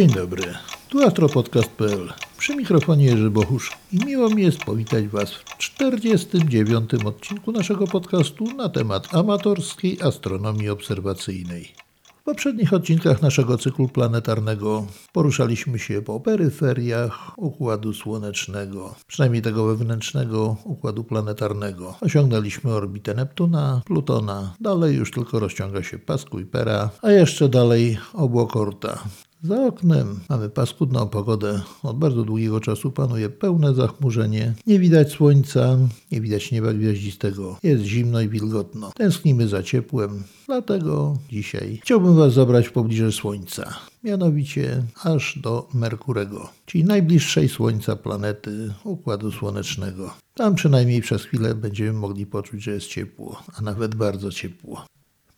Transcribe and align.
Dzień 0.00 0.10
dobry, 0.10 0.42
tu 0.88 1.06
astropodcast.pl. 1.06 2.12
Przy 2.38 2.56
mikrofonie 2.56 3.04
Jerzy 3.04 3.30
Bochusz 3.30 3.72
i 3.92 4.04
miło 4.06 4.30
mi 4.30 4.42
jest 4.42 4.64
powitać 4.64 5.08
Was 5.08 5.32
w 5.32 5.58
49. 5.58 6.94
odcinku 6.94 7.52
naszego 7.52 7.86
podcastu 7.86 8.44
na 8.44 8.68
temat 8.68 9.14
amatorskiej 9.14 9.98
astronomii 10.02 10.68
obserwacyjnej. 10.68 11.74
W 12.20 12.22
poprzednich 12.22 12.72
odcinkach 12.72 13.22
naszego 13.22 13.58
cyklu 13.58 13.88
planetarnego 13.88 14.86
poruszaliśmy 15.12 15.78
się 15.78 16.02
po 16.02 16.20
peryferiach 16.20 17.38
Układu 17.38 17.94
Słonecznego, 17.94 18.94
przynajmniej 19.06 19.42
tego 19.42 19.66
wewnętrznego 19.66 20.56
Układu 20.64 21.04
Planetarnego. 21.04 21.94
Osiągnęliśmy 22.00 22.72
orbitę 22.72 23.14
Neptuna, 23.14 23.82
Plutona, 23.84 24.54
dalej 24.60 24.96
już 24.96 25.10
tylko 25.10 25.38
rozciąga 25.38 25.82
się 25.82 25.98
pas 25.98 26.24
Kuipera, 26.24 26.90
a 27.02 27.10
jeszcze 27.10 27.48
dalej 27.48 27.98
obłok 28.14 28.56
Orta. 28.56 29.04
Za 29.42 29.66
oknem 29.66 30.20
mamy 30.28 30.50
paskudną 30.50 31.08
pogodę. 31.08 31.60
Od 31.82 31.98
bardzo 31.98 32.24
długiego 32.24 32.60
czasu 32.60 32.90
panuje 32.90 33.28
pełne 33.28 33.74
zachmurzenie. 33.74 34.54
Nie 34.66 34.78
widać 34.78 35.12
słońca, 35.12 35.78
nie 36.12 36.20
widać 36.20 36.52
nieba 36.52 36.72
gwiaździstego. 36.72 37.56
Jest 37.62 37.84
zimno 37.84 38.20
i 38.20 38.28
wilgotno. 38.28 38.92
Tęsknimy 38.94 39.48
za 39.48 39.62
ciepłem. 39.62 40.22
Dlatego 40.46 41.18
dzisiaj 41.30 41.80
chciałbym 41.82 42.16
Was 42.16 42.32
zabrać 42.32 42.68
w 42.68 42.72
pobliże 42.72 43.12
Słońca. 43.12 43.74
Mianowicie 44.04 44.82
aż 45.04 45.38
do 45.38 45.68
Merkurego, 45.74 46.48
czyli 46.66 46.84
najbliższej 46.84 47.48
Słońca 47.48 47.96
planety 47.96 48.74
Układu 48.84 49.32
Słonecznego. 49.32 50.14
Tam 50.34 50.54
przynajmniej 50.54 51.00
przez 51.00 51.24
chwilę 51.24 51.54
będziemy 51.54 51.92
mogli 51.92 52.26
poczuć, 52.26 52.62
że 52.62 52.70
jest 52.70 52.86
ciepło, 52.86 53.42
a 53.58 53.62
nawet 53.62 53.94
bardzo 53.94 54.30
ciepło. 54.30 54.84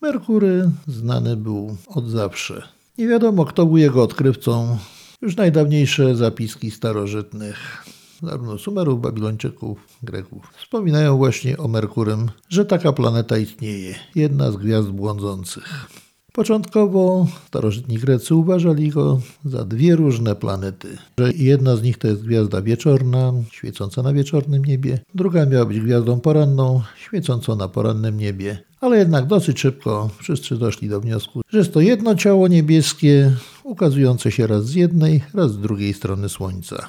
Merkury 0.01 0.71
znany 0.87 1.37
był 1.37 1.77
od 1.87 2.09
zawsze. 2.09 2.63
Nie 2.99 3.09
wiadomo, 3.09 3.45
kto 3.45 3.67
był 3.67 3.77
jego 3.77 4.03
odkrywcą. 4.03 4.79
Już 5.23 5.37
najdawniejsze 5.37 6.17
zapiski 6.17 6.71
starożytnych, 6.71 7.85
zarówno 8.23 8.59
Sumerów, 8.59 9.01
Babilończyków, 9.01 9.79
Greków, 10.03 10.51
wspominają 10.57 11.17
właśnie 11.17 11.59
o 11.59 11.69
Merkurym, 11.69 12.31
że 12.49 12.65
taka 12.65 12.93
planeta 12.93 13.39
istnieje, 13.39 13.95
jedna 14.15 14.51
z 14.53 14.57
gwiazd 14.57 14.89
błądzących. 14.89 15.87
Początkowo 16.33 17.27
starożytni 17.47 17.99
Grecy 17.99 18.35
uważali 18.35 18.91
go 18.91 19.21
za 19.45 19.65
dwie 19.65 19.97
różne 19.97 20.37
planety. 20.37 20.99
Że 21.19 21.33
jedna 21.33 21.77
z 21.77 21.83
nich 21.83 21.99
to 21.99 22.09
jest 22.09 22.25
gwiazda 22.25 22.63
wieczorna, 22.63 23.33
świecąca 23.51 24.03
na 24.03 24.13
wieczornym 24.13 24.65
niebie, 24.65 24.99
druga 25.15 25.47
miała 25.47 25.67
być 25.67 25.81
gwiazdą 25.81 26.21
poranną, 26.21 26.83
świecącą 26.97 27.57
na 27.57 27.69
porannym 27.69 28.17
niebie. 28.17 28.59
Ale 28.81 28.99
jednak 28.99 29.27
dosyć 29.27 29.61
szybko 29.61 30.11
wszyscy 30.19 30.57
doszli 30.57 30.89
do 30.89 31.01
wniosku, 31.01 31.41
że 31.49 31.59
jest 31.59 31.73
to 31.73 31.81
jedno 31.81 32.15
ciało 32.15 32.49
niebieskie, 32.49 33.33
ukazujące 33.65 34.31
się 34.31 34.47
raz 34.47 34.65
z 34.65 34.75
jednej, 34.75 35.23
raz 35.35 35.53
z 35.53 35.59
drugiej 35.59 35.95
strony 35.95 36.29
Słońca. 36.29 36.89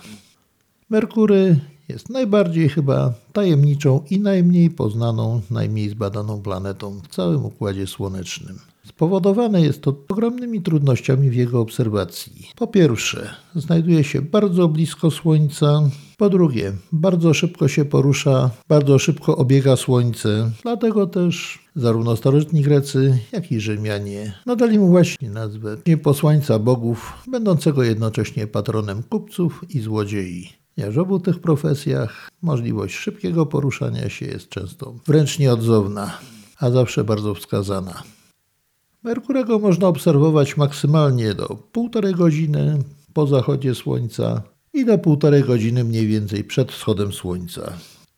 Merkury 0.90 1.60
jest 1.90 2.10
najbardziej 2.10 2.70
chyba 2.70 3.14
tajemniczą 3.34 4.04
i 4.10 4.20
najmniej 4.20 4.70
poznaną, 4.70 5.42
najmniej 5.52 5.90
zbadaną 5.90 6.42
planetą 6.42 7.00
w 7.04 7.08
całym 7.08 7.46
Układzie 7.46 7.88
Słonecznym. 7.88 8.73
Spowodowane 8.86 9.62
jest 9.62 9.82
to 9.82 9.96
ogromnymi 10.10 10.62
trudnościami 10.62 11.30
w 11.30 11.36
jego 11.36 11.60
obserwacji. 11.60 12.48
Po 12.56 12.68
pierwsze, 12.68 13.30
znajduje 13.56 14.04
się 14.04 14.22
bardzo 14.22 14.68
blisko 14.68 15.12
Słońca. 15.12 15.90
Po 16.18 16.30
drugie, 16.30 16.74
bardzo 16.92 17.34
szybko 17.34 17.68
się 17.68 17.86
porusza, 17.86 18.50
bardzo 18.70 19.00
szybko 19.00 19.38
obiega 19.38 19.76
Słońce. 19.76 20.52
Dlatego 20.64 21.08
też 21.08 21.60
zarówno 21.76 22.16
starożytni 22.16 22.62
Grecy, 22.62 23.20
jak 23.32 23.52
i 23.52 23.60
Rzymianie 23.60 24.34
nadali 24.46 24.80
mu 24.80 24.88
właśnie 24.88 25.30
nazwę 25.30 25.78
posłańca 26.04 26.60
bogów, 26.60 27.14
będącego 27.28 27.84
jednocześnie 27.84 28.48
patronem 28.48 29.04
kupców 29.04 29.66
i 29.70 29.80
złodziei. 29.80 30.50
Ponieważ 30.76 30.96
w 30.96 31.00
obu 31.00 31.20
tych 31.20 31.40
profesjach 31.40 32.30
możliwość 32.42 32.96
szybkiego 32.96 33.46
poruszania 33.46 34.10
się 34.10 34.26
jest 34.26 34.50
często 34.50 34.94
wręcz 35.08 35.40
nieodzowna, 35.40 36.18
a 36.60 36.70
zawsze 36.70 37.04
bardzo 37.04 37.36
wskazana. 37.36 38.04
Merkurego 39.04 39.60
można 39.60 39.88
obserwować 39.88 40.58
maksymalnie 40.58 41.34
do 41.34 41.48
półtorej 41.48 42.14
godziny 42.14 42.80
po 43.14 43.28
zachodzie 43.28 43.76
Słońca 43.76 44.42
i 44.74 44.86
do 44.86 44.98
półtorej 44.98 45.44
godziny 45.44 45.84
mniej 45.84 46.08
więcej 46.08 46.44
przed 46.44 46.72
wschodem 46.72 47.14
Słońca. 47.14 47.74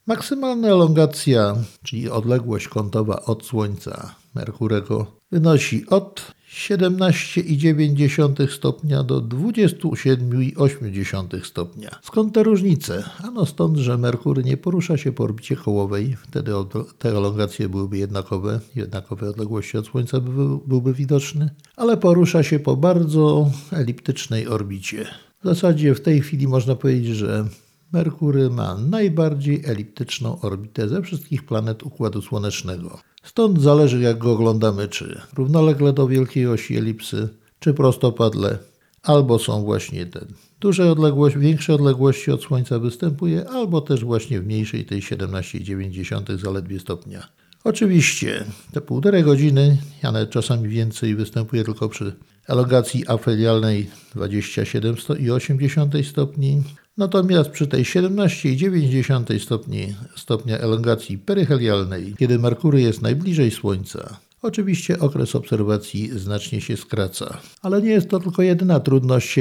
Maksymalna 0.08 0.68
elongacja, 0.68 1.56
czyli 1.84 2.10
odległość 2.10 2.68
kątowa 2.68 3.22
od 3.22 3.46
Słońca 3.46 4.16
Merkurego, 4.36 5.06
wynosi 5.32 5.86
od 5.90 6.35
17,9 6.56 8.52
stopnia 8.52 9.04
do 9.04 9.22
27,8 9.22 11.46
stopnia. 11.46 11.90
Skąd 12.04 12.34
te 12.34 12.44
różnice? 12.44 13.04
Ano 13.24 13.46
stąd, 13.46 13.78
że 13.78 13.98
Merkury 13.98 14.44
nie 14.44 14.58
porusza 14.58 14.98
się 14.98 15.12
po 15.12 15.24
orbicie 15.24 15.56
kołowej, 15.56 16.18
wtedy 16.28 16.52
te 17.00 17.10
elongacje 17.10 17.70
byłyby 17.70 17.98
jednakowe, 17.98 18.60
jednakowe 18.76 19.30
odległości 19.30 19.78
od 19.78 19.88
Słońca 19.88 20.20
byłby 20.68 20.94
widoczny, 20.94 21.50
ale 21.76 21.98
porusza 21.98 22.44
się 22.44 22.60
po 22.60 22.76
bardzo 22.76 23.52
eliptycznej 23.72 24.48
orbicie. 24.48 25.06
W 25.42 25.46
zasadzie 25.48 25.96
w 25.96 26.02
tej 26.02 26.22
chwili 26.22 26.48
można 26.48 26.76
powiedzieć, 26.76 27.16
że 27.16 27.46
Merkury 27.96 28.50
ma 28.50 28.78
najbardziej 28.78 29.62
eliptyczną 29.66 30.42
orbitę 30.42 30.90
ze 30.90 31.02
wszystkich 31.02 31.46
planet 31.46 31.84
Układu 31.84 32.22
Słonecznego. 32.22 33.00
Stąd 33.24 33.62
zależy 33.62 34.02
jak 34.02 34.18
go 34.18 34.32
oglądamy, 34.32 34.88
czy 34.88 35.22
równolegle 35.34 35.94
do 35.94 36.08
wielkiej 36.08 36.48
osi 36.48 36.78
elipsy, 36.78 37.30
czy 37.60 37.74
prostopadle, 37.74 38.58
albo 39.04 39.40
są 39.40 39.64
właśnie 39.64 40.06
te 40.06 40.26
duże 40.60 40.92
odległości, 40.92 41.40
większe 41.40 41.74
odległości 41.74 42.32
od 42.32 42.44
Słońca 42.44 42.80
występuje, 42.80 43.50
albo 43.50 43.82
też 43.82 44.04
właśnie 44.04 44.42
w 44.42 44.46
mniejszej 44.46 44.86
tej 44.86 45.02
17,9 45.02 46.38
zaledwie 46.38 46.80
stopnia. 46.80 47.28
Oczywiście 47.64 48.46
te 48.72 48.82
półtorej 48.82 49.24
godziny, 49.24 49.78
a 50.04 50.12
nawet 50.12 50.30
czasami 50.30 50.70
więcej, 50.70 51.16
występuje 51.16 51.64
tylko 51.64 51.90
przy 51.90 52.16
elongacji 52.48 53.04
afelialnej 53.08 53.90
27,8 54.16 56.04
stopni, 56.04 56.64
Natomiast 56.98 57.50
przy 57.50 57.68
tej 57.68 57.84
17,9 57.84 59.40
stopni, 59.40 59.96
stopnia 60.16 60.58
elongacji 60.58 61.18
peryhelialnej, 61.18 62.14
kiedy 62.18 62.40
Merkury 62.40 62.82
jest 62.82 63.02
najbliżej 63.02 63.52
Słońca, 63.52 64.18
Oczywiście 64.46 65.00
okres 65.00 65.36
obserwacji 65.36 66.20
znacznie 66.20 66.62
się 66.62 66.78
skraca, 66.78 67.38
ale 67.62 67.82
nie 67.82 67.90
jest 67.90 68.10
to 68.10 68.20
tylko 68.20 68.42
jedyna 68.42 68.80
trudność 68.80 69.40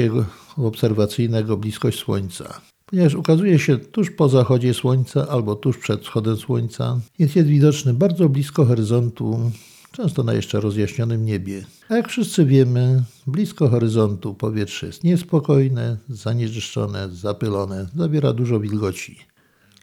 obserwacyjnego 0.57 1.57
bliskość 1.57 1.99
Słońca. 1.99 2.61
Ponieważ 2.85 3.15
ukazuje 3.15 3.59
się 3.59 3.77
tuż 3.77 4.11
po 4.11 4.29
zachodzie 4.29 4.73
Słońca 4.73 5.27
albo 5.27 5.55
tuż 5.55 5.77
przed 5.77 6.01
wschodem 6.01 6.37
Słońca, 6.37 6.99
jest 7.19 7.47
widoczny 7.47 7.93
bardzo 7.93 8.29
blisko 8.29 8.65
horyzontu 8.65 9.51
często 9.95 10.23
na 10.23 10.33
jeszcze 10.33 10.59
rozjaśnionym 10.61 11.25
niebie. 11.25 11.65
A 11.89 11.95
jak 11.95 12.09
wszyscy 12.09 12.45
wiemy, 12.45 13.03
blisko 13.27 13.69
horyzontu 13.69 14.33
powietrze 14.33 14.87
jest 14.87 15.03
niespokojne, 15.03 15.97
zanieczyszczone, 16.09 17.09
zapylone, 17.09 17.87
zawiera 17.95 18.33
dużo 18.33 18.59
wilgoci. 18.59 19.17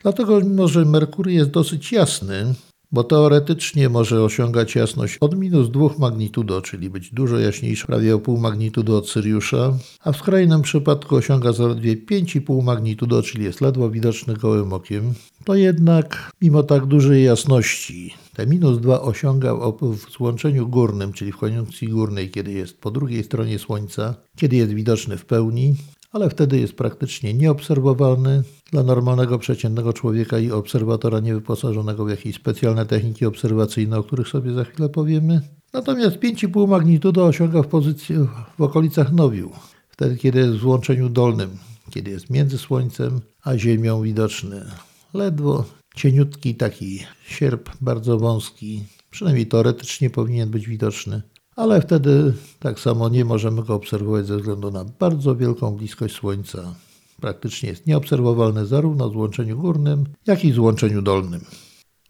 Dlatego, 0.02 0.40
mimo 0.40 0.68
że 0.68 0.84
Merkury 0.84 1.32
jest 1.32 1.50
dosyć 1.50 1.92
jasny, 1.92 2.54
bo 2.92 3.04
teoretycznie 3.04 3.88
może 3.88 4.22
osiągać 4.22 4.74
jasność 4.74 5.18
od 5.20 5.38
minus 5.38 5.70
2 5.70 5.88
magnitudo, 5.98 6.62
czyli 6.62 6.90
być 6.90 7.10
dużo 7.10 7.38
jaśniejszy, 7.38 7.86
prawie 7.86 8.14
o 8.14 8.18
pół 8.18 8.38
magnitudo 8.38 8.98
od 8.98 9.08
Syriusza, 9.08 9.78
a 10.00 10.12
w 10.12 10.16
skrajnym 10.16 10.62
przypadku 10.62 11.16
osiąga 11.16 11.52
zaledwie 11.52 11.96
5,5 11.96 12.62
magnitudo, 12.62 13.22
czyli 13.22 13.44
jest 13.44 13.60
ledwo 13.60 13.90
widoczny 13.90 14.34
gołym 14.34 14.72
okiem, 14.72 15.14
to 15.44 15.54
jednak 15.54 16.30
mimo 16.42 16.62
tak 16.62 16.86
dużej 16.86 17.24
jasności 17.24 18.14
te 18.36 18.46
minus 18.46 18.78
2 18.78 19.02
osiąga 19.02 19.54
w 19.82 20.12
złączeniu 20.12 20.68
górnym, 20.68 21.12
czyli 21.12 21.32
w 21.32 21.36
koniunkcji 21.36 21.88
górnej, 21.88 22.30
kiedy 22.30 22.52
jest 22.52 22.80
po 22.80 22.90
drugiej 22.90 23.24
stronie 23.24 23.58
Słońca, 23.58 24.14
kiedy 24.36 24.56
jest 24.56 24.72
widoczny 24.72 25.16
w 25.16 25.24
pełni, 25.24 25.74
ale 26.12 26.30
wtedy 26.30 26.60
jest 26.60 26.72
praktycznie 26.72 27.34
nieobserwowalny 27.34 28.42
dla 28.70 28.82
normalnego, 28.82 29.38
przeciętnego 29.38 29.92
człowieka 29.92 30.38
i 30.38 30.50
obserwatora 30.50 31.20
niewyposażonego 31.20 32.04
w 32.04 32.10
jakieś 32.10 32.36
specjalne 32.36 32.86
techniki 32.86 33.26
obserwacyjne, 33.26 33.98
o 33.98 34.02
których 34.02 34.28
sobie 34.28 34.52
za 34.52 34.64
chwilę 34.64 34.88
powiemy. 34.88 35.40
Natomiast 35.72 36.16
5,5 36.16 36.68
magnitudo 36.68 37.24
osiąga 37.26 37.62
w 37.62 37.66
pozycji 37.66 38.16
w 38.58 38.62
okolicach 38.62 39.12
nowiu, 39.12 39.50
wtedy 39.88 40.16
kiedy 40.16 40.38
jest 40.38 40.52
w 40.52 40.60
złączeniu 40.60 41.08
dolnym, 41.08 41.50
kiedy 41.90 42.10
jest 42.10 42.30
między 42.30 42.58
Słońcem 42.58 43.20
a 43.44 43.58
Ziemią 43.58 44.02
widoczny. 44.02 44.64
Ledwo 45.14 45.64
cieniutki 45.94 46.54
taki 46.54 47.00
sierp, 47.26 47.70
bardzo 47.80 48.18
wąski, 48.18 48.84
przynajmniej 49.10 49.46
teoretycznie 49.46 50.10
powinien 50.10 50.50
być 50.50 50.68
widoczny 50.68 51.22
ale 51.62 51.80
wtedy 51.80 52.32
tak 52.58 52.80
samo 52.80 53.08
nie 53.08 53.24
możemy 53.24 53.62
go 53.62 53.74
obserwować 53.74 54.26
ze 54.26 54.36
względu 54.36 54.70
na 54.70 54.84
bardzo 54.84 55.36
wielką 55.36 55.70
bliskość 55.70 56.14
Słońca. 56.14 56.74
Praktycznie 57.20 57.68
jest 57.68 57.86
nieobserwowalny 57.86 58.66
zarówno 58.66 59.10
w 59.10 59.12
złączeniu 59.12 59.58
górnym, 59.58 60.04
jak 60.26 60.44
i 60.44 60.52
w 60.52 60.54
złączeniu 60.54 61.02
dolnym. 61.02 61.40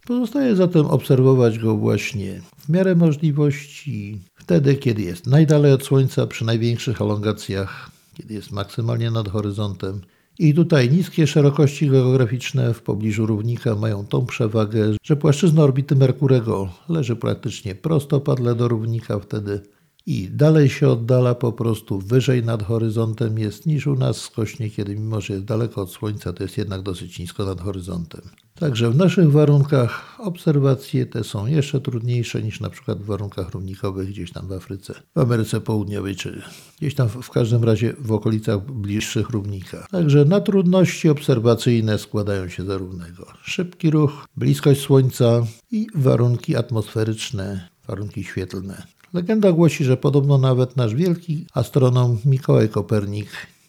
Pozostaje 0.07 0.55
zatem 0.55 0.85
obserwować 0.85 1.59
go 1.59 1.75
właśnie 1.75 2.41
w 2.57 2.69
miarę 2.69 2.95
możliwości, 2.95 4.19
wtedy 4.35 4.75
kiedy 4.75 5.01
jest 5.01 5.27
najdalej 5.27 5.73
od 5.73 5.83
Słońca, 5.83 6.27
przy 6.27 6.45
największych 6.45 7.01
elongacjach, 7.01 7.91
kiedy 8.13 8.33
jest 8.33 8.51
maksymalnie 8.51 9.11
nad 9.11 9.29
horyzontem. 9.29 10.01
I 10.39 10.53
tutaj 10.53 10.89
niskie 10.89 11.27
szerokości 11.27 11.89
geograficzne 11.89 12.73
w 12.73 12.81
pobliżu 12.81 13.25
równika 13.25 13.75
mają 13.75 14.05
tą 14.05 14.25
przewagę, 14.25 14.91
że 15.03 15.15
płaszczyzna 15.15 15.63
orbity 15.63 15.95
Merkurego 15.95 16.69
leży 16.89 17.15
praktycznie 17.15 17.75
prostopadle 17.75 18.55
do 18.55 18.67
równika 18.67 19.19
wtedy 19.19 19.61
i 20.05 20.29
dalej 20.31 20.69
się 20.69 20.89
oddala 20.89 21.35
po 21.35 21.51
prostu 21.51 21.99
wyżej 21.99 22.43
nad 22.43 22.63
horyzontem 22.63 23.39
jest 23.39 23.65
niż 23.65 23.87
u 23.87 23.95
nas 23.95 24.17
skośnie, 24.17 24.69
kiedy 24.69 24.95
mimo, 24.95 25.21
że 25.21 25.33
jest 25.33 25.45
daleko 25.45 25.81
od 25.81 25.91
Słońca, 25.91 26.33
to 26.33 26.43
jest 26.43 26.57
jednak 26.57 26.81
dosyć 26.81 27.19
nisko 27.19 27.45
nad 27.45 27.61
horyzontem. 27.61 28.21
Także 28.55 28.91
w 28.91 28.95
naszych 28.95 29.31
warunkach 29.31 30.15
obserwacje 30.19 31.05
te 31.05 31.23
są 31.23 31.45
jeszcze 31.45 31.81
trudniejsze 31.81 32.43
niż 32.43 32.59
na 32.59 32.69
przykład 32.69 32.99
w 32.99 33.05
warunkach 33.05 33.51
równikowych 33.51 34.09
gdzieś 34.09 34.31
tam 34.31 34.47
w 34.47 34.51
Afryce, 34.51 34.93
w 35.15 35.19
Ameryce 35.19 35.61
Południowej, 35.61 36.15
czy 36.15 36.41
gdzieś 36.77 36.95
tam 36.95 37.09
w 37.09 37.29
każdym 37.29 37.63
razie 37.63 37.93
w 37.99 38.11
okolicach 38.11 38.71
bliższych 38.71 39.29
równika. 39.29 39.87
Także 39.91 40.25
na 40.25 40.41
trudności 40.41 41.09
obserwacyjne 41.09 41.97
składają 41.97 42.49
się 42.49 42.65
zarówno 42.65 43.05
szybki 43.43 43.89
ruch, 43.89 44.27
bliskość 44.37 44.81
Słońca 44.81 45.45
i 45.71 45.87
warunki 45.95 46.55
atmosferyczne, 46.55 47.69
warunki 47.87 48.23
świetlne. 48.23 48.92
Legenda 49.13 49.51
głosi, 49.51 49.83
że 49.83 49.97
podobno 49.97 50.37
nawet 50.37 50.77
nasz 50.77 50.95
wielki 50.95 51.45
astronom 51.53 52.17
Mikołaj 52.25 52.69
Kopernik 52.69 53.27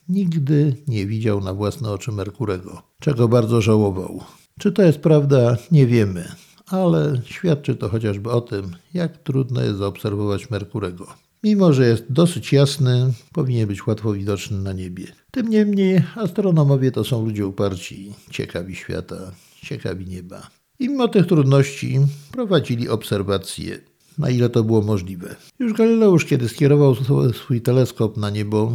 nigdy 0.09 0.77
nie 0.89 1.07
widział 1.07 1.41
na 1.41 1.55
własne 1.55 1.91
oczy 1.91 2.13
Merkurego, 2.13 2.83
czego 3.01 3.29
bardzo 3.29 3.61
żałował. 3.61 4.21
Czy 4.59 4.73
to 4.73 4.83
jest 4.83 4.99
prawda, 4.99 5.57
nie 5.73 5.87
wiemy, 5.87 6.29
ale 6.67 7.21
świadczy 7.25 7.77
to 7.77 7.89
chociażby 7.89 8.31
o 8.31 8.41
tym, 8.41 8.77
jak 8.95 9.19
trudno 9.19 9.63
jest 9.63 9.79
zaobserwować 9.79 10.51
Merkurego. 10.51 11.07
Mimo, 11.43 11.73
że 11.73 11.87
jest 11.87 12.13
dosyć 12.13 12.53
jasny, 12.53 13.13
powinien 13.33 13.69
być 13.69 13.87
łatwo 13.87 14.13
widoczny 14.13 14.59
na 14.59 14.73
niebie. 14.73 15.07
Tym 15.31 15.49
niemniej 15.49 16.03
astronomowie 16.17 16.91
to 16.91 17.05
są 17.05 17.25
ludzie 17.25 17.47
uparci, 17.47 18.13
ciekawi 18.31 18.77
świata, 18.77 19.33
ciekawi 19.63 20.07
nieba. 20.07 20.51
I 20.79 20.89
mimo 20.89 21.09
tych 21.09 21.27
trudności 21.27 21.99
prowadzili 22.33 22.89
obserwacje 22.89 23.94
na 24.19 24.31
ile 24.31 24.49
to 24.49 24.65
było 24.65 24.83
możliwe. 24.83 25.37
Już 25.59 25.73
Galileusz, 25.73 26.25
kiedy 26.25 26.49
skierował 26.49 26.95
swój 27.33 27.61
teleskop 27.61 28.17
na 28.17 28.31
niebo, 28.31 28.73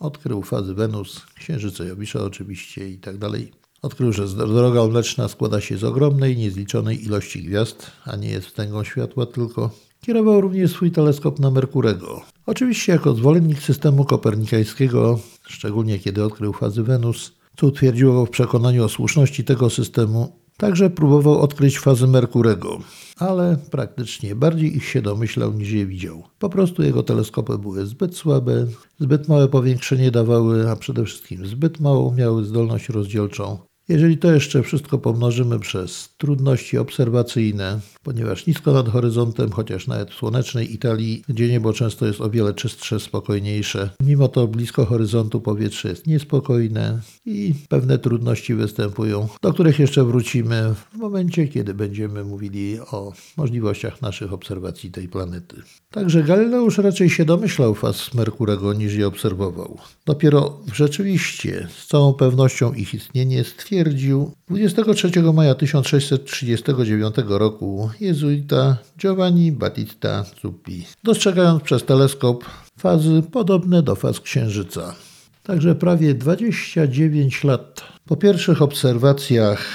odkrył 0.00 0.42
fazy 0.42 0.74
Wenus, 0.74 1.26
Księżyca 1.34 1.84
Jowisza 1.84 2.24
oczywiście 2.24 2.90
i 2.90 2.98
tak 2.98 3.18
dalej. 3.18 3.52
Odkrył, 3.82 4.12
że 4.12 4.28
droga 4.28 4.86
mleczna 4.86 5.28
składa 5.28 5.60
się 5.60 5.78
z 5.78 5.84
ogromnej, 5.84 6.36
niezliczonej 6.36 7.04
ilości 7.04 7.42
gwiazd, 7.42 7.90
a 8.04 8.16
nie 8.16 8.28
jest 8.28 8.46
wstęgą 8.46 8.84
światła 8.84 9.26
tylko. 9.26 9.70
Kierował 10.00 10.40
również 10.40 10.70
swój 10.70 10.90
teleskop 10.90 11.38
na 11.38 11.50
Merkurego. 11.50 12.22
Oczywiście 12.46 12.92
jako 12.92 13.14
zwolennik 13.14 13.62
systemu 13.62 14.04
kopernikańskiego, 14.04 15.20
szczególnie 15.48 15.98
kiedy 15.98 16.24
odkrył 16.24 16.52
fazy 16.52 16.82
Wenus, 16.82 17.32
co 17.56 17.66
utwierdziło 17.66 18.14
go 18.14 18.26
w 18.26 18.30
przekonaniu 18.30 18.84
o 18.84 18.88
słuszności 18.88 19.44
tego 19.44 19.70
systemu, 19.70 20.40
Także 20.60 20.90
próbował 20.90 21.38
odkryć 21.38 21.78
fazy 21.78 22.06
Merkurego, 22.06 22.78
ale 23.16 23.58
praktycznie 23.70 24.34
bardziej 24.34 24.76
ich 24.76 24.84
się 24.84 25.02
domyślał 25.02 25.52
niż 25.52 25.70
je 25.70 25.86
widział. 25.86 26.22
Po 26.38 26.48
prostu 26.48 26.82
jego 26.82 27.02
teleskopy 27.02 27.58
były 27.58 27.86
zbyt 27.86 28.16
słabe, 28.16 28.66
zbyt 28.98 29.28
małe 29.28 29.48
powiększenie 29.48 30.10
dawały, 30.10 30.70
a 30.70 30.76
przede 30.76 31.04
wszystkim 31.04 31.46
zbyt 31.46 31.80
małą 31.80 32.14
miały 32.14 32.44
zdolność 32.44 32.88
rozdzielczą, 32.88 33.58
jeżeli 33.88 34.18
to 34.18 34.32
jeszcze 34.32 34.62
wszystko 34.62 34.98
pomnożymy 34.98 35.58
przez 35.58 36.14
trudności 36.18 36.78
obserwacyjne, 36.78 37.80
ponieważ 38.02 38.46
nisko 38.46 38.72
nad 38.72 38.88
horyzontem, 38.88 39.50
chociaż 39.50 39.86
nawet 39.86 40.10
w 40.10 40.14
słonecznej 40.14 40.74
Italii, 40.74 41.24
gdzie 41.28 41.48
niebo 41.48 41.72
często 41.72 42.06
jest 42.06 42.20
o 42.20 42.30
wiele 42.30 42.54
czystsze, 42.54 43.00
spokojniejsze, 43.00 43.90
mimo 44.00 44.28
to 44.28 44.46
blisko 44.46 44.86
horyzontu 44.86 45.40
powietrze 45.40 45.88
jest 45.88 46.06
niespokojne 46.06 47.00
i 47.26 47.54
pewne 47.68 47.98
trudności 47.98 48.54
występują, 48.54 49.28
do 49.42 49.52
których 49.52 49.78
jeszcze 49.78 50.04
wrócimy 50.04 50.74
w 50.92 50.96
momencie, 50.96 51.48
kiedy 51.48 51.74
będziemy 51.74 52.24
mówili 52.24 52.80
o 52.80 53.12
możliwościach 53.36 54.02
naszych 54.02 54.32
obserwacji 54.32 54.90
tej 54.90 55.08
planety. 55.08 55.56
Także 55.90 56.22
Galileusz 56.22 56.78
raczej 56.78 57.10
się 57.10 57.24
domyślał 57.24 57.74
faz 57.74 58.14
Merkurego 58.14 58.72
niż 58.72 58.94
je 58.94 59.06
obserwował. 59.06 59.78
Dopiero 60.06 60.60
rzeczywiście 60.74 61.68
z 61.78 61.86
całą 61.86 62.14
pewnością 62.14 62.72
ich 62.72 62.94
istnienie 62.94 63.44
stwierdził, 63.44 63.80
stwierdził 63.90 64.32
23 64.48 65.22
maja 65.34 65.54
1639 65.54 67.14
roku 67.26 67.89
jezuita 68.00 68.76
Giovanni 68.98 69.52
Battista 69.52 70.24
Zuppi, 70.42 70.86
dostrzegając 71.04 71.62
przez 71.62 71.84
teleskop 71.84 72.44
fazy 72.78 73.22
podobne 73.32 73.82
do 73.82 73.94
faz 73.96 74.20
Księżyca. 74.20 74.94
Także 75.42 75.74
prawie 75.74 76.14
29 76.14 77.44
lat 77.44 77.82
po 78.06 78.16
pierwszych 78.16 78.62
obserwacjach 78.62 79.66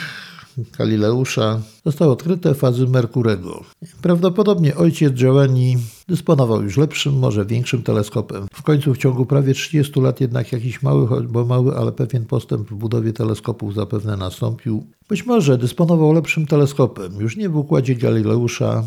Galileusza 0.78 1.62
zostały 1.86 2.12
odkryte 2.12 2.54
fazy 2.54 2.88
Merkurego. 2.88 3.64
Prawdopodobnie 4.02 4.76
ojciec 4.76 5.14
Giovanni 5.14 5.78
dysponował 6.08 6.62
już 6.62 6.78
lepszym, 6.78 7.20
może 7.20 7.46
większym 7.46 7.84
teleskopem. 7.84 8.48
W 8.54 8.64
końcu 8.64 8.94
w 8.94 8.98
ciągu 8.98 9.26
prawie 9.26 9.54
30 9.54 10.02
lat 10.02 10.22
jednak 10.22 10.52
jakiś 10.52 10.84
mały, 10.84 11.08
choćby 11.08 11.46
mały, 11.46 11.78
ale 11.78 11.92
pewien 11.92 12.26
postęp 12.26 12.70
w 12.70 12.76
budowie 12.76 13.14
teleskopów 13.14 13.74
zapewne 13.74 14.18
nastąpił. 14.18 14.86
Być 15.10 15.26
może 15.26 15.58
dysponował 15.58 16.14
lepszym 16.14 16.48
teleskopem, 16.48 17.14
już 17.20 17.38
nie 17.38 17.50
w 17.50 17.58
układzie 17.58 17.96
Galileusza, 17.96 18.84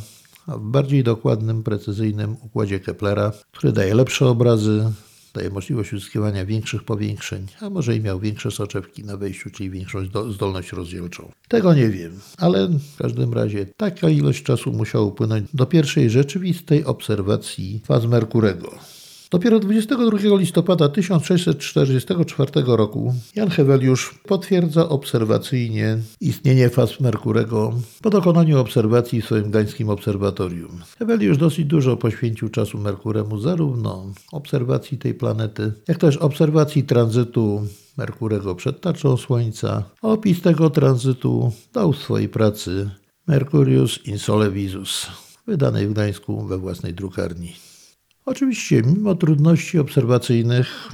a 0.47 0.57
w 0.57 0.63
bardziej 0.63 1.05
dokładnym, 1.05 1.63
precyzyjnym 1.63 2.37
układzie 2.43 2.81
Keplera, 2.81 3.33
który 3.53 3.73
daje 3.73 3.95
lepsze 3.95 4.27
obrazy, 4.27 4.93
daje 5.39 5.51
możliwość 5.51 5.93
uzyskiwania 5.93 6.47
większych 6.47 6.85
powiększeń, 6.85 7.47
a 7.61 7.71
może 7.71 7.97
i 7.97 8.01
miał 8.01 8.21
większe 8.21 8.51
soczewki 8.51 9.05
na 9.05 9.17
wejściu, 9.17 9.51
czyli 9.51 9.71
większą 9.71 9.99
zdolność 10.33 10.73
rozdzielczą. 10.73 11.33
Tego 11.49 11.75
nie 11.75 11.89
wiem, 11.89 12.21
ale 12.39 12.69
w 12.69 12.97
każdym 12.97 13.33
razie 13.33 13.67
taka 13.77 14.09
ilość 14.09 14.43
czasu 14.43 14.73
musiała 14.73 15.05
upłynąć 15.05 15.49
do 15.55 15.67
pierwszej 15.67 16.11
rzeczywistej 16.11 16.85
obserwacji 16.85 17.83
faz 17.85 18.07
Merkurego. 18.07 18.98
Dopiero 19.31 19.59
22 19.59 20.39
listopada 20.39 20.89
1644 20.89 22.51
roku 22.67 23.15
Jan 23.35 23.51
Heweliusz 23.51 24.15
potwierdza 24.27 24.89
obserwacyjnie 24.89 25.99
istnienie 26.21 26.69
faz 26.69 27.01
Merkurego 27.01 27.73
po 28.03 28.11
dokonaniu 28.11 28.59
obserwacji 28.59 29.23
w 29.23 29.25
swoim 29.25 29.51
gdańskim 29.51 29.91
obserwatorium. 29.91 30.81
Heweliusz 30.99 31.39
dosyć 31.39 31.65
dużo 31.65 31.97
poświęcił 31.97 32.49
czasu 32.49 32.79
Merkuremu, 32.79 33.41
zarówno 33.41 34.07
obserwacji 34.33 34.99
tej 34.99 35.15
planety, 35.15 35.73
jak 35.89 35.99
też 35.99 36.17
obserwacji 36.17 36.85
tranzytu 36.85 37.63
Merkurego 37.97 38.55
przed 38.55 38.81
tarczą 38.81 39.17
Słońca. 39.17 39.85
Opis 40.03 40.43
tego 40.43 40.71
tranzytu 40.71 41.53
dał 41.73 41.93
w 41.93 41.99
swojej 41.99 42.29
pracy 42.29 42.91
Mercurius 43.27 44.07
in 44.07 44.19
Sole 44.19 44.51
Visus, 44.51 45.07
wydanej 45.47 45.87
w 45.87 45.93
Gdańsku 45.93 46.47
we 46.47 46.59
własnej 46.59 46.95
drukarni. 46.95 47.68
Oczywiście, 48.31 48.83
mimo 48.83 49.15
trudności 49.15 49.79
obserwacyjnych, 49.79 50.89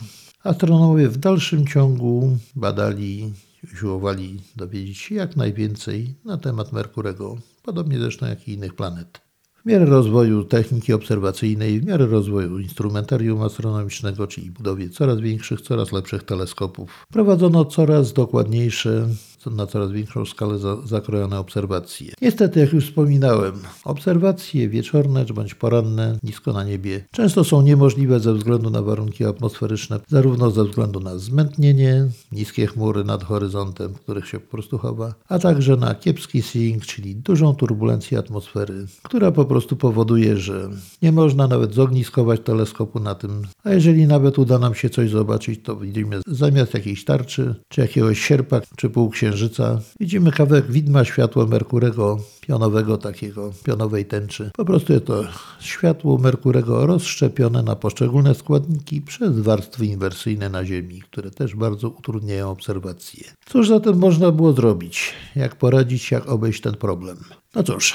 astronomowie 0.45 1.09
w 1.09 1.17
dalszym 1.17 1.67
ciągu 1.67 2.39
badali, 2.57 3.33
usiłowali 3.73 4.41
dowiedzieć 4.57 4.99
się 4.99 5.15
jak 5.15 5.37
najwięcej 5.37 6.15
na 6.25 6.39
temat 6.39 6.73
Merkurego, 6.73 7.37
podobnie 7.63 7.99
zresztą 7.99 8.27
jak 8.27 8.49
i 8.49 8.53
innych 8.53 8.75
planet. 8.75 9.21
W 9.65 9.67
miarę 9.67 9.85
rozwoju 9.85 10.45
techniki 10.45 10.93
obserwacyjnej, 10.93 11.81
w 11.81 11.87
miarę 11.87 12.07
rozwoju 12.07 12.59
instrumentarium 12.59 13.43
astronomicznego, 13.43 14.27
czyli 14.27 14.51
budowie 14.51 14.89
coraz 14.89 15.21
większych, 15.21 15.61
coraz 15.61 15.93
lepszych 15.93 16.23
teleskopów, 16.23 17.07
prowadzono 17.13 17.65
coraz 17.65 18.13
dokładniejsze 18.13 19.09
na 19.51 19.67
coraz 19.67 19.93
większą 19.93 20.27
skalę 20.27 20.59
za, 20.59 20.77
zakrojone 20.87 21.39
obserwacje. 21.39 22.13
Niestety, 22.23 22.61
jak 22.61 22.73
już 22.73 22.87
wspominałem, 22.87 23.53
obserwacje 23.85 24.69
wieczorne 24.69 25.25
czy 25.27 25.35
bądź 25.35 25.55
poranne 25.55 26.19
nisko 26.23 26.53
na 26.53 26.65
niebie 26.65 27.05
często 27.11 27.45
są 27.45 27.63
niemożliwe 27.63 28.21
ze 28.21 28.35
względu 28.35 28.71
na 28.71 28.83
warunki 28.83 29.25
atmosferyczne, 29.25 30.01
zarówno 30.09 30.51
ze 30.51 30.65
względu 30.65 31.01
na 31.01 31.19
zmętnienie, 31.19 32.07
niskie 32.33 32.67
chmury 32.67 33.05
nad 33.05 33.25
horyzontem, 33.25 33.95
w 33.95 34.01
których 34.01 34.29
się 34.29 34.41
po 34.41 34.51
prostu 34.51 34.79
chowa, 34.79 35.15
a 35.29 35.39
także 35.39 35.77
na 35.77 35.95
kiepski 35.95 36.43
seeing, 36.43 36.87
czyli 36.87 37.17
dużą 37.17 37.55
turbulencję 37.55 38.19
atmosfery, 38.19 38.87
która 39.03 39.33
po 39.33 39.45
prostu 39.45 39.77
powoduje, 39.77 40.37
że 40.37 40.71
nie 41.03 41.13
można 41.13 41.49
nawet 41.49 41.75
zogniskować 41.75 42.41
teleskopu 42.41 43.01
na 43.01 43.15
tym, 43.15 43.43
a 43.65 43.71
jeżeli 43.71 44.07
nawet 44.07 44.39
uda 44.39 44.59
nam 44.59 44.75
się 44.75 44.91
coś 44.91 45.11
zobaczyć, 45.11 45.61
to 45.63 45.77
widzimy 45.77 46.21
zamiast 46.27 46.75
jakiejś 46.75 47.05
tarczy, 47.05 47.55
czy 47.69 47.81
jakiegoś 47.81 48.21
sierpa, 48.21 48.61
czy 48.77 48.91
półksiężyca, 48.91 49.34
Księżyca 49.35 49.81
widzimy 50.01 50.33
kawałek 50.33 50.73
widma 50.73 51.05
światła 51.05 51.47
Merkurego, 51.47 52.19
pionowego 52.41 52.99
takiego, 52.99 53.53
pionowej 53.65 54.05
tęczy. 54.05 54.51
Po 54.57 54.65
prostu 54.65 54.93
jest 54.93 55.05
to 55.05 55.25
światło 55.61 56.19
Merkurego 56.19 56.87
rozszczepione 56.87 57.63
na 57.63 57.77
poszczególne 57.77 58.35
składniki 58.35 59.03
przez 59.03 59.39
warstwy 59.39 59.87
inwersyjne 59.87 60.49
na 60.49 60.65
Ziemi, 60.65 61.01
które 61.01 61.31
też 61.31 61.55
bardzo 61.55 61.89
utrudniają 61.89 62.51
obserwacje. 62.51 63.25
Cóż 63.47 63.69
zatem 63.69 63.99
można 63.99 64.31
było 64.31 64.53
zrobić? 64.53 65.13
Jak 65.37 65.57
poradzić, 65.57 66.11
jak 66.11 66.29
obejść 66.29 66.61
ten 66.61 66.75
problem? 66.75 67.17
No 67.55 67.63
cóż, 67.63 67.95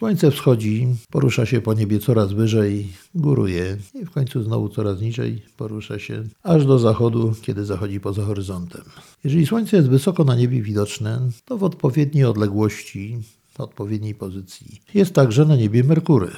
Słońce 0.00 0.30
wschodzi, 0.30 0.86
porusza 1.10 1.46
się 1.46 1.60
po 1.60 1.74
niebie 1.74 1.98
coraz 1.98 2.32
wyżej, 2.32 2.88
góruje 3.14 3.76
i 4.02 4.04
w 4.04 4.10
końcu 4.10 4.42
znowu 4.42 4.68
coraz 4.68 5.00
niżej 5.00 5.42
porusza 5.56 5.98
się, 5.98 6.24
aż 6.42 6.66
do 6.66 6.78
zachodu, 6.78 7.34
kiedy 7.42 7.64
zachodzi 7.64 8.00
poza 8.00 8.24
horyzontem. 8.24 8.82
Jeżeli 9.24 9.46
Słońce 9.46 9.76
jest 9.76 9.88
wysoko 9.88 10.24
na 10.24 10.36
niebie 10.36 10.62
widoczne, 10.62 11.20
to 11.44 11.58
w 11.58 11.64
odpowiedniej 11.64 12.24
odległości, 12.24 13.18
odpowiedniej 13.58 14.14
pozycji 14.14 14.80
jest 14.94 15.14
także 15.14 15.44
na 15.44 15.56
niebie 15.56 15.84
Merkury. 15.84 16.30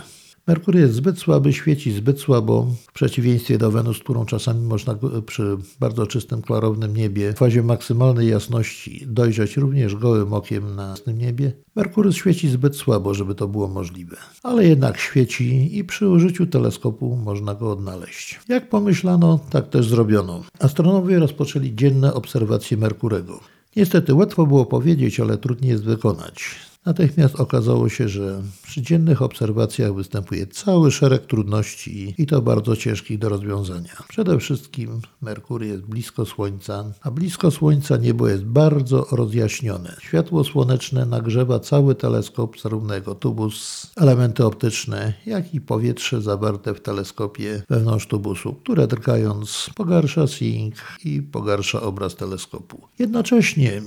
Merkury 0.46 0.80
jest 0.80 0.94
zbyt 0.94 1.18
słaby, 1.18 1.52
świeci 1.52 1.92
zbyt 1.92 2.20
słabo, 2.20 2.66
w 2.88 2.92
przeciwieństwie 2.92 3.58
do 3.58 3.70
Wenus, 3.70 3.98
którą 3.98 4.26
czasami 4.26 4.60
można 4.60 4.98
przy 5.26 5.56
bardzo 5.80 6.06
czystym, 6.06 6.42
klarownym 6.42 6.96
niebie 6.96 7.32
w 7.32 7.36
fazie 7.36 7.62
maksymalnej 7.62 8.28
jasności 8.28 9.04
dojrzeć 9.06 9.56
również 9.56 9.94
gołym 9.94 10.32
okiem 10.32 10.74
na 10.74 10.88
jasnym 10.88 11.18
niebie. 11.18 11.52
Merkury 11.76 12.12
świeci 12.12 12.48
zbyt 12.48 12.76
słabo, 12.76 13.14
żeby 13.14 13.34
to 13.34 13.48
było 13.48 13.68
możliwe. 13.68 14.16
Ale 14.42 14.64
jednak 14.66 14.98
świeci 14.98 15.78
i 15.78 15.84
przy 15.84 16.08
użyciu 16.08 16.46
teleskopu 16.46 17.16
można 17.16 17.54
go 17.54 17.70
odnaleźć. 17.70 18.40
Jak 18.48 18.68
pomyślano, 18.68 19.40
tak 19.50 19.68
też 19.68 19.88
zrobiono. 19.88 20.42
Astronomowie 20.58 21.18
rozpoczęli 21.18 21.74
dzienne 21.74 22.14
obserwacje 22.14 22.76
Merkurego. 22.76 23.40
Niestety 23.76 24.14
łatwo 24.14 24.46
było 24.46 24.66
powiedzieć, 24.66 25.20
ale 25.20 25.38
trudniej 25.38 25.70
jest 25.70 25.84
wykonać. 25.84 26.44
Natychmiast 26.86 27.40
okazało 27.40 27.88
się, 27.88 28.08
że 28.08 28.42
przy 28.62 28.82
dziennych 28.82 29.22
obserwacjach 29.22 29.94
występuje 29.94 30.46
cały 30.46 30.90
szereg 30.90 31.26
trudności 31.26 32.14
i 32.18 32.26
to 32.26 32.42
bardzo 32.42 32.76
ciężkich 32.76 33.18
do 33.18 33.28
rozwiązania. 33.28 33.92
Przede 34.08 34.38
wszystkim 34.38 35.00
Merkury 35.20 35.66
jest 35.66 35.82
blisko 35.82 36.26
Słońca, 36.26 36.84
a 37.02 37.10
blisko 37.10 37.50
Słońca 37.50 37.96
niebo 37.96 38.28
jest 38.28 38.44
bardzo 38.44 39.06
rozjaśnione. 39.12 39.96
Światło 40.00 40.44
słoneczne 40.44 41.06
nagrzewa 41.06 41.60
cały 41.60 41.94
teleskop, 41.94 42.60
zarówno 42.60 42.94
jego 42.94 43.14
tubus, 43.14 43.86
elementy 43.96 44.44
optyczne, 44.44 45.14
jak 45.26 45.54
i 45.54 45.60
powietrze 45.60 46.22
zawarte 46.22 46.74
w 46.74 46.80
teleskopie 46.80 47.62
wewnątrz 47.70 48.06
tubusu, 48.06 48.54
które 48.54 48.86
drgając 48.86 49.70
pogarsza 49.74 50.26
seeing 50.26 50.74
i 51.04 51.22
pogarsza 51.22 51.82
obraz 51.82 52.16
teleskopu. 52.16 52.88
Jednocześnie 52.98 53.82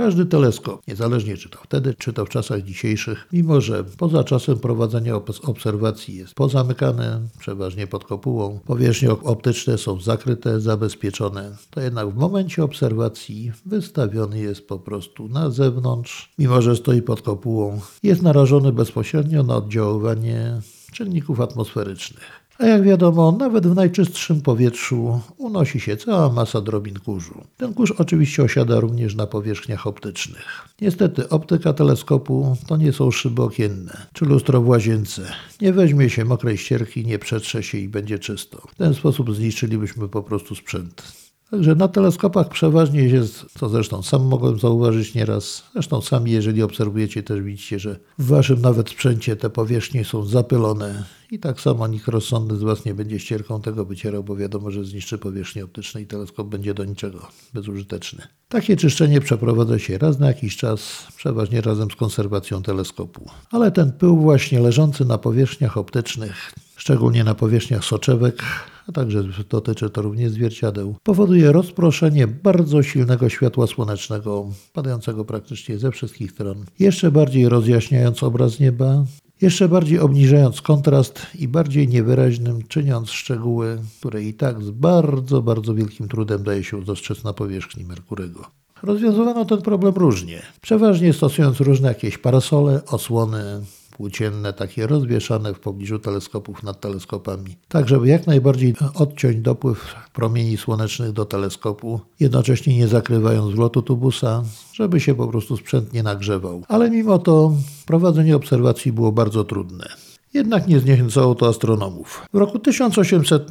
każdy 0.00 0.26
teleskop, 0.26 0.88
niezależnie 0.88 1.36
czy 1.36 1.48
to 1.48 1.58
wtedy, 1.62 1.94
czy 1.94 2.12
to 2.12 2.24
w 2.24 2.28
czasach 2.28 2.62
dzisiejszych, 2.62 3.28
mimo 3.32 3.60
że 3.60 3.84
poza 3.84 4.24
czasem 4.24 4.58
prowadzenia 4.58 5.14
obserwacji 5.42 6.16
jest 6.16 6.34
pozamykane, 6.34 7.20
przeważnie 7.38 7.86
pod 7.86 8.04
kopułą, 8.04 8.60
powierzchnie 8.66 9.10
optyczne 9.10 9.78
są 9.78 10.00
zakryte, 10.00 10.60
zabezpieczone, 10.60 11.56
to 11.70 11.80
jednak 11.80 12.08
w 12.08 12.16
momencie 12.16 12.64
obserwacji 12.64 13.52
wystawiony 13.66 14.38
jest 14.38 14.68
po 14.68 14.78
prostu 14.78 15.28
na 15.28 15.50
zewnątrz, 15.50 16.32
mimo 16.38 16.62
że 16.62 16.76
stoi 16.76 17.02
pod 17.02 17.22
kopułą, 17.22 17.80
jest 18.02 18.22
narażony 18.22 18.72
bezpośrednio 18.72 19.42
na 19.42 19.56
oddziaływanie 19.56 20.60
czynników 20.92 21.40
atmosferycznych. 21.40 22.39
A 22.60 22.66
jak 22.66 22.82
wiadomo, 22.82 23.32
nawet 23.32 23.66
w 23.66 23.74
najczystszym 23.74 24.40
powietrzu 24.40 25.20
unosi 25.38 25.80
się 25.80 25.96
cała 25.96 26.28
masa 26.32 26.60
drobin 26.60 26.98
kurzu. 26.98 27.44
Ten 27.56 27.74
kurz 27.74 27.90
oczywiście 27.90 28.42
osiada 28.42 28.80
również 28.80 29.14
na 29.14 29.26
powierzchniach 29.26 29.86
optycznych. 29.86 30.68
Niestety 30.80 31.28
optyka 31.28 31.72
teleskopu 31.72 32.56
to 32.66 32.76
nie 32.76 32.92
są 32.92 33.10
szyby 33.10 33.42
okienne, 33.42 34.06
czy 34.12 34.24
lustro 34.24 34.60
w 34.60 34.68
łazience. 34.68 35.22
Nie 35.60 35.72
weźmie 35.72 36.10
się 36.10 36.24
mokrej 36.24 36.58
ścierki, 36.58 37.06
nie 37.06 37.18
przetrze 37.18 37.62
się 37.62 37.78
i 37.78 37.88
będzie 37.88 38.18
czysto. 38.18 38.62
W 38.68 38.74
ten 38.74 38.94
sposób 38.94 39.34
zniszczylibyśmy 39.34 40.08
po 40.08 40.22
prostu 40.22 40.54
sprzęt. 40.54 41.19
Także 41.50 41.74
na 41.74 41.88
teleskopach 41.88 42.48
przeważnie 42.48 43.02
jest, 43.02 43.46
co 43.58 43.68
zresztą 43.68 44.02
sam 44.02 44.22
mogłem 44.22 44.58
zauważyć 44.58 45.14
nieraz, 45.14 45.62
zresztą 45.72 46.00
sami 46.00 46.30
jeżeli 46.30 46.62
obserwujecie 46.62 47.22
też 47.22 47.40
widzicie, 47.40 47.78
że 47.78 47.98
w 48.18 48.26
waszym 48.26 48.60
nawet 48.60 48.90
sprzęcie 48.90 49.36
te 49.36 49.50
powierzchnie 49.50 50.04
są 50.04 50.24
zapylone 50.24 51.04
i 51.30 51.38
tak 51.38 51.60
samo 51.60 51.86
nikt 51.86 52.08
rozsądny 52.08 52.56
z 52.56 52.62
was 52.62 52.84
nie 52.84 52.94
będzie 52.94 53.18
ścierką 53.18 53.62
tego 53.62 53.84
wycierał, 53.84 54.24
bo 54.24 54.36
wiadomo, 54.36 54.70
że 54.70 54.84
zniszczy 54.84 55.18
powierzchnię 55.18 55.64
optyczną 55.64 56.00
i 56.00 56.06
teleskop 56.06 56.48
będzie 56.48 56.74
do 56.74 56.84
niczego 56.84 57.28
bezużyteczny. 57.54 58.22
Takie 58.48 58.76
czyszczenie 58.76 59.20
przeprowadza 59.20 59.78
się 59.78 59.98
raz 59.98 60.18
na 60.18 60.26
jakiś 60.26 60.56
czas, 60.56 61.06
przeważnie 61.16 61.60
razem 61.60 61.90
z 61.90 61.96
konserwacją 61.96 62.62
teleskopu. 62.62 63.30
Ale 63.50 63.70
ten 63.70 63.92
pył 63.92 64.20
właśnie 64.20 64.60
leżący 64.60 65.04
na 65.04 65.18
powierzchniach 65.18 65.76
optycznych, 65.76 66.52
szczególnie 66.80 67.24
na 67.24 67.34
powierzchniach 67.34 67.84
soczewek, 67.84 68.42
a 68.88 68.92
także 68.92 69.24
dotyczy 69.48 69.90
to 69.90 70.02
również 70.02 70.32
zwierciadeł, 70.32 70.96
powoduje 71.02 71.52
rozproszenie 71.52 72.26
bardzo 72.26 72.82
silnego 72.82 73.28
światła 73.28 73.66
słonecznego, 73.66 74.46
padającego 74.72 75.24
praktycznie 75.24 75.78
ze 75.78 75.90
wszystkich 75.90 76.30
stron, 76.30 76.64
jeszcze 76.78 77.10
bardziej 77.10 77.48
rozjaśniając 77.48 78.22
obraz 78.22 78.60
nieba, 78.60 79.04
jeszcze 79.40 79.68
bardziej 79.68 79.98
obniżając 79.98 80.60
kontrast 80.60 81.26
i 81.38 81.48
bardziej 81.48 81.88
niewyraźnym 81.88 82.62
czyniąc 82.68 83.10
szczegóły, 83.10 83.78
które 83.98 84.22
i 84.22 84.34
tak 84.34 84.62
z 84.62 84.70
bardzo, 84.70 85.42
bardzo 85.42 85.74
wielkim 85.74 86.08
trudem 86.08 86.42
daje 86.42 86.64
się 86.64 86.84
dostrzec 86.84 87.24
na 87.24 87.32
powierzchni 87.32 87.84
Merkurego. 87.84 88.44
Rozwiązywano 88.82 89.44
ten 89.44 89.62
problem 89.62 89.94
różnie, 89.94 90.42
przeważnie 90.60 91.12
stosując 91.12 91.60
różne 91.60 91.88
jakieś 91.88 92.18
parasole, 92.18 92.84
osłony, 92.84 93.60
płócienne, 94.00 94.52
takie 94.52 94.86
rozwieszane 94.86 95.54
w 95.54 95.60
pobliżu 95.60 95.98
teleskopów 95.98 96.62
nad 96.62 96.80
teleskopami, 96.80 97.56
tak 97.68 97.88
żeby 97.88 98.08
jak 98.08 98.26
najbardziej 98.26 98.74
odciąć 98.94 99.36
dopływ 99.36 99.94
promieni 100.12 100.56
słonecznych 100.56 101.12
do 101.12 101.24
teleskopu, 101.24 102.00
jednocześnie 102.20 102.76
nie 102.76 102.88
zakrywając 102.88 103.54
wlotu 103.54 103.82
tubusa, 103.82 104.42
żeby 104.72 105.00
się 105.00 105.14
po 105.14 105.28
prostu 105.28 105.56
sprzęt 105.56 105.92
nie 105.92 106.02
nagrzewał. 106.02 106.62
Ale 106.68 106.90
mimo 106.90 107.18
to 107.18 107.52
prowadzenie 107.86 108.36
obserwacji 108.36 108.92
było 108.92 109.12
bardzo 109.12 109.44
trudne. 109.44 109.88
Jednak 110.34 110.66
nie 110.66 110.80
zniechęcało 110.80 111.34
to 111.34 111.48
astronomów. 111.48 112.26
W 112.32 112.36
roku 112.36 112.58
1800 112.58 113.48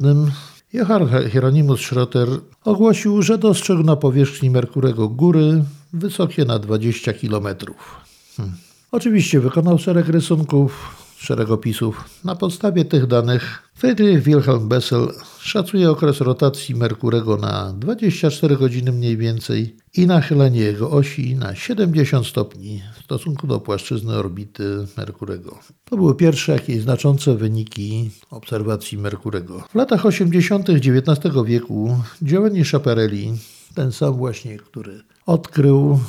Johann 0.72 1.08
Hieronymus 1.32 1.80
Schroeter 1.80 2.28
ogłosił, 2.64 3.22
że 3.22 3.38
dostrzegł 3.38 3.82
na 3.82 3.96
powierzchni 3.96 4.50
Merkurego 4.50 5.08
góry 5.08 5.64
wysokie 5.92 6.44
na 6.44 6.58
20 6.58 7.12
kilometrów. 7.12 8.00
Hmm. 8.36 8.69
Oczywiście 8.92 9.40
wykonał 9.40 9.78
szereg 9.78 10.08
rysunków, 10.08 10.96
szereg 11.16 11.50
opisów. 11.50 12.04
Na 12.24 12.36
podstawie 12.36 12.84
tych 12.84 13.06
danych 13.06 13.72
Friedrich 13.74 14.22
Wilhelm 14.22 14.68
Bessel 14.68 15.08
szacuje 15.40 15.90
okres 15.90 16.20
rotacji 16.20 16.74
Merkurego 16.74 17.36
na 17.36 17.72
24 17.72 18.56
godziny 18.56 18.92
mniej 18.92 19.16
więcej 19.16 19.76
i 19.96 20.06
nachylenie 20.06 20.60
jego 20.60 20.90
osi 20.90 21.36
na 21.36 21.54
70 21.54 22.26
stopni 22.26 22.82
w 23.00 23.04
stosunku 23.04 23.46
do 23.46 23.60
płaszczyzny 23.60 24.14
orbity 24.14 24.86
Merkurego. 24.96 25.58
To 25.84 25.96
były 25.96 26.14
pierwsze 26.14 26.52
jakieś 26.52 26.82
znaczące 26.82 27.34
wyniki 27.36 28.10
obserwacji 28.30 28.98
Merkurego. 28.98 29.62
W 29.70 29.74
latach 29.74 30.06
80. 30.06 30.70
XIX 30.70 31.34
wieku 31.46 31.96
Giovanni 32.24 32.64
Schiaparelli, 32.64 33.32
ten 33.74 33.92
sam 33.92 34.14
właśnie, 34.14 34.56
który 34.56 35.02
odkrył 35.26 36.00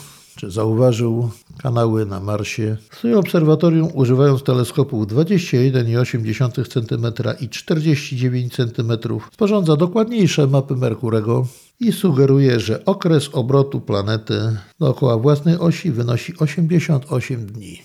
zauważył 0.49 1.29
kanały 1.57 2.05
na 2.05 2.19
Marsie. 2.19 2.77
W 2.89 2.95
swoim 2.95 3.17
obserwatorium 3.17 3.89
używając 3.93 4.43
teleskopów 4.43 5.07
21,8 5.07 6.67
cm 6.67 7.05
i 7.39 7.49
49 7.49 8.55
cm 8.55 8.91
sporządza 9.33 9.75
dokładniejsze 9.75 10.47
mapy 10.47 10.75
Merkurego 10.75 11.47
i 11.79 11.91
sugeruje, 11.91 12.59
że 12.59 12.85
okres 12.85 13.29
obrotu 13.33 13.81
planety 13.81 14.57
dookoła 14.79 15.17
własnej 15.17 15.57
osi 15.57 15.91
wynosi 15.91 16.33
88 16.37 17.45
dni. 17.45 17.81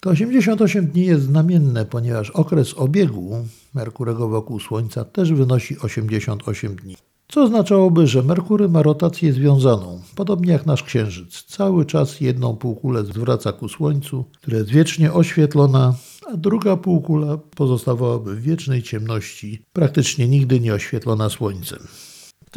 To 0.00 0.10
88 0.10 0.86
dni 0.86 1.06
jest 1.06 1.24
znamienne, 1.24 1.84
ponieważ 1.84 2.30
okres 2.30 2.74
obiegu 2.74 3.46
Merkurego 3.74 4.28
wokół 4.28 4.60
Słońca 4.60 5.04
też 5.04 5.32
wynosi 5.32 5.78
88 5.78 6.76
dni. 6.76 6.96
Co 7.28 7.42
oznaczałoby, 7.42 8.06
że 8.06 8.22
Merkury 8.22 8.68
ma 8.68 8.82
rotację 8.82 9.32
związaną, 9.32 10.00
podobnie 10.14 10.52
jak 10.52 10.66
nasz 10.66 10.82
Księżyc. 10.82 11.42
Cały 11.42 11.84
czas 11.84 12.20
jedną 12.20 12.56
półkulę 12.56 13.04
zwraca 13.04 13.52
ku 13.52 13.68
Słońcu, 13.68 14.24
która 14.42 14.58
jest 14.58 14.70
wiecznie 14.70 15.12
oświetlona, 15.12 15.94
a 16.32 16.36
druga 16.36 16.76
półkula 16.76 17.36
pozostawałaby 17.36 18.36
w 18.36 18.42
wiecznej 18.42 18.82
ciemności, 18.82 19.62
praktycznie 19.72 20.28
nigdy 20.28 20.60
nie 20.60 20.74
oświetlona 20.74 21.30
Słońcem. 21.30 21.78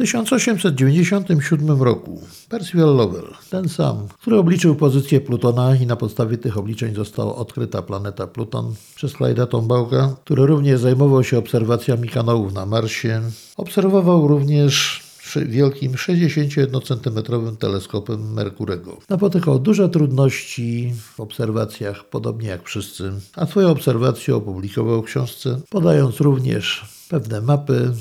W 0.00 0.02
1897 0.02 1.82
roku 1.82 2.20
Percival 2.48 2.96
Lowell, 2.96 3.34
ten 3.50 3.68
sam, 3.68 4.08
który 4.20 4.38
obliczył 4.38 4.74
pozycję 4.74 5.20
Plutona 5.20 5.76
i 5.76 5.86
na 5.86 5.96
podstawie 5.96 6.38
tych 6.38 6.58
obliczeń 6.58 6.94
została 6.94 7.36
odkryta 7.36 7.82
planeta 7.82 8.26
Pluton 8.26 8.74
przez 8.94 9.12
Clyda 9.12 9.46
Tombauga, 9.46 10.16
który 10.24 10.46
również 10.46 10.80
zajmował 10.80 11.24
się 11.24 11.38
obserwacjami 11.38 12.08
kanałów 12.08 12.52
na 12.52 12.66
Marsie, 12.66 13.20
obserwował 13.56 14.28
również 14.28 15.02
wielkim 15.46 15.92
61-centymetrowym 15.92 17.56
teleskopem 17.56 18.32
Merkurego. 18.32 18.96
Napotykał 19.08 19.58
duże 19.58 19.88
trudności 19.88 20.94
w 21.16 21.20
obserwacjach, 21.20 22.04
podobnie 22.04 22.48
jak 22.48 22.64
wszyscy, 22.64 23.12
a 23.36 23.46
swoje 23.46 23.68
obserwacje 23.68 24.36
opublikował 24.36 25.02
w 25.02 25.06
książce, 25.06 25.60
podając 25.70 26.20
również 26.20 26.84
pewne 27.08 27.40
mapy 27.40 27.92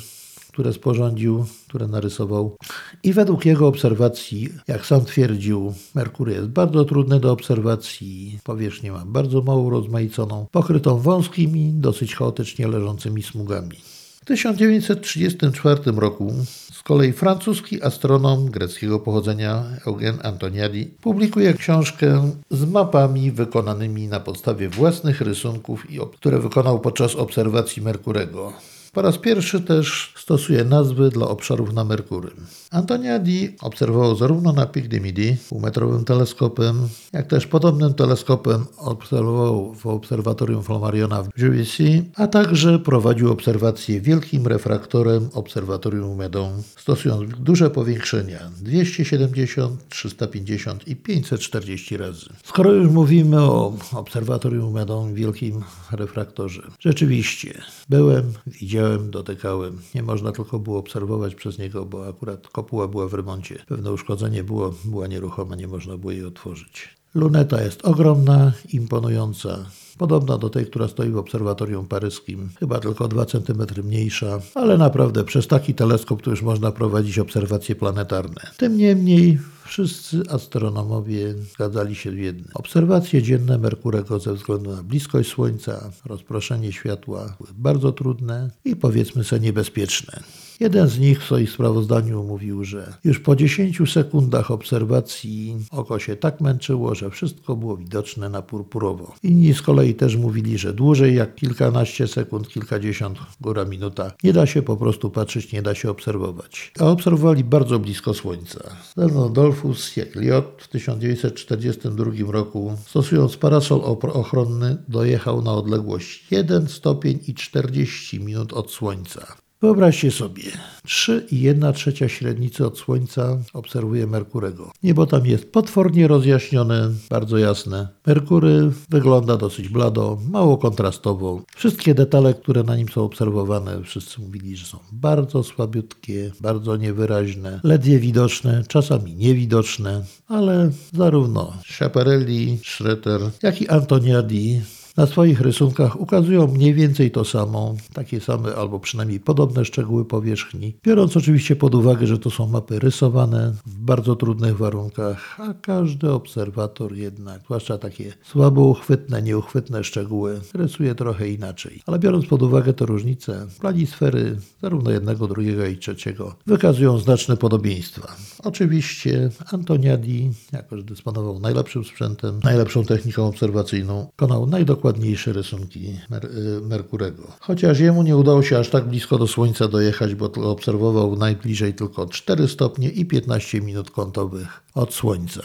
które 0.59 0.73
sporządził, 0.73 1.45
które 1.67 1.87
narysował. 1.87 2.57
I 3.03 3.13
według 3.13 3.45
jego 3.45 3.67
obserwacji, 3.67 4.49
jak 4.67 4.85
sam 4.85 5.05
twierdził, 5.05 5.73
Merkury 5.95 6.33
jest 6.33 6.47
bardzo 6.47 6.85
trudny 6.85 7.19
do 7.19 7.31
obserwacji, 7.31 8.39
powierzchnię 8.43 8.91
ma 8.91 9.05
bardzo 9.05 9.41
mało 9.41 9.69
rozmaiconą, 9.69 10.45
pokrytą 10.51 10.99
wąskimi, 10.99 11.71
dosyć 11.73 12.15
chaotycznie 12.15 12.67
leżącymi 12.67 13.23
smugami. 13.23 13.77
W 14.21 14.25
1934 14.25 15.91
roku 15.91 16.33
z 16.71 16.83
kolei 16.83 17.13
francuski 17.13 17.83
astronom 17.83 18.51
greckiego 18.51 18.99
pochodzenia 18.99 19.63
Eugen 19.87 20.17
Antoniadi 20.23 20.85
publikuje 20.85 21.53
książkę 21.53 22.31
z 22.51 22.65
mapami 22.65 23.31
wykonanymi 23.31 24.07
na 24.07 24.19
podstawie 24.19 24.69
własnych 24.69 25.21
rysunków, 25.21 25.87
które 26.13 26.39
wykonał 26.39 26.79
podczas 26.79 27.15
obserwacji 27.15 27.81
Merkurego. 27.81 28.53
Po 28.93 29.01
raz 29.01 29.17
pierwszy 29.17 29.61
też 29.61 30.13
stosuje 30.17 30.63
nazwy 30.63 31.09
dla 31.09 31.27
obszarów 31.27 31.73
na 31.73 31.83
Merkury. 31.83 32.31
Antoniadi 32.71 33.55
obserwował 33.61 34.15
zarówno 34.15 34.53
na 34.53 34.65
Pic 34.65 34.87
de 34.87 34.99
Midi 34.99 35.37
półmetrowym 35.49 36.05
teleskopem, 36.05 36.89
jak 37.13 37.27
też 37.27 37.47
podobnym 37.47 37.93
teleskopem 37.93 38.65
obserwował 38.77 39.73
w 39.73 39.85
obserwatorium 39.85 40.63
Flammariona 40.63 41.23
w 41.23 41.29
Juvisy, 41.41 42.03
a 42.15 42.27
także 42.27 42.79
prowadził 42.79 43.31
obserwacje 43.31 44.01
wielkim 44.01 44.47
refraktorem 44.47 45.29
obserwatorium 45.33 46.15
Medą, 46.17 46.63
stosując 46.77 47.29
duże 47.39 47.69
powiększenia 47.69 48.39
270, 48.61 49.89
350 49.89 50.87
i 50.87 50.95
540 50.95 51.97
razy. 51.97 52.25
Skoro 52.43 52.71
już 52.71 52.91
mówimy 52.91 53.41
o 53.41 53.73
obserwatorium 53.93 54.73
Medą, 54.73 55.13
wielkim 55.13 55.63
refraktorze, 55.91 56.61
rzeczywiście 56.79 57.61
byłem, 57.89 58.33
widziałem, 58.47 58.78
dotykałem. 59.09 59.81
Nie 59.95 60.03
można 60.03 60.31
tylko 60.31 60.59
było 60.59 60.79
obserwować 60.79 61.35
przez 61.35 61.59
niego, 61.59 61.85
bo 61.85 62.07
akurat 62.07 62.47
kopuła 62.47 62.87
była 62.87 63.07
w 63.07 63.13
remoncie. 63.13 63.63
Pewne 63.67 63.91
uszkodzenie 63.91 64.43
było, 64.43 64.73
była 64.85 65.07
nieruchoma, 65.07 65.55
nie 65.55 65.67
można 65.67 65.97
było 65.97 66.11
jej 66.11 66.25
otworzyć. 66.25 66.99
Luneta 67.15 67.61
jest 67.63 67.85
ogromna, 67.85 68.51
imponująca. 68.73 69.65
Podobna 69.99 70.37
do 70.37 70.49
tej, 70.49 70.65
która 70.65 70.87
stoi 70.87 71.09
w 71.09 71.17
obserwatorium 71.17 71.87
paryskim, 71.87 72.49
chyba 72.59 72.79
tylko 72.79 73.07
2 73.07 73.25
cm 73.25 73.63
mniejsza, 73.83 74.39
ale 74.55 74.77
naprawdę 74.77 75.23
przez 75.23 75.47
taki 75.47 75.73
teleskop 75.73 76.21
tu 76.21 76.29
już 76.29 76.41
można 76.41 76.71
prowadzić 76.71 77.19
obserwacje 77.19 77.75
planetarne. 77.75 78.41
Tym 78.57 78.77
niemniej 78.77 79.39
wszyscy 79.65 80.23
astronomowie 80.29 81.33
zgadzali 81.33 81.95
się 81.95 82.11
w 82.11 82.17
jednym. 82.17 82.47
Obserwacje 82.53 83.23
dzienne 83.23 83.57
Merkurego 83.57 84.19
ze 84.19 84.33
względu 84.33 84.75
na 84.75 84.83
bliskość 84.83 85.29
Słońca, 85.29 85.91
rozproszenie 86.05 86.71
światła 86.71 87.35
były 87.39 87.49
bardzo 87.53 87.91
trudne 87.91 88.51
i 88.65 88.75
powiedzmy 88.75 89.23
sobie 89.23 89.41
niebezpieczne. 89.41 90.23
Jeden 90.59 90.87
z 90.87 90.99
nich 90.99 91.21
w 91.21 91.25
swoim 91.25 91.47
sprawozdaniu 91.47 92.23
mówił, 92.23 92.63
że 92.63 92.93
już 93.03 93.19
po 93.19 93.35
10 93.35 93.81
sekundach 93.93 94.51
obserwacji 94.51 95.57
oko 95.71 95.99
się 95.99 96.15
tak 96.15 96.41
męczyło, 96.41 96.95
że 96.95 97.09
wszystko 97.09 97.55
było 97.55 97.77
widoczne 97.77 98.29
na 98.29 98.41
purpurowo. 98.41 99.13
Inni 99.23 99.53
z 99.53 99.61
kolei 99.61 99.95
też 99.95 100.15
mówili, 100.15 100.57
że 100.57 100.73
dłużej 100.73 101.15
jak 101.15 101.35
kilkanaście 101.35 102.07
sekund, 102.07 102.47
kilkadziesiąt, 102.47 103.19
góra 103.41 103.65
minuta, 103.65 104.11
nie 104.23 104.33
da 104.33 104.45
się 104.45 104.61
po 104.61 104.77
prostu 104.77 105.09
patrzeć, 105.09 105.53
nie 105.53 105.61
da 105.61 105.75
się 105.75 105.89
obserwować. 105.89 106.71
A 106.79 106.85
obserwowali 106.85 107.43
bardzo 107.43 107.79
blisko 107.79 108.13
Słońca. 108.13 108.59
Zarówno 108.97 109.29
Dolfus, 109.29 109.97
jak 109.97 110.15
Liot 110.15 110.45
w 110.57 110.67
1942 110.67 112.31
roku, 112.31 112.77
stosując 112.87 113.37
parasol 113.37 113.81
ochronny, 114.01 114.77
dojechał 114.87 115.41
na 115.41 115.53
odległość 115.53 116.31
1 116.31 116.67
stopień 116.67 117.19
i 117.27 117.33
40 117.33 118.19
minut 118.19 118.53
od 118.53 118.71
Słońca. 118.71 119.48
Wyobraźcie 119.61 120.11
sobie, 120.11 120.43
3,1 120.87 121.73
trzecia 121.73 122.09
średnicy 122.09 122.65
od 122.65 122.77
Słońca 122.77 123.37
obserwuje 123.53 124.07
Merkurego. 124.07 124.71
Niebo 124.83 125.05
tam 125.05 125.25
jest 125.25 125.51
potwornie 125.51 126.07
rozjaśnione, 126.07 126.89
bardzo 127.09 127.37
jasne. 127.37 127.87
Merkury 128.07 128.71
wygląda 128.89 129.37
dosyć 129.37 129.69
blado, 129.69 130.17
mało 130.29 130.57
kontrastowo. 130.57 131.41
Wszystkie 131.55 131.95
detale, 131.95 132.33
które 132.33 132.63
na 132.63 132.75
nim 132.75 132.89
są 132.89 133.03
obserwowane, 133.03 133.83
wszyscy 133.83 134.21
mówili, 134.21 134.57
że 134.57 134.65
są 134.65 134.79
bardzo 134.91 135.43
słabiutkie, 135.43 136.31
bardzo 136.41 136.77
niewyraźne, 136.77 137.59
ledwie 137.63 137.99
widoczne, 137.99 138.63
czasami 138.67 139.15
niewidoczne, 139.15 140.03
ale 140.27 140.71
zarówno 140.93 141.53
Schiaparelli, 141.65 142.59
Schroeter, 142.63 143.21
jak 143.43 143.61
i 143.61 143.69
Antoniadi 143.69 144.61
na 144.99 145.05
swoich 145.05 145.41
rysunkach 145.41 146.01
ukazują 146.01 146.47
mniej 146.47 146.73
więcej 146.73 147.11
to 147.11 147.25
samo, 147.25 147.75
takie 147.93 148.21
same 148.21 148.55
albo 148.55 148.79
przynajmniej 148.79 149.19
podobne 149.19 149.65
szczegóły 149.65 150.05
powierzchni, 150.05 150.75
biorąc 150.83 151.17
oczywiście 151.17 151.55
pod 151.55 151.75
uwagę, 151.75 152.07
że 152.07 152.19
to 152.19 152.31
są 152.31 152.47
mapy 152.47 152.79
rysowane 152.79 153.53
w 153.65 153.79
bardzo 153.79 154.15
trudnych 154.15 154.57
warunkach, 154.57 155.39
a 155.39 155.53
każdy 155.61 156.11
obserwator 156.11 156.95
jednak, 156.95 157.41
zwłaszcza 157.41 157.77
takie 157.77 158.13
słabo 158.23 158.61
uchwytne, 158.61 159.21
nieuchwytne 159.21 159.83
szczegóły, 159.83 160.41
rysuje 160.53 160.95
trochę 160.95 161.29
inaczej. 161.29 161.81
Ale 161.85 161.99
biorąc 161.99 162.25
pod 162.25 162.41
uwagę 162.41 162.73
te 162.73 162.85
różnice, 162.85 163.47
planisfery 163.59 164.37
zarówno 164.61 164.91
jednego, 164.91 165.27
drugiego 165.27 165.65
i 165.65 165.77
trzeciego 165.77 166.35
wykazują 166.47 166.97
znaczne 166.97 167.37
podobieństwa. 167.37 168.15
Oczywiście 168.43 169.29
Antoniadi, 169.53 170.31
jako 170.53 170.77
że 170.77 170.83
dysponował 170.83 171.39
najlepszym 171.39 171.83
sprzętem, 171.83 172.39
najlepszą 172.43 172.83
techniką 172.85 173.27
obserwacyjną, 173.27 174.07
konał 174.15 174.47
najdokładniejsze 174.47 174.88
dokładniejsze 174.89 175.33
rysunki 175.33 175.99
Mer 176.09 176.25
y, 176.25 176.61
Merkurego. 176.61 177.23
Chociaż 177.39 177.79
jemu 177.79 178.03
nie 178.03 178.17
udało 178.17 178.43
się 178.43 178.57
aż 178.59 178.69
tak 178.69 178.87
blisko 178.87 179.17
do 179.17 179.27
Słońca 179.27 179.67
dojechać, 179.67 180.15
bo 180.15 180.25
obserwował 180.25 181.15
najbliżej 181.15 181.73
tylko 181.73 182.05
4 182.05 182.47
stopnie 182.47 182.89
i 182.89 183.05
15 183.05 183.61
minut 183.61 183.91
kątowych 183.91 184.63
od 184.75 184.93
Słońca. 184.93 185.41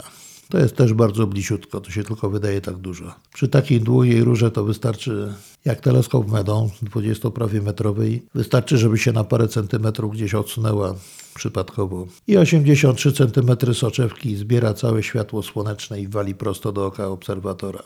To 0.48 0.58
jest 0.58 0.76
też 0.76 0.92
bardzo 0.92 1.26
bliziutko, 1.26 1.80
to 1.80 1.90
się 1.90 2.04
tylko 2.04 2.30
wydaje 2.30 2.60
tak 2.60 2.76
dużo. 2.76 3.14
Przy 3.34 3.48
takiej 3.48 3.80
długiej 3.80 4.24
rurze 4.24 4.50
to 4.50 4.64
wystarczy, 4.64 5.34
jak 5.64 5.80
teleskop 5.80 6.30
Medą, 6.30 6.70
20 6.82 7.30
prawie 7.30 7.62
metrowej, 7.62 8.22
wystarczy, 8.34 8.78
żeby 8.78 8.98
się 8.98 9.12
na 9.12 9.24
parę 9.24 9.48
centymetrów 9.48 10.12
gdzieś 10.12 10.34
odsunęła 10.34 10.94
przypadkowo. 11.34 12.06
I 12.26 12.36
83 12.36 13.12
cm 13.12 13.74
soczewki 13.74 14.36
zbiera 14.36 14.74
całe 14.74 15.02
światło 15.02 15.42
słoneczne 15.42 16.00
i 16.00 16.08
wali 16.08 16.34
prosto 16.34 16.72
do 16.72 16.86
oka 16.86 17.06
obserwatora. 17.06 17.82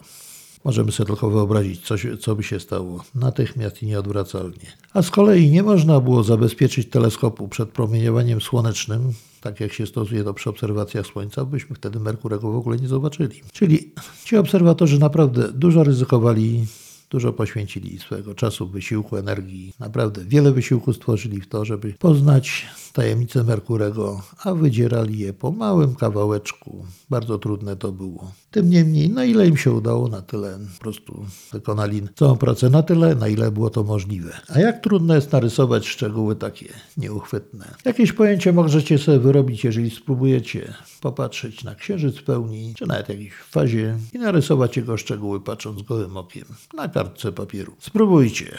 Możemy 0.64 0.92
sobie 0.92 1.06
tylko 1.06 1.30
wyobrazić, 1.30 1.86
co, 1.86 1.98
się, 1.98 2.16
co 2.16 2.36
by 2.36 2.42
się 2.42 2.60
stało 2.60 3.04
natychmiast 3.14 3.82
i 3.82 3.86
nieodwracalnie. 3.86 4.72
A 4.94 5.02
z 5.02 5.10
kolei 5.10 5.50
nie 5.50 5.62
można 5.62 6.00
było 6.00 6.22
zabezpieczyć 6.22 6.88
teleskopu 6.90 7.48
przed 7.48 7.68
promieniowaniem 7.68 8.40
słonecznym, 8.40 9.12
tak 9.40 9.60
jak 9.60 9.72
się 9.72 9.86
stosuje 9.86 10.24
to 10.24 10.34
przy 10.34 10.50
obserwacjach 10.50 11.06
Słońca, 11.06 11.44
byśmy 11.44 11.76
wtedy 11.76 12.00
Merkurego 12.00 12.52
w 12.52 12.56
ogóle 12.56 12.76
nie 12.76 12.88
zobaczyli. 12.88 13.40
Czyli 13.52 13.92
ci 14.24 14.36
obserwatorzy 14.36 14.98
naprawdę 14.98 15.52
dużo 15.52 15.84
ryzykowali 15.84 16.66
Dużo 17.10 17.32
poświęcili 17.32 17.98
swojego 17.98 18.34
czasu, 18.34 18.68
wysiłku, 18.68 19.16
energii. 19.16 19.72
Naprawdę 19.80 20.24
wiele 20.24 20.52
wysiłku 20.52 20.92
stworzyli 20.92 21.40
w 21.40 21.48
to, 21.48 21.64
żeby 21.64 21.94
poznać 21.98 22.66
tajemnice 22.98 23.44
Merkurego, 23.44 24.22
a 24.44 24.54
wydzierali 24.54 25.18
je 25.18 25.32
po 25.32 25.50
małym 25.50 25.94
kawałeczku. 25.94 26.84
Bardzo 27.10 27.38
trudne 27.38 27.76
to 27.76 27.92
było. 27.92 28.32
Tym 28.50 28.70
niemniej, 28.70 29.10
na 29.10 29.24
ile 29.24 29.46
im 29.46 29.56
się 29.56 29.72
udało, 29.72 30.08
na 30.08 30.22
tyle 30.22 30.58
po 30.74 30.80
prostu 30.80 31.26
wykonali 31.52 32.02
całą 32.14 32.36
pracę, 32.36 32.70
na 32.70 32.82
tyle, 32.82 33.14
na 33.14 33.28
ile 33.28 33.50
było 33.50 33.70
to 33.70 33.84
możliwe. 33.84 34.40
A 34.48 34.60
jak 34.60 34.82
trudno 34.82 35.14
jest 35.14 35.32
narysować 35.32 35.86
szczegóły 35.86 36.36
takie 36.36 36.68
nieuchwytne? 36.96 37.74
Jakieś 37.84 38.12
pojęcie 38.12 38.52
możecie 38.52 38.98
sobie 38.98 39.18
wyrobić, 39.18 39.64
jeżeli 39.64 39.90
spróbujecie 39.90 40.74
popatrzeć 41.00 41.64
na 41.64 41.74
księżyc 41.74 42.16
w 42.16 42.24
pełni, 42.24 42.74
czy 42.76 42.86
nawet 42.86 43.08
jakiejś 43.08 43.34
fazie 43.34 43.96
i 44.12 44.18
narysować 44.18 44.76
jego 44.76 44.96
szczegóły 44.96 45.40
patrząc 45.40 45.82
gołym 45.82 46.16
okiem 46.16 46.44
na 46.74 46.88
kartce 46.88 47.32
papieru. 47.32 47.72
Spróbujcie 47.78 48.58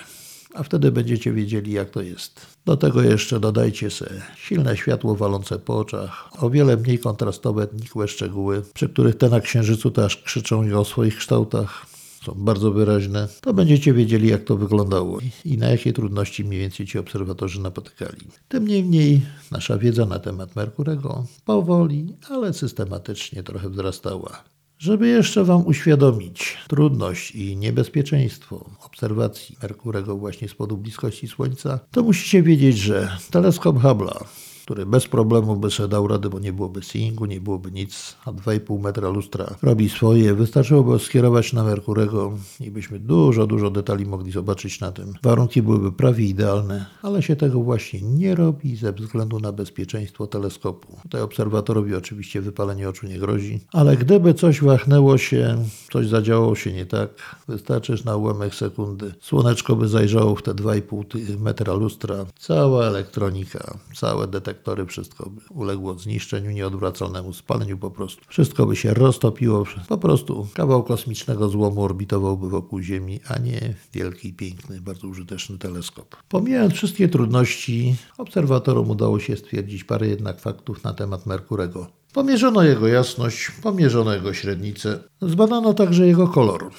a 0.54 0.64
wtedy 0.64 0.92
będziecie 0.92 1.34
wiedzieli, 1.34 1.72
jak 1.72 1.90
to 1.90 2.02
jest. 2.02 2.42
Do 2.66 2.78
tego 2.78 3.02
jeszcze 3.02 3.40
dodajcie 3.40 3.90
se 3.90 4.22
silne 4.38 4.78
światło 4.78 5.16
walące 5.16 5.60
po 5.60 5.78
oczach, 5.78 6.44
o 6.44 6.50
wiele 6.50 6.78
mniej 6.78 7.00
kontrastowe, 7.00 7.68
nikłe 7.82 8.08
szczegóły, 8.08 8.62
przy 8.74 8.90
których 8.90 9.18
te 9.18 9.30
na 9.30 9.40
księżycu 9.40 9.92
też 9.92 10.18
krzyczą 10.18 10.80
o 10.80 10.86
swoich 10.86 11.18
kształtach. 11.18 11.86
Są 12.26 12.34
bardzo 12.36 12.72
wyraźne, 12.72 13.28
to 13.42 13.54
będziecie 13.54 13.94
wiedzieli, 13.94 14.28
jak 14.28 14.44
to 14.44 14.58
wyglądało 14.58 15.20
i 15.46 15.58
na 15.58 15.70
jakie 15.70 15.94
trudności 15.94 16.46
mniej 16.46 16.60
więcej 16.60 16.86
ci 16.86 17.00
obserwatorzy 17.00 17.62
napotykali. 17.62 18.28
Tym 18.48 18.68
niemniej 18.68 19.22
nasza 19.52 19.78
wiedza 19.78 20.06
na 20.06 20.20
temat 20.20 20.56
Merkurego 20.56 21.26
powoli, 21.46 22.16
ale 22.30 22.54
systematycznie 22.54 23.44
trochę 23.44 23.70
wzrastała. 23.70 24.44
Żeby 24.80 25.08
jeszcze 25.08 25.44
Wam 25.44 25.68
uświadomić 25.68 26.58
trudność 26.68 27.32
i 27.32 27.58
niebezpieczeństwo 27.58 28.70
obserwacji 28.86 29.58
Merkurego 29.62 30.18
właśnie 30.18 30.50
z 30.50 30.54
powodu 30.54 30.78
bliskości 30.78 31.28
Słońca, 31.28 31.80
to 31.92 32.04
musicie 32.04 32.44
wiedzieć, 32.44 32.78
że 32.78 33.18
teleskop 33.32 33.78
Hubble'a 33.78 34.26
który 34.70 34.86
bez 34.86 35.08
problemu 35.08 35.56
by 35.56 35.72
sobie 35.72 35.90
dał 35.90 36.08
radę, 36.08 36.30
bo 36.30 36.40
nie 36.40 36.54
byłoby 36.54 36.84
seeingu, 36.84 37.26
nie 37.26 37.42
byłoby 37.42 37.72
nic, 37.72 38.16
a 38.26 38.32
2,5 38.32 38.80
metra 38.80 39.10
lustra 39.10 39.56
robi 39.62 39.90
swoje. 39.90 40.34
Wystarczyłoby 40.34 41.00
skierować 41.00 41.54
na 41.54 41.64
Merkurego 41.64 42.32
i 42.60 42.72
byśmy 42.72 43.00
dużo, 43.00 43.48
dużo 43.48 43.70
detali 43.70 44.06
mogli 44.06 44.32
zobaczyć 44.32 44.80
na 44.80 44.92
tym. 44.92 45.14
Warunki 45.24 45.62
byłyby 45.62 45.92
prawie 45.92 46.26
idealne, 46.26 46.86
ale 47.02 47.22
się 47.22 47.36
tego 47.36 47.60
właśnie 47.60 48.02
nie 48.02 48.36
robi 48.36 48.76
ze 48.76 48.94
względu 48.94 49.40
na 49.40 49.52
bezpieczeństwo 49.52 50.28
teleskopu. 50.28 50.98
Tutaj 51.04 51.22
obserwatorowi 51.22 51.96
oczywiście 51.96 52.42
wypalenie 52.42 52.90
oczu 52.90 53.08
nie 53.08 53.20
grozi, 53.20 53.60
ale 53.74 53.98
gdyby 53.98 54.34
coś 54.34 54.62
wachnęło 54.62 55.18
się, 55.18 55.66
coś 55.92 56.08
zadziałało 56.08 56.56
się 56.56 56.74
nie 56.74 56.86
tak, 56.86 57.10
wystarczy 57.48 57.96
na 58.06 58.16
ułamek 58.16 58.56
sekundy. 58.56 59.14
Słoneczko 59.22 59.76
by 59.76 59.88
zajrzało 59.88 60.36
w 60.36 60.44
te 60.44 60.54
2,5 60.54 61.40
metra 61.40 61.74
lustra, 61.74 62.26
cała 62.40 62.86
elektronika, 62.86 63.78
całe 63.96 64.28
detektory, 64.28 64.59
wszystko 64.88 65.30
by 65.30 65.42
uległo 65.50 66.00
zniszczeniu 66.00 66.52
nieodwracalnemu, 66.52 67.34
spaleniu 67.34 67.78
po 67.78 67.92
prostu. 67.92 68.22
Wszystko 68.28 68.66
by 68.66 68.76
się 68.76 68.94
roztopiło, 68.94 69.64
po 69.88 69.98
prostu 69.98 70.48
kawał 70.54 70.84
kosmicznego 70.84 71.50
złomu 71.50 71.84
orbitowałby 71.84 72.50
wokół 72.50 72.82
Ziemi, 72.82 73.20
a 73.28 73.40
nie 73.40 73.74
wielki, 73.94 74.34
piękny, 74.34 74.82
bardzo 74.82 75.08
użyteczny 75.08 75.58
teleskop. 75.58 76.16
Pomijając 76.30 76.74
wszystkie 76.74 77.10
trudności, 77.10 77.96
obserwatorom 78.18 78.90
udało 78.90 79.20
się 79.20 79.38
stwierdzić 79.38 79.84
parę 79.84 80.08
jednak 80.08 80.40
faktów 80.40 80.84
na 80.84 80.94
temat 80.94 81.26
Merkurego. 81.26 81.88
Pomierzono 82.14 82.64
jego 82.64 82.88
jasność, 82.88 83.52
pomierzono 83.64 84.14
jego 84.14 84.34
średnicę, 84.34 85.04
zbadano 85.22 85.74
także 85.74 86.08
jego 86.08 86.28
kolor. 86.28 86.70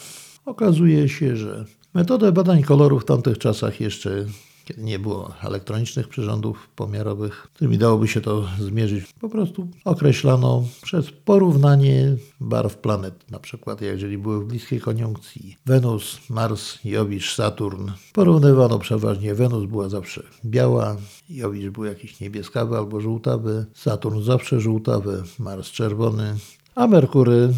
Okazuje 0.44 1.08
się, 1.08 1.36
że 1.36 1.64
metodę 1.94 2.32
badań 2.32 2.62
koloru 2.62 3.00
w 3.00 3.04
tamtych 3.04 3.38
czasach 3.38 3.80
jeszcze 3.80 4.26
kiedy 4.70 4.82
nie 4.82 4.98
było 4.98 5.32
elektronicznych 5.42 6.08
przyrządów 6.08 6.68
pomiarowych, 6.76 7.48
którymi 7.54 7.78
dałoby 7.78 8.08
się 8.08 8.20
to 8.20 8.48
zmierzyć. 8.60 9.04
Po 9.20 9.28
prostu 9.28 9.68
określano 9.84 10.64
przez 10.82 11.10
porównanie 11.10 12.16
barw 12.40 12.76
planet, 12.76 13.30
na 13.30 13.38
przykład 13.38 13.80
jeżeli 13.80 14.18
były 14.18 14.44
w 14.44 14.48
bliskiej 14.48 14.80
koniunkcji 14.80 15.56
Wenus, 15.66 16.18
Mars, 16.30 16.78
Jowisz, 16.84 17.34
Saturn. 17.34 17.90
Porównywano 18.12 18.78
przeważnie, 18.78 19.34
Wenus 19.34 19.64
była 19.64 19.88
zawsze 19.88 20.22
biała, 20.44 20.96
Jowisz 21.28 21.70
był 21.70 21.84
jakiś 21.84 22.20
niebieskawy 22.20 22.76
albo 22.76 23.00
żółtawy, 23.00 23.66
Saturn 23.74 24.22
zawsze 24.22 24.60
żółtawy, 24.60 25.22
Mars 25.38 25.70
czerwony, 25.70 26.36
a 26.74 26.86
Merkury 26.86 27.52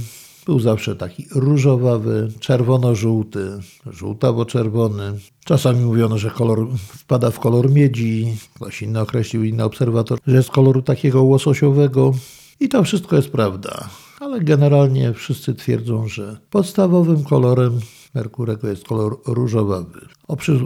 był 0.46 0.60
zawsze 0.60 0.96
taki 0.96 1.26
różowawy, 1.34 2.32
czerwono-żółty, 2.40 3.60
żółtawo-czerwony. 3.86 5.12
Czasami 5.44 5.84
mówiono, 5.84 6.18
że 6.18 6.30
kolor 6.30 6.66
wpada 6.76 7.30
w 7.30 7.40
kolor 7.40 7.70
miedzi. 7.70 8.36
Ktoś 8.54 8.82
inny 8.82 9.00
określił, 9.00 9.44
inny 9.44 9.64
obserwator, 9.64 10.18
że 10.26 10.36
jest 10.36 10.50
koloru 10.50 10.82
takiego 10.82 11.22
łososiowego. 11.22 12.14
I 12.60 12.68
to 12.68 12.84
wszystko 12.84 13.16
jest 13.16 13.28
prawda. 13.28 13.88
Ale 14.20 14.40
generalnie 14.40 15.12
wszyscy 15.12 15.54
twierdzą, 15.54 16.08
że 16.08 16.38
podstawowym 16.50 17.24
kolorem 17.24 17.80
Merkurego 18.14 18.68
jest 18.68 18.84
kolor 18.84 19.18
różowawy. 19.26 20.00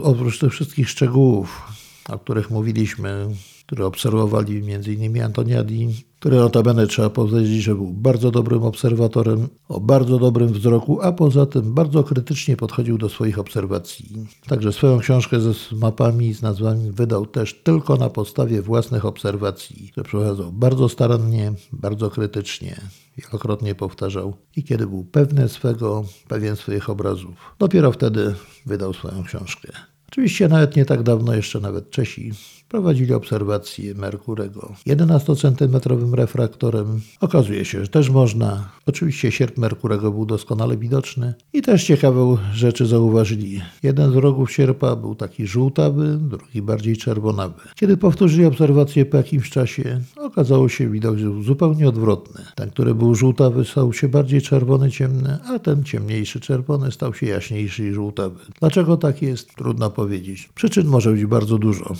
Oprócz 0.03 0.39
tych 0.39 0.51
wszystkich 0.51 0.89
szczegółów, 0.89 1.61
o 2.09 2.19
których 2.19 2.49
mówiliśmy, 2.49 3.27
które 3.65 3.85
obserwowali 3.85 4.73
m.in. 4.73 5.21
Antoniadi, 5.23 6.05
który 6.19 6.37
notabene 6.37 6.87
trzeba 6.87 7.09
powiedzieć, 7.09 7.63
że 7.63 7.75
był 7.75 7.93
bardzo 7.93 8.31
dobrym 8.31 8.63
obserwatorem, 8.63 9.47
o 9.69 9.79
bardzo 9.79 10.19
dobrym 10.19 10.53
wzroku, 10.53 11.01
a 11.01 11.11
poza 11.11 11.45
tym 11.45 11.73
bardzo 11.73 12.03
krytycznie 12.03 12.57
podchodził 12.57 12.97
do 12.97 13.09
swoich 13.09 13.39
obserwacji. 13.39 14.27
Także 14.47 14.73
swoją 14.73 14.99
książkę 14.99 15.39
ze 15.39 15.75
mapami, 15.75 16.33
z 16.33 16.41
nazwami 16.41 16.91
wydał 16.91 17.25
też 17.25 17.61
tylko 17.63 17.95
na 17.95 18.09
podstawie 18.09 18.61
własnych 18.61 19.05
obserwacji, 19.05 19.89
które 19.91 20.03
przeprowadzał 20.03 20.51
bardzo 20.51 20.89
starannie, 20.89 21.53
bardzo 21.71 22.09
krytycznie, 22.09 22.81
wielokrotnie 23.17 23.75
powtarzał 23.75 24.33
i 24.55 24.63
kiedy 24.63 24.87
był 24.87 25.03
pewny 25.03 25.49
swego, 25.49 26.05
pewien 26.27 26.55
swoich 26.55 26.89
obrazów, 26.89 27.55
dopiero 27.59 27.91
wtedy 27.91 28.35
wydał 28.65 28.93
swoją 28.93 29.23
książkę. 29.23 29.96
Oczywiście 30.11 30.47
nawet 30.47 30.75
nie 30.75 30.85
tak 30.85 31.03
dawno 31.03 31.35
jeszcze 31.35 31.59
nawet 31.59 31.89
Czesi 31.89 32.31
prowadzili 32.69 33.13
obserwacje 33.13 33.93
Merkurego 33.93 34.73
11-centymetrowym 34.87 36.13
refraktorem. 36.13 37.01
Okazuje 37.21 37.65
się, 37.65 37.81
że 37.81 37.87
też 37.87 38.09
można. 38.09 38.69
Oczywiście 38.85 39.31
sierp 39.31 39.57
Merkurego 39.57 40.11
był 40.11 40.25
doskonale 40.25 40.77
widoczny 40.77 41.33
i 41.53 41.61
też 41.61 41.83
ciekawe 41.83 42.37
rzeczy 42.53 42.85
zauważyli. 42.85 43.61
Jeden 43.83 44.11
z 44.11 44.15
rogów 44.15 44.51
sierpa 44.51 44.95
był 44.95 45.15
taki 45.15 45.47
żółtawy, 45.47 46.17
drugi 46.21 46.61
bardziej 46.61 46.97
czerwonawy. 46.97 47.61
Kiedy 47.75 47.97
powtórzyli 47.97 48.45
obserwację 48.45 49.05
po 49.05 49.17
jakimś 49.17 49.49
czasie, 49.49 50.01
okazało 50.15 50.69
się 50.69 50.89
widok, 50.89 51.17
zupełnie 51.41 51.89
odwrotny. 51.89 52.45
Ten, 52.55 52.69
który 52.69 52.95
był 52.95 53.15
żółtawy, 53.15 53.65
stał 53.65 53.93
się 53.93 54.09
bardziej 54.09 54.41
czerwony, 54.41 54.91
ciemny, 54.91 55.37
a 55.45 55.59
ten 55.59 55.83
ciemniejszy 55.83 56.39
czerwony 56.39 56.91
stał 56.91 57.13
się 57.13 57.25
jaśniejszy 57.25 57.87
i 57.87 57.91
żółtawy. 57.93 58.39
Dlaczego 58.59 58.97
tak 58.97 59.21
jest? 59.21 59.55
Trudno 59.55 59.89
powiedzieć. 59.89 60.49
Przyczyn 60.55 60.87
może 60.87 61.11
być 61.11 61.25
bardzo 61.25 61.57
dużo 61.57 61.95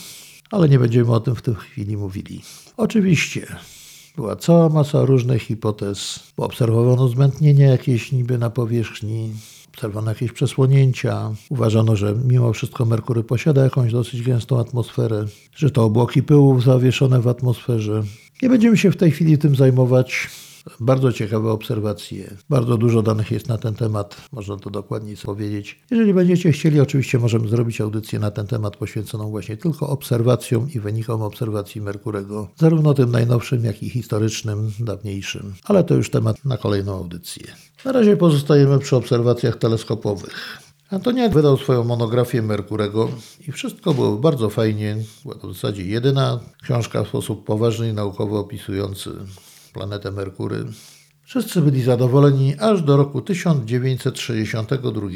ale 0.52 0.70
nie 0.70 0.80
będziemy 0.80 1.12
o 1.12 1.20
tym 1.20 1.36
w 1.36 1.42
tej 1.42 1.56
chwili 1.56 1.98
mówili. 1.98 2.42
Oczywiście 2.78 3.48
była 4.16 4.36
cała 4.36 4.70
masa 4.70 5.06
różnych 5.06 5.42
hipotez, 5.42 6.20
obserwowano 6.38 7.08
zmętnienie 7.08 7.66
jakieś 7.66 8.12
niby 8.12 8.38
na 8.38 8.50
powierzchni, 8.50 9.34
obserwowano 9.74 10.12
jakieś 10.12 10.32
przesłonięcia. 10.32 11.32
Uważano, 11.50 11.96
że 11.96 12.16
mimo 12.28 12.54
wszystko 12.54 12.86
Merkury 12.86 13.24
posiada 13.24 13.64
jakąś 13.64 13.92
dosyć 13.92 14.22
gęstą 14.22 14.60
atmosferę, 14.60 15.26
że 15.56 15.72
to 15.72 15.84
obłoki 15.84 16.24
pyłów 16.24 16.64
zawieszone 16.64 17.22
w 17.22 17.28
atmosferze. 17.28 18.04
Nie 18.42 18.50
będziemy 18.50 18.78
się 18.78 18.92
w 18.92 18.98
tej 18.98 19.12
chwili 19.12 19.38
tym 19.38 19.56
zajmować. 19.56 20.30
Bardzo 20.80 21.14
ciekawe 21.14 21.52
obserwacje. 21.52 22.38
Bardzo 22.50 22.78
dużo 22.78 23.02
danych 23.02 23.32
jest 23.32 23.48
na 23.48 23.58
ten 23.58 23.76
temat, 23.76 24.18
można 24.32 24.58
to 24.58 24.70
dokładniej 24.70 25.18
powiedzieć. 25.18 25.80
Jeżeli 25.92 26.14
będziecie 26.14 26.52
chcieli, 26.52 26.80
oczywiście 26.80 27.20
możemy 27.20 27.48
zrobić 27.48 27.82
audycję 27.82 28.20
na 28.20 28.32
ten 28.32 28.48
temat 28.48 28.78
poświęconą 28.78 29.30
właśnie 29.30 29.58
tylko 29.58 29.90
obserwacjom 29.90 30.68
i 30.76 30.80
wynikom 30.80 31.22
obserwacji 31.22 31.82
Merkurego, 31.82 32.48
zarówno 32.58 32.94
tym 32.94 33.12
najnowszym, 33.12 33.66
jak 33.66 33.84
i 33.84 33.90
historycznym, 33.90 34.72
dawniejszym. 34.80 35.54
Ale 35.64 35.84
to 35.84 35.96
już 35.96 36.10
temat 36.10 36.46
na 36.46 36.58
kolejną 36.58 36.98
audycję. 36.98 37.44
Na 37.86 37.92
razie 37.92 38.18
pozostajemy 38.18 38.80
przy 38.80 38.96
obserwacjach 38.96 39.56
teleskopowych. 39.56 40.60
Antoniak 40.90 41.34
wydał 41.34 41.58
swoją 41.58 41.84
monografię 41.84 42.42
Merkurego 42.42 43.10
i 43.48 43.52
wszystko 43.52 43.94
było 43.94 44.18
bardzo 44.18 44.50
fajnie. 44.50 44.98
Była 45.24 45.36
to 45.36 45.48
w 45.48 45.54
zasadzie 45.54 45.84
jedyna 45.84 46.40
książka 46.64 47.04
w 47.04 47.08
sposób 47.08 47.46
poważny 47.46 47.90
i 47.90 47.94
naukowo 47.94 48.40
opisujący 48.40 49.12
planetę 49.78 50.12
Merkury. 50.12 50.66
Wszyscy 51.24 51.62
byli 51.62 51.82
zadowoleni 51.84 52.56
aż 52.60 52.82
do 52.82 52.98
roku 52.98 53.22
1962, 53.22 55.08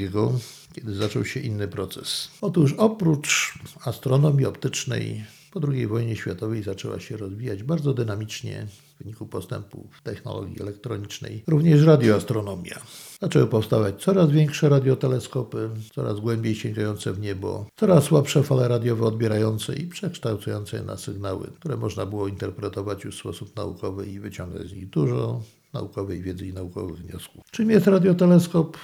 kiedy 0.76 0.95
zaczął 0.95 1.26
się 1.26 1.39
inny 1.39 1.67
proces. 1.67 2.30
Otóż 2.41 2.74
oprócz 2.78 3.54
astronomii 3.86 4.45
optycznej 4.45 5.26
po 5.52 5.60
II 5.71 5.88
wojnie 5.88 6.15
światowej 6.15 6.63
zaczęła 6.63 7.00
się 7.00 7.17
rozwijać 7.17 7.63
bardzo 7.63 7.93
dynamicznie 7.93 8.67
wyniku 9.04 9.28
postępu 9.28 9.88
w 9.92 10.02
technologii 10.02 10.62
elektronicznej 10.62 11.44
również 11.48 11.84
radioastronomia. 11.84 12.80
Zaczęły 13.22 13.48
powstawać 13.48 14.04
coraz 14.04 14.32
większe 14.32 14.70
radioteleskopy, 14.70 15.70
coraz 15.94 16.20
głębiej 16.20 16.56
sięgające 16.56 17.14
w 17.14 17.20
niebo, 17.20 17.66
coraz 17.76 18.04
słabsze 18.04 18.44
fale 18.44 18.68
radiowe 18.68 19.06
odbierające 19.06 19.76
i 19.76 19.88
przekształcające 19.88 20.84
na 20.84 20.98
sygnały, 20.98 21.48
które 21.60 21.78
można 21.78 22.06
było 22.06 22.28
interpretować 22.28 23.04
już 23.04 23.16
w 23.16 23.20
sposób 23.20 23.56
naukowy 23.56 24.06
i 24.06 24.20
wyciągać 24.20 24.68
z 24.68 24.74
nich 24.74 24.90
dużo 24.90 25.42
naukowej 25.74 26.22
wiedzy 26.22 26.48
i 26.48 26.54
naukowych 26.54 26.98
wniosków. 26.98 27.44
Czym 27.52 27.72
jest 27.72 27.88
radioteleskop? 27.88 28.78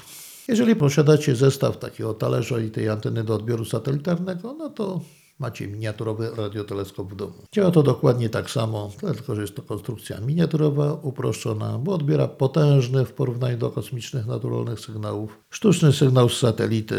Jeżeli 0.48 0.76
posiadacie 0.76 1.36
zestaw 1.36 1.80
takiego 1.80 2.14
talerza 2.14 2.60
i 2.60 2.72
tej 2.72 2.90
anteny 2.90 3.24
do 3.24 3.36
odbioru 3.36 3.66
satelitarnego, 3.66 4.54
no 4.54 4.70
to 4.70 5.02
macie 5.40 5.68
miniaturowy 5.68 6.30
radioteleskop 6.36 7.14
w 7.14 7.16
domu. 7.16 7.34
Działa 7.52 7.72
to 7.72 7.84
dokładnie 7.84 8.30
tak 8.30 8.50
samo, 8.50 8.92
tylko 9.18 9.36
że 9.36 9.42
jest 9.42 9.56
to 9.56 9.62
konstrukcja 9.62 10.20
miniaturowa, 10.20 10.94
uproszczona, 10.94 11.78
bo 11.78 11.94
odbiera 11.94 12.28
potężny 12.28 13.06
w 13.06 13.14
porównaniu 13.14 13.58
do 13.58 13.72
kosmicznych 13.72 14.26
naturalnych 14.26 14.80
sygnałów 14.80 15.38
sztuczny 15.50 15.94
sygnał 15.94 16.30
z 16.30 16.38
satelity, 16.38 16.96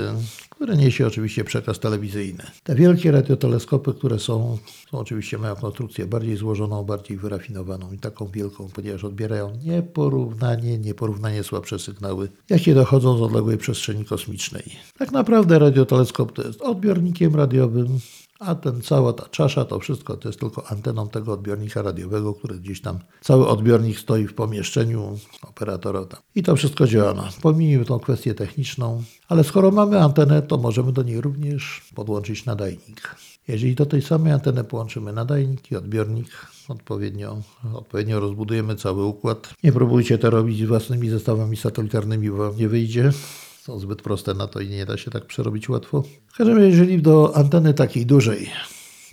który 0.51 0.77
niesie 0.77 1.07
oczywiście 1.07 1.45
przekaz 1.45 1.79
telewizyjny. 1.79 2.45
Te 2.63 2.75
wielkie 2.75 3.11
radioteleskopy, 3.11 3.95
które 3.95 4.19
są, 4.19 4.59
są 4.91 4.99
oczywiście 4.99 5.39
mają 5.39 5.57
konstrukcję 5.57 6.07
bardziej 6.07 6.37
złożoną, 6.37 6.85
bardziej 6.85 7.17
wyrafinowaną 7.17 7.93
i 7.93 7.99
taką 7.99 8.27
wielką, 8.27 8.69
ponieważ 8.75 9.05
odbierają 9.05 9.53
nieporównanie, 9.65 10.79
nieporównanie 10.79 11.45
słabsze 11.45 11.79
sygnały, 11.79 12.29
jakie 12.51 12.75
dochodzą 12.75 13.19
z 13.19 13.23
odległej 13.23 13.59
przestrzeni 13.59 14.05
kosmicznej. 14.05 14.65
Tak 14.99 15.13
naprawdę 15.13 15.59
radioteleskop 15.59 16.33
to 16.33 16.43
jest 16.43 16.63
odbiornikiem 16.63 17.37
radiowym, 17.37 17.99
a 18.39 18.55
ten 18.55 18.83
cała 18.83 19.13
ta 19.13 19.29
czasza, 19.29 19.65
to 19.65 19.79
wszystko 19.79 20.17
to 20.17 20.29
jest 20.29 20.41
tylko 20.41 20.67
anteną 20.67 21.09
tego 21.09 21.33
odbiornika 21.33 21.83
radiowego, 21.83 22.35
który 22.35 22.59
gdzieś 22.59 22.81
tam, 22.81 22.99
cały 23.21 23.49
odbiornik 23.49 23.99
stoi 23.99 24.27
w 24.27 24.35
pomieszczeniu 24.35 25.19
operatora. 25.43 26.05
Tam. 26.05 26.21
I 26.35 26.43
to 26.43 26.57
wszystko 26.57 26.87
działa. 26.87 27.15
No, 27.15 27.29
pomijmy 27.43 27.85
tą 27.85 27.99
kwestię 27.99 28.35
techniczną, 28.35 29.03
ale 29.29 29.45
skoro 29.45 29.71
mamy 29.71 30.01
antenę, 30.01 30.43
to 30.43 30.59
możemy 30.59 30.93
do 30.93 31.03
niej 31.03 31.21
również 31.21 31.91
podłączyć 31.95 32.45
nadajnik. 32.45 33.17
Jeżeli 33.49 33.75
do 33.75 33.87
tej 33.87 34.03
samej 34.03 34.33
anteny 34.33 34.65
połączymy 34.65 35.13
nadajnik 35.13 35.73
i 35.73 35.77
odbiornik, 35.77 36.29
odpowiednio, 36.69 37.43
odpowiednio 37.75 38.21
rozbudujemy 38.21 38.77
cały 38.77 39.05
układ. 39.05 39.55
Nie 39.63 39.73
próbujcie 39.73 40.19
to 40.19 40.31
robić 40.31 40.67
własnymi 40.67 41.09
zestawami 41.09 41.57
satelitarnymi, 41.57 42.31
bo 42.31 42.37
wam 42.37 42.57
nie 42.57 42.69
wyjdzie. 42.69 43.13
Są 43.69 43.79
zbyt 43.79 44.03
proste 44.03 44.35
na 44.35 44.47
to 44.47 44.61
i 44.61 44.69
nie 44.69 44.87
da 44.87 44.97
się 44.97 45.11
tak 45.11 45.27
przerobić 45.27 45.69
łatwo. 45.69 46.03
W 46.27 46.37
każdym 46.37 46.57
razie, 46.57 46.69
jeżeli 46.69 47.03
do 47.03 47.37
anteny 47.37 47.75
takiej 47.75 48.07
dużej, 48.07 48.51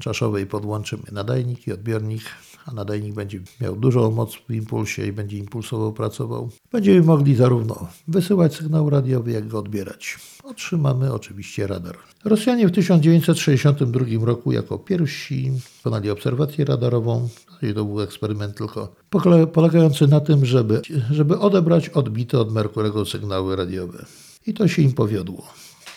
czaszowej 0.01 0.45
podłączymy 0.45 1.03
nadajnik 1.11 1.67
i 1.67 1.73
odbiornik, 1.73 2.21
a 2.65 2.71
nadajnik 2.73 3.13
będzie 3.13 3.39
miał 3.61 3.75
dużą 3.75 4.11
moc 4.11 4.35
w 4.35 4.53
impulsie 4.53 5.05
i 5.05 5.11
będzie 5.11 5.37
impulsowo 5.37 5.91
pracował, 5.91 6.49
będziemy 6.71 7.01
mogli 7.01 7.35
zarówno 7.35 7.87
wysyłać 8.07 8.55
sygnał 8.55 8.89
radiowy, 8.89 9.31
jak 9.31 9.47
go 9.47 9.59
odbierać. 9.59 10.17
Otrzymamy 10.43 11.13
oczywiście 11.13 11.67
radar. 11.67 11.97
Rosjanie 12.25 12.67
w 12.67 12.71
1962 12.71 14.05
roku 14.25 14.51
jako 14.51 14.79
pierwsi 14.79 15.51
wykonali 15.77 16.09
obserwację 16.09 16.65
radarową. 16.65 17.29
To 17.75 17.85
był 17.85 18.01
eksperyment 18.01 18.57
tylko 18.57 18.95
polegający 19.53 20.07
na 20.07 20.19
tym, 20.19 20.45
żeby, 20.45 20.81
żeby 21.11 21.39
odebrać 21.39 21.89
odbite 21.89 22.39
od 22.39 22.53
Merkurego 22.53 23.05
sygnały 23.05 23.55
radiowe. 23.55 24.05
I 24.47 24.53
to 24.53 24.67
się 24.67 24.81
im 24.81 24.93
powiodło. 24.93 25.47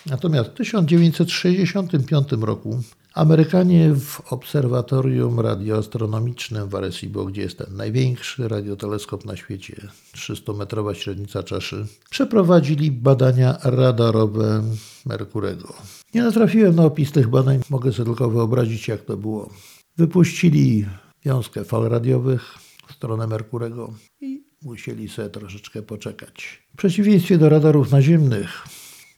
Natomiast 0.06 0.50
w 0.50 0.54
1965 0.54 2.28
roku 2.40 2.82
Amerykanie 3.14 3.94
w 3.94 4.32
obserwatorium 4.32 5.40
radioastronomicznym 5.40 6.68
w 6.68 6.74
Arecibo, 6.74 7.24
gdzie 7.24 7.42
jest 7.42 7.58
ten 7.58 7.76
największy 7.76 8.48
radioteleskop 8.48 9.24
na 9.24 9.36
świecie, 9.36 9.88
300-metrowa 10.14 10.94
średnica 10.94 11.42
czaszy, 11.42 11.86
przeprowadzili 12.10 12.90
badania 12.90 13.58
radarowe 13.64 14.62
Merkurego. 15.06 15.74
Nie 16.14 16.22
natrafiłem 16.22 16.74
na 16.74 16.84
opis 16.84 17.12
tych 17.12 17.28
badań, 17.28 17.60
mogę 17.70 17.92
sobie 17.92 18.06
tylko 18.06 18.30
wyobrazić, 18.30 18.88
jak 18.88 19.02
to 19.02 19.16
było. 19.16 19.50
Wypuścili 19.96 20.86
wiązkę 21.24 21.64
fal 21.64 21.88
radiowych 21.88 22.54
w 22.88 22.92
stronę 22.92 23.26
Merkurego 23.26 23.92
i 24.20 24.47
musieli 24.62 25.08
sobie 25.08 25.28
troszeczkę 25.28 25.82
poczekać. 25.82 26.62
W 26.74 26.76
przeciwieństwie 26.76 27.38
do 27.38 27.48
radarów 27.48 27.90
naziemnych, 27.92 28.64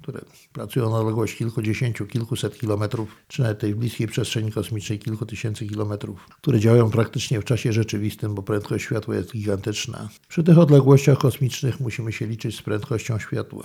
które 0.03 0.21
pracują 0.53 0.91
na 0.91 0.97
odległość 0.97 1.37
kilkudziesięciu, 1.37 2.07
kilkuset 2.07 2.59
kilometrów, 2.59 3.17
czy 3.29 3.43
nawet 3.43 3.59
tej 3.59 3.75
bliskiej 3.75 4.07
przestrzeni 4.07 4.53
kosmicznej 4.53 4.99
kilku 4.99 5.27
tysięcy 5.27 5.67
kilometrów, 5.67 6.27
które 6.43 6.61
działają 6.61 6.91
praktycznie 6.91 7.41
w 7.41 7.45
czasie 7.45 7.73
rzeczywistym, 7.73 8.35
bo 8.35 8.43
prędkość 8.43 8.85
światła 8.85 9.17
jest 9.17 9.33
gigantyczna. 9.33 10.09
Przy 10.29 10.43
tych 10.43 10.59
odległościach 10.59 11.19
kosmicznych 11.19 11.81
musimy 11.81 12.13
się 12.13 12.27
liczyć 12.27 12.57
z 12.57 12.63
prędkością 12.63 13.19
światła. 13.19 13.65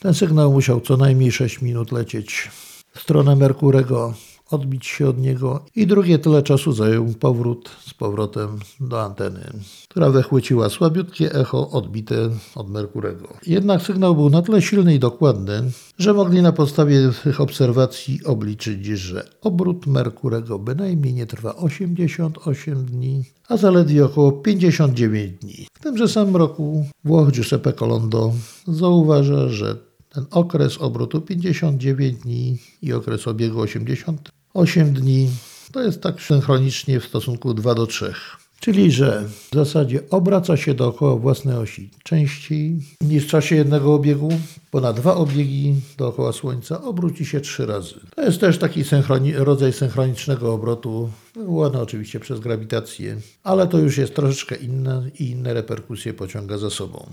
Ten 0.00 0.14
sygnał 0.14 0.52
musiał 0.52 0.80
co 0.80 0.96
najmniej 0.96 1.32
6 1.32 1.62
minut 1.62 1.92
lecieć 1.92 2.50
w 2.92 3.00
stronę 3.00 3.36
Merkurego, 3.36 4.14
odbić 4.50 4.86
się 4.86 5.08
od 5.08 5.18
niego 5.18 5.64
i 5.76 5.86
drugie 5.86 6.18
tyle 6.18 6.42
czasu 6.42 6.72
zajął 6.72 7.06
powrót 7.06 7.70
z 7.80 7.94
powrotem 7.94 8.48
do 8.80 9.02
anteny, 9.02 9.52
która 9.88 10.10
wychwyciła 10.10 10.68
słabiutkie 10.68 11.32
echo 11.32 11.70
odbite 11.70 12.30
od 12.54 12.70
Merkurego. 12.70 13.28
Jednak 13.46 13.82
sygnał 13.82 14.14
był 14.14 14.30
na 14.30 14.42
tyle 14.42 14.62
silny 14.62 14.94
i 14.94 14.98
dokładny, 14.98 15.70
że 15.98 16.14
mogli 16.14 16.42
na 16.42 16.52
podstawie 16.52 17.10
tych 17.24 17.40
obserwacji 17.40 18.20
obliczyć, 18.24 18.86
że 18.86 19.28
obrót 19.42 19.86
Merkurego 19.86 20.58
bynajmniej 20.58 21.14
nie 21.14 21.26
trwa 21.26 21.56
88 21.56 22.84
dni, 22.84 23.24
a 23.48 23.56
zaledwie 23.56 24.04
około 24.04 24.32
59 24.32 25.40
dni. 25.40 25.66
W 25.74 25.78
tymże 25.78 26.08
samym 26.08 26.36
roku 26.36 26.86
Włoch 27.04 27.30
Giuseppe 27.30 27.72
Colondo 27.72 28.32
zauważa, 28.68 29.48
że 29.48 29.76
ten 30.16 30.26
okres 30.30 30.78
obrotu 30.78 31.20
59 31.20 32.18
dni 32.18 32.58
i 32.82 32.92
okres 32.92 33.28
obiegu 33.28 33.60
88 33.60 34.92
dni 34.92 35.30
to 35.72 35.82
jest 35.82 36.02
tak 36.02 36.22
synchronicznie 36.22 37.00
w 37.00 37.04
stosunku 37.04 37.54
2 37.54 37.74
do 37.74 37.86
3. 37.86 38.12
Czyli, 38.60 38.92
że 38.92 39.24
w 39.50 39.54
zasadzie 39.54 40.00
obraca 40.10 40.56
się 40.56 40.74
dookoła 40.74 41.16
własnej 41.16 41.56
osi 41.56 41.90
częściej 42.02 42.80
niż 43.00 43.24
w 43.24 43.28
czasie 43.28 43.56
jednego 43.56 43.94
obiegu, 43.94 44.28
bo 44.72 44.80
na 44.80 44.92
dwa 44.92 45.14
obiegi 45.14 45.74
dookoła 45.98 46.32
Słońca 46.32 46.82
obróci 46.82 47.26
się 47.26 47.40
trzy 47.40 47.66
razy. 47.66 47.94
To 48.14 48.22
jest 48.22 48.40
też 48.40 48.58
taki 48.58 48.84
synchroni 48.84 49.32
rodzaj 49.32 49.72
synchronicznego 49.72 50.54
obrotu, 50.54 51.10
wywołany 51.34 51.80
oczywiście 51.80 52.20
przez 52.20 52.40
grawitację, 52.40 53.16
ale 53.44 53.66
to 53.66 53.78
już 53.78 53.98
jest 53.98 54.14
troszeczkę 54.14 54.56
inne 54.56 55.10
i 55.18 55.30
inne 55.30 55.54
reperkusje 55.54 56.14
pociąga 56.14 56.58
za 56.58 56.70
sobą. 56.70 57.10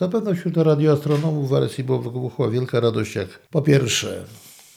Zapewne 0.00 0.34
wśród 0.34 0.56
radioastronomów 0.56 1.48
w 1.48 1.54
Arecibo 1.54 1.98
wybuchła 1.98 2.50
wielka 2.50 2.80
radość, 2.80 3.14
jak 3.14 3.28
po 3.50 3.62
pierwsze 3.62 4.24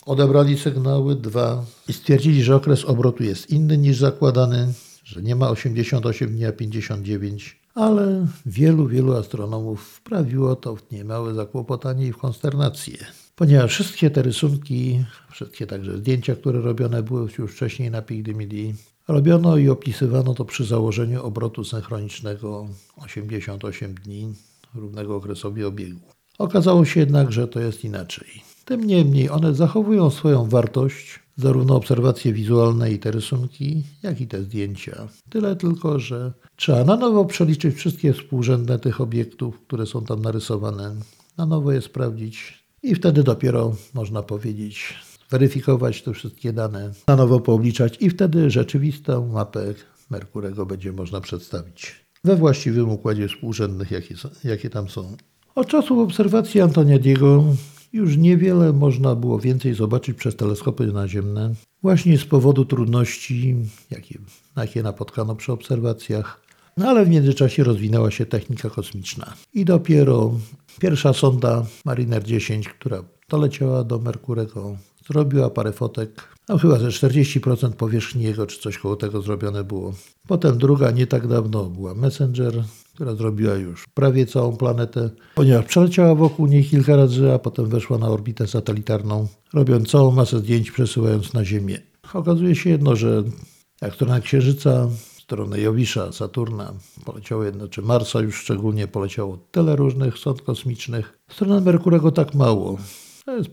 odebrali 0.05 0.57
sygnały, 0.57 1.15
dwa 1.15 1.65
i 1.87 1.93
stwierdzili, 1.93 2.43
że 2.43 2.55
okres 2.55 2.85
obrotu 2.85 3.23
jest 3.23 3.49
inny 3.49 3.77
niż 3.77 3.97
zakładany, 3.97 4.73
że 5.03 5.21
nie 5.21 5.35
ma 5.35 5.49
88 5.49 6.35
dni, 6.35 6.45
a 6.45 6.51
59, 6.51 7.59
ale 7.75 8.27
wielu, 8.45 8.87
wielu 8.87 9.13
astronomów 9.13 9.83
wprawiło 9.83 10.55
to 10.55 10.75
w 10.75 10.91
niemałe 10.91 11.33
zakłopotanie 11.33 12.07
i 12.07 12.13
w 12.13 12.17
konsternację. 12.17 12.97
Ponieważ 13.35 13.71
wszystkie 13.71 14.09
te 14.09 14.21
rysunki, 14.21 15.03
wszystkie 15.31 15.67
także 15.67 15.97
zdjęcia, 15.97 16.35
które 16.35 16.61
robione 16.61 17.03
były 17.03 17.29
już 17.39 17.51
wcześniej 17.51 17.91
na 17.91 18.01
Pic 18.01 18.25
de 18.25 18.33
Midi, 18.33 18.75
robiono 19.07 19.57
i 19.57 19.69
opisywano 19.69 20.33
to 20.33 20.45
przy 20.45 20.65
założeniu 20.65 21.23
obrotu 21.23 21.63
synchronicznego 21.63 22.67
88 22.97 23.95
dni 23.95 24.33
równego 24.75 25.15
okresowi 25.15 25.63
obiegu. 25.63 25.99
Okazało 26.37 26.85
się 26.85 26.99
jednak, 26.99 27.31
że 27.31 27.47
to 27.47 27.59
jest 27.59 27.83
inaczej. 27.83 28.27
Tym 28.65 28.83
niemniej 28.83 29.29
one 29.29 29.55
zachowują 29.55 30.09
swoją 30.09 30.49
wartość, 30.49 31.19
zarówno 31.37 31.75
obserwacje 31.75 32.33
wizualne 32.33 32.91
i 32.91 32.99
te 32.99 33.11
rysunki, 33.11 33.83
jak 34.03 34.21
i 34.21 34.27
te 34.27 34.43
zdjęcia. 34.43 35.07
Tyle 35.29 35.55
tylko, 35.55 35.99
że 35.99 36.33
trzeba 36.55 36.83
na 36.83 36.95
nowo 36.95 37.25
przeliczyć 37.25 37.75
wszystkie 37.75 38.13
współrzędne 38.13 38.79
tych 38.79 39.01
obiektów, 39.01 39.61
które 39.67 39.85
są 39.85 40.05
tam 40.05 40.21
narysowane, 40.21 40.95
na 41.37 41.45
nowo 41.45 41.71
je 41.71 41.81
sprawdzić 41.81 42.63
i 42.83 42.95
wtedy 42.95 43.23
dopiero 43.23 43.75
można 43.93 44.23
powiedzieć, 44.23 44.93
weryfikować 45.29 46.01
te 46.01 46.13
wszystkie 46.13 46.53
dane, 46.53 46.91
na 47.07 47.15
nowo 47.15 47.39
poobliczać 47.39 47.97
i 47.99 48.09
wtedy 48.09 48.49
rzeczywistą 48.49 49.27
mapę 49.27 49.73
Merkurego 50.09 50.65
będzie 50.65 50.91
można 50.91 51.21
przedstawić 51.21 52.02
we 52.25 52.35
właściwym 52.35 52.89
układzie 52.89 53.27
współrzędnych, 53.27 53.91
jakie, 53.91 54.15
jakie 54.43 54.69
tam 54.69 54.89
są. 54.89 55.15
Od 55.55 55.67
czasów 55.67 55.99
obserwacji 55.99 56.61
Antoniadiego 56.61 57.43
już 57.93 58.17
niewiele 58.17 58.73
można 58.73 59.15
było 59.15 59.39
więcej 59.39 59.73
zobaczyć 59.73 60.17
przez 60.17 60.35
teleskopy 60.35 60.87
naziemne, 60.87 61.53
właśnie 61.81 62.17
z 62.17 62.25
powodu 62.25 62.65
trudności, 62.65 63.55
jakie, 63.91 64.19
jakie 64.57 64.83
napotkano 64.83 65.35
przy 65.35 65.51
obserwacjach. 65.51 66.41
No 66.77 66.89
ale 66.89 67.05
w 67.05 67.09
międzyczasie 67.09 67.63
rozwinęła 67.63 68.11
się 68.11 68.25
technika 68.25 68.69
kosmiczna. 68.69 69.33
I 69.53 69.65
dopiero 69.65 70.31
pierwsza 70.79 71.13
sonda 71.13 71.65
Mariner 71.85 72.23
10, 72.23 72.69
która 72.69 73.03
doleciała 73.29 73.83
do 73.83 73.99
Merkurego, 73.99 74.77
zrobiła 75.07 75.49
parę 75.49 75.71
fotek. 75.71 76.32
No 76.49 76.57
chyba 76.57 76.79
ze 76.79 76.87
40% 76.87 77.71
powierzchni 77.71 78.23
jego, 78.23 78.47
czy 78.47 78.59
coś 78.59 78.77
koło 78.77 78.95
tego 78.95 79.21
zrobione 79.21 79.63
było. 79.63 79.93
Potem 80.27 80.57
druga, 80.57 80.91
nie 80.91 81.07
tak 81.07 81.27
dawno, 81.27 81.63
była 81.65 81.95
Messenger, 81.95 82.63
która 82.93 83.15
zrobiła 83.15 83.53
już 83.53 83.87
prawie 83.93 84.25
całą 84.25 84.57
planetę, 84.57 85.09
ponieważ 85.35 85.65
przeleciała 85.65 86.15
wokół 86.15 86.47
niej 86.47 86.63
kilka 86.63 86.95
razy, 86.95 87.33
a 87.33 87.39
potem 87.39 87.65
weszła 87.65 87.97
na 87.97 88.07
orbitę 88.07 88.47
satelitarną, 88.47 89.27
robiąc 89.53 89.89
całą 89.89 90.11
masę 90.11 90.39
zdjęć, 90.39 90.71
przesyłając 90.71 91.33
na 91.33 91.45
Ziemię. 91.45 91.79
Okazuje 92.13 92.55
się 92.55 92.69
jedno, 92.69 92.95
że 92.95 93.23
jak 93.81 93.93
strona 93.95 94.19
Księżyca, 94.19 94.89
stronę 95.23 95.59
Jowisza, 95.59 96.11
Saturna, 96.11 96.73
poleciało 97.05 97.43
jedno, 97.43 97.67
czy 97.67 97.81
Marsa 97.81 98.21
już 98.21 98.35
szczególnie 98.35 98.87
poleciało 98.87 99.37
tyle 99.51 99.75
różnych 99.75 100.17
sąd 100.17 100.41
kosmicznych. 100.41 101.19
Stronę 101.31 101.61
Merkurego 101.61 102.11
tak 102.11 102.35
mało. 102.35 102.77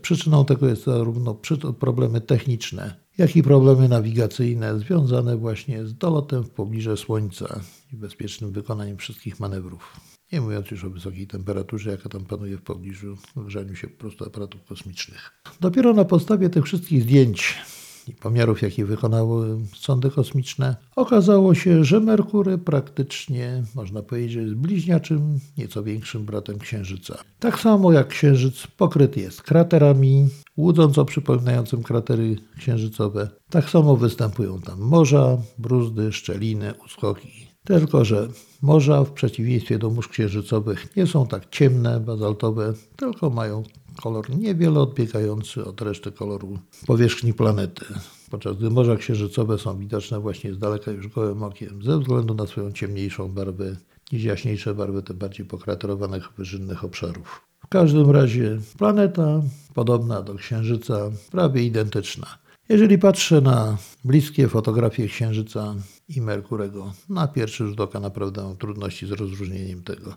Przyczyną 0.01 0.45
tego 0.45 0.67
jest 0.67 0.83
zarówno 0.83 1.39
problemy 1.79 2.21
techniczne, 2.21 2.95
jak 3.17 3.35
i 3.35 3.43
problemy 3.43 3.89
nawigacyjne 3.89 4.79
związane 4.79 5.37
właśnie 5.37 5.85
z 5.85 5.93
dolotem 5.93 6.43
w 6.43 6.49
pobliże 6.49 6.97
Słońca 6.97 7.59
i 7.93 7.95
bezpiecznym 7.95 8.51
wykonaniem 8.51 8.97
wszystkich 8.97 9.39
manewrów. 9.39 9.99
Nie 10.31 10.41
mówiąc 10.41 10.71
już 10.71 10.83
o 10.85 10.89
wysokiej 10.89 11.27
temperaturze, 11.27 11.91
jaka 11.91 12.09
tam 12.09 12.25
panuje 12.25 12.57
w 12.57 12.61
pobliżu, 12.61 13.17
grzaniu 13.35 13.75
się 13.75 13.87
po 13.87 13.99
prostu 13.99 14.25
aparatów 14.25 14.63
kosmicznych. 14.63 15.31
Dopiero 15.61 15.93
na 15.93 16.05
podstawie 16.05 16.49
tych 16.49 16.65
wszystkich 16.65 17.03
zdjęć 17.03 17.57
i 18.07 18.13
pomiarów, 18.13 18.61
jakie 18.61 18.85
wykonały 18.85 19.57
sondy 19.75 20.09
kosmiczne, 20.09 20.75
okazało 20.95 21.55
się, 21.55 21.83
że 21.83 21.99
Merkury 21.99 22.57
praktycznie, 22.57 23.63
można 23.75 24.01
powiedzieć, 24.01 24.35
jest 24.35 24.55
bliźniaczym, 24.55 25.39
nieco 25.57 25.83
większym 25.83 26.25
bratem 26.25 26.59
Księżyca. 26.59 27.17
Tak 27.39 27.59
samo 27.59 27.91
jak 27.91 28.07
Księżyc 28.07 28.67
pokryty 28.67 29.19
jest 29.19 29.41
kraterami, 29.41 30.29
łudząco 30.57 31.05
przypominającym 31.05 31.83
kratery 31.83 32.35
księżycowe. 32.57 33.29
Tak 33.49 33.69
samo 33.69 33.97
występują 33.97 34.61
tam 34.61 34.79
morza, 34.79 35.37
bruzdy, 35.57 36.11
szczeliny, 36.11 36.73
uskoki. 36.85 37.51
Tylko, 37.63 38.05
że 38.05 38.27
morza 38.61 39.03
w 39.03 39.11
przeciwieństwie 39.11 39.79
do 39.79 39.89
mórz 39.89 40.07
księżycowych 40.07 40.95
nie 40.95 41.07
są 41.07 41.27
tak 41.27 41.49
ciemne, 41.49 41.99
bazaltowe, 41.99 42.73
tylko 42.95 43.29
mają 43.29 43.63
kolor 44.01 44.29
niewiele 44.29 44.79
odbiegający 44.79 45.65
od 45.65 45.81
reszty 45.81 46.11
koloru 46.11 46.59
powierzchni 46.87 47.33
planety, 47.33 47.85
podczas 48.29 48.57
gdy 48.57 48.69
morza 48.69 48.95
księżycowe 48.95 49.57
są 49.57 49.77
widoczne 49.77 50.19
właśnie 50.19 50.53
z 50.53 50.59
daleka 50.59 50.91
już 50.91 51.07
gołym 51.07 51.43
okiem, 51.43 51.83
ze 51.83 51.99
względu 51.99 52.33
na 52.33 52.47
swoją 52.47 52.71
ciemniejszą 52.71 53.27
barwę 53.27 53.75
niż 54.11 54.23
jaśniejsze 54.23 54.75
barwy 54.75 55.03
te 55.03 55.13
bardziej 55.13 55.45
pokraterowanych 55.45 56.29
wyżynnych 56.37 56.83
obszarów. 56.83 57.41
W 57.59 57.67
każdym 57.67 58.11
razie 58.11 58.59
planeta 58.77 59.41
podobna 59.73 60.21
do 60.21 60.35
Księżyca, 60.35 61.11
prawie 61.31 61.63
identyczna. 61.63 62.27
Jeżeli 62.69 62.97
patrzę 62.97 63.41
na 63.41 63.77
bliskie 64.05 64.47
fotografie 64.47 65.07
Księżyca 65.07 65.75
i 66.09 66.21
Merkurego, 66.21 66.93
na 67.09 67.27
pierwszy 67.27 67.67
rzut 67.67 67.79
oka 67.79 67.99
naprawdę 67.99 68.43
mam 68.43 68.57
trudności 68.57 69.07
z 69.07 69.11
rozróżnieniem 69.11 69.83
tego. 69.83 70.13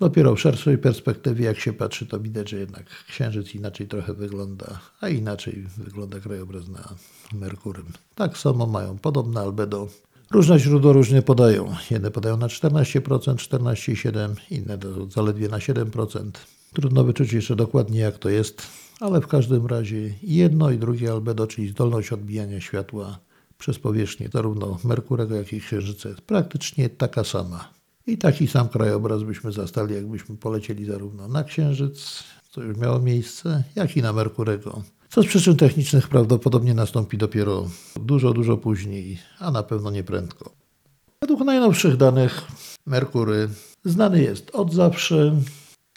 Dopiero 0.00 0.34
w 0.34 0.40
szerszej 0.40 0.78
perspektywie, 0.78 1.44
jak 1.44 1.58
się 1.58 1.72
patrzy, 1.72 2.06
to 2.06 2.20
widać, 2.20 2.50
że 2.50 2.56
jednak 2.58 2.84
Księżyc 3.08 3.54
inaczej 3.54 3.88
trochę 3.88 4.14
wygląda, 4.14 4.80
a 5.00 5.08
inaczej 5.08 5.66
wygląda 5.76 6.20
krajobraz 6.20 6.68
na 6.68 6.94
Merkurym. 7.32 7.86
Tak 8.14 8.38
samo 8.38 8.66
mają 8.66 8.98
podobne 8.98 9.40
albedo. 9.40 9.88
Różne 10.30 10.58
źródła 10.58 10.92
różnie 10.92 11.22
podają. 11.22 11.74
Jedne 11.90 12.10
podają 12.10 12.36
na 12.36 12.46
14%, 12.46 13.34
14,7%, 13.34 14.34
inne 14.50 14.78
zaledwie 15.08 15.48
na 15.48 15.58
7%. 15.58 16.30
Trudno 16.72 17.04
wyczuć 17.04 17.32
jeszcze 17.32 17.56
dokładnie, 17.56 18.00
jak 18.00 18.18
to 18.18 18.28
jest, 18.28 18.62
ale 19.00 19.20
w 19.20 19.26
każdym 19.26 19.66
razie 19.66 20.14
jedno 20.22 20.70
i 20.70 20.78
drugie 20.78 21.12
albedo, 21.12 21.46
czyli 21.46 21.68
zdolność 21.68 22.12
odbijania 22.12 22.60
światła 22.60 23.18
przez 23.58 23.78
powierzchnię 23.78 24.28
zarówno 24.32 24.78
Merkurego, 24.84 25.34
jak 25.34 25.52
i 25.52 25.60
Księżyca 25.60 26.08
jest 26.08 26.20
praktycznie 26.20 26.88
taka 26.88 27.24
sama. 27.24 27.77
I 28.08 28.18
taki 28.18 28.46
sam 28.46 28.68
krajobraz 28.68 29.22
byśmy 29.22 29.52
zastali, 29.52 29.94
jakbyśmy 29.94 30.36
polecieli 30.36 30.84
zarówno 30.84 31.28
na 31.28 31.44
Księżyc, 31.44 32.24
co 32.50 32.62
już 32.62 32.76
miało 32.76 32.98
miejsce, 32.98 33.64
jak 33.76 33.96
i 33.96 34.02
na 34.02 34.12
Merkurego. 34.12 34.82
Co 35.08 35.22
z 35.22 35.26
przyczyn 35.26 35.56
technicznych 35.56 36.08
prawdopodobnie 36.08 36.74
nastąpi 36.74 37.18
dopiero 37.18 37.68
dużo, 37.96 38.32
dużo 38.32 38.56
później, 38.56 39.18
a 39.38 39.50
na 39.50 39.62
pewno 39.62 39.90
nie 39.90 40.04
prędko. 40.04 40.50
Według 41.20 41.40
najnowszych 41.40 41.96
danych 41.96 42.42
Merkury 42.86 43.48
znany 43.84 44.22
jest 44.22 44.50
od 44.52 44.74
zawsze, 44.74 45.36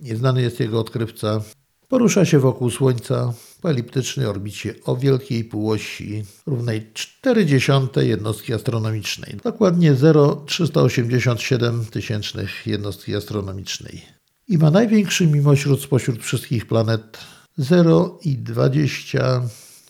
nieznany 0.02 0.42
jest 0.42 0.60
jego 0.60 0.80
odkrywca. 0.80 1.42
Porusza 1.88 2.26
się 2.26 2.40
wokół 2.40 2.70
Słońca 2.70 3.34
po 3.62 3.70
eliptycznej 3.70 4.26
orbicie 4.26 4.76
o 4.86 4.96
wielkiej 4.96 5.44
półosi 5.44 6.24
równej 6.46 6.92
40 6.94 7.72
jednostki 7.96 8.54
astronomicznej, 8.54 9.38
dokładnie 9.44 9.96
0,387 9.96 11.86
tysięcznych 11.86 12.68
jednostki 12.68 13.16
astronomicznej. 13.16 14.02
I 14.48 14.58
ma 14.58 14.72
największy 14.72 15.28
mimośród 15.28 15.82
spośród 15.82 16.24
wszystkich 16.24 16.66
planet 16.66 17.18
0,20 17.60 19.42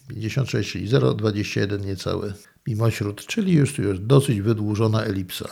56, 0.07 0.71
czyli 0.71 0.89
0,21 0.89 1.86
niecałe 1.86 2.34
mimośród, 2.67 3.25
czyli 3.25 3.53
już 3.53 3.75
tu 3.75 3.81
jest 3.81 4.01
dosyć 4.05 4.41
wydłużona 4.41 5.03
elipsa. 5.03 5.49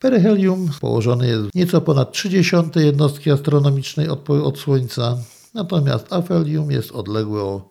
Peryhelium 0.00 0.70
położony 0.80 1.28
jest 1.28 1.54
nieco 1.54 1.80
ponad 1.80 2.12
30 2.12 2.56
jednostki 2.76 3.30
astronomicznej 3.30 4.08
od, 4.08 4.30
od 4.30 4.58
Słońca, 4.58 5.18
natomiast 5.56 6.12
afelium 6.12 6.70
jest 6.70 6.92
odległe 6.92 7.42
o 7.42 7.68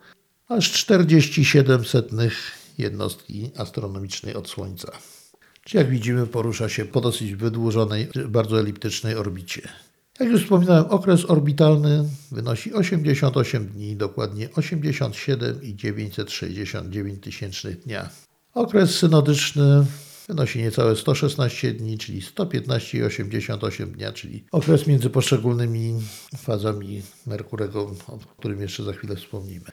aż 0.48 0.72
47 0.72 1.86
setnych 1.86 2.52
jednostki 2.78 3.52
astronomicznej 3.58 4.36
od 4.36 4.50
Słońca. 4.50 4.92
Czy 5.64 5.78
jak 5.78 5.90
widzimy 5.90 6.28
porusza 6.28 6.70
się 6.70 6.86
po 6.86 7.02
dosyć 7.02 7.36
wydłużonej, 7.36 8.08
bardzo 8.30 8.60
eliptycznej 8.60 9.16
orbicie. 9.16 9.62
Jak 10.20 10.30
już 10.30 10.44
wspominałem, 10.44 10.86
okres 10.86 11.30
orbitalny 11.30 12.10
wynosi 12.32 12.74
88 12.74 13.68
dni, 13.68 13.96
dokładnie 13.96 14.50
87,969 14.56 17.24
tysięcznych 17.24 17.80
dnia. 17.80 18.10
Okres 18.54 18.96
synodyczny 18.96 19.86
wynosi 20.28 20.60
niecałe 20.60 20.96
116 20.96 21.74
dni, 21.74 21.98
czyli 21.98 22.22
115,88 22.22 23.92
dnia, 23.92 24.12
czyli 24.12 24.44
okres 24.52 24.88
między 24.88 25.10
poszczególnymi 25.10 25.94
fazami 26.38 27.02
Merkurego, 27.28 27.96
o 28.08 28.18
którym 28.38 28.62
jeszcze 28.62 28.84
za 28.84 28.94
chwilę 28.94 29.16
wspomnimy. 29.16 29.66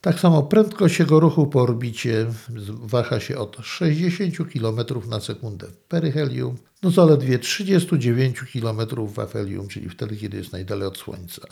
Tak 0.00 0.20
samo 0.20 0.42
prędkość 0.42 0.98
jego 0.98 1.20
ruchu 1.20 1.46
po 1.46 1.62
orbicie 1.62 2.26
waha 2.68 3.20
się 3.20 3.38
od 3.38 3.56
60 3.62 4.36
km 4.52 4.76
na 5.08 5.20
sekundę 5.20 5.66
w 5.66 5.76
peryhelium 5.76 6.56
do 6.82 6.90
zaledwie 6.90 7.38
39 7.38 8.38
km 8.52 8.78
w 9.14 9.18
afelium, 9.18 9.68
czyli 9.68 9.88
wtedy, 9.88 10.16
kiedy 10.16 10.36
jest 10.36 10.52
najdalej 10.52 10.88
od 10.88 10.98
Słońca. 10.98 11.42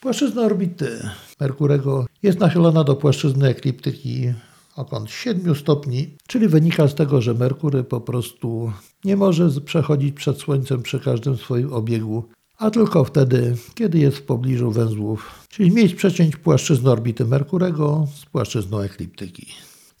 Płaszczyzna 0.00 0.42
orbity 0.42 1.08
Merkurego 1.40 2.06
jest 2.22 2.38
nachylona 2.38 2.84
do 2.84 2.96
płaszczyzny 2.96 3.48
ekliptyki 3.48 4.32
o 4.78 4.84
kąt 4.84 5.10
7 5.10 5.54
stopni, 5.54 6.16
czyli 6.26 6.48
wynika 6.48 6.88
z 6.88 6.94
tego, 6.94 7.20
że 7.20 7.34
Merkury 7.34 7.84
po 7.84 8.00
prostu 8.00 8.72
nie 9.04 9.16
może 9.16 9.50
przechodzić 9.60 10.14
przed 10.14 10.38
Słońcem 10.38 10.82
przy 10.82 11.00
każdym 11.00 11.36
swoim 11.36 11.72
obiegu, 11.72 12.24
a 12.58 12.70
tylko 12.70 13.04
wtedy, 13.04 13.56
kiedy 13.74 13.98
jest 13.98 14.16
w 14.16 14.22
pobliżu 14.22 14.70
węzłów, 14.70 15.46
czyli 15.48 15.70
miejsc 15.70 15.94
przecięć 15.94 16.36
płaszczyzny 16.36 16.90
orbity 16.90 17.24
Merkurego 17.24 18.06
z 18.14 18.26
płaszczyzną 18.26 18.78
ekliptyki. 18.78 19.46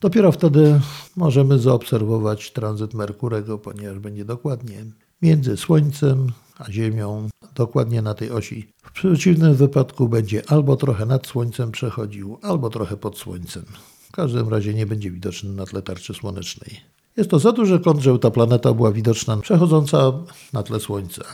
Dopiero 0.00 0.32
wtedy 0.32 0.80
możemy 1.16 1.58
zaobserwować 1.58 2.52
tranzyt 2.52 2.94
Merkurego, 2.94 3.58
ponieważ 3.58 3.98
będzie 3.98 4.24
dokładnie 4.24 4.84
między 5.22 5.56
Słońcem 5.56 6.32
a 6.58 6.72
Ziemią, 6.72 7.28
dokładnie 7.54 8.02
na 8.02 8.14
tej 8.14 8.30
osi. 8.30 8.68
W 8.82 8.92
przeciwnym 8.92 9.54
wypadku 9.54 10.08
będzie 10.08 10.42
albo 10.50 10.76
trochę 10.76 11.06
nad 11.06 11.26
Słońcem 11.26 11.72
przechodził, 11.72 12.38
albo 12.42 12.70
trochę 12.70 12.96
pod 12.96 13.18
Słońcem. 13.18 13.64
W 14.08 14.12
każdym 14.12 14.48
razie 14.48 14.74
nie 14.74 14.86
będzie 14.86 15.10
widoczny 15.10 15.50
na 15.50 15.66
tle 15.66 15.82
tarczy 15.82 16.14
słonecznej. 16.14 16.80
Jest 17.16 17.30
to 17.30 17.38
za 17.38 17.52
duży 17.52 17.80
kąt, 17.80 18.00
żeby 18.00 18.18
ta 18.18 18.30
planeta 18.30 18.72
była 18.74 18.92
widoczna 18.92 19.36
przechodząca 19.36 20.12
na 20.52 20.62
tle 20.62 20.80
Słońca. 20.80 21.24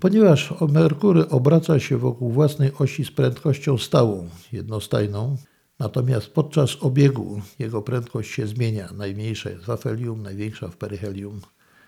Ponieważ 0.00 0.54
Merkury 0.68 1.28
obraca 1.28 1.80
się 1.80 1.98
wokół 1.98 2.32
własnej 2.32 2.70
osi 2.78 3.04
z 3.04 3.10
prędkością 3.10 3.78
stałą, 3.78 4.28
jednostajną, 4.52 5.36
natomiast 5.78 6.26
podczas 6.26 6.76
obiegu 6.80 7.40
jego 7.58 7.82
prędkość 7.82 8.30
się 8.30 8.46
zmienia. 8.46 8.88
Najmniejsza 8.96 9.50
jest 9.50 9.64
w 9.64 9.70
afelium, 9.70 10.22
największa 10.22 10.68
w 10.68 10.76
peryhelium. 10.76 11.40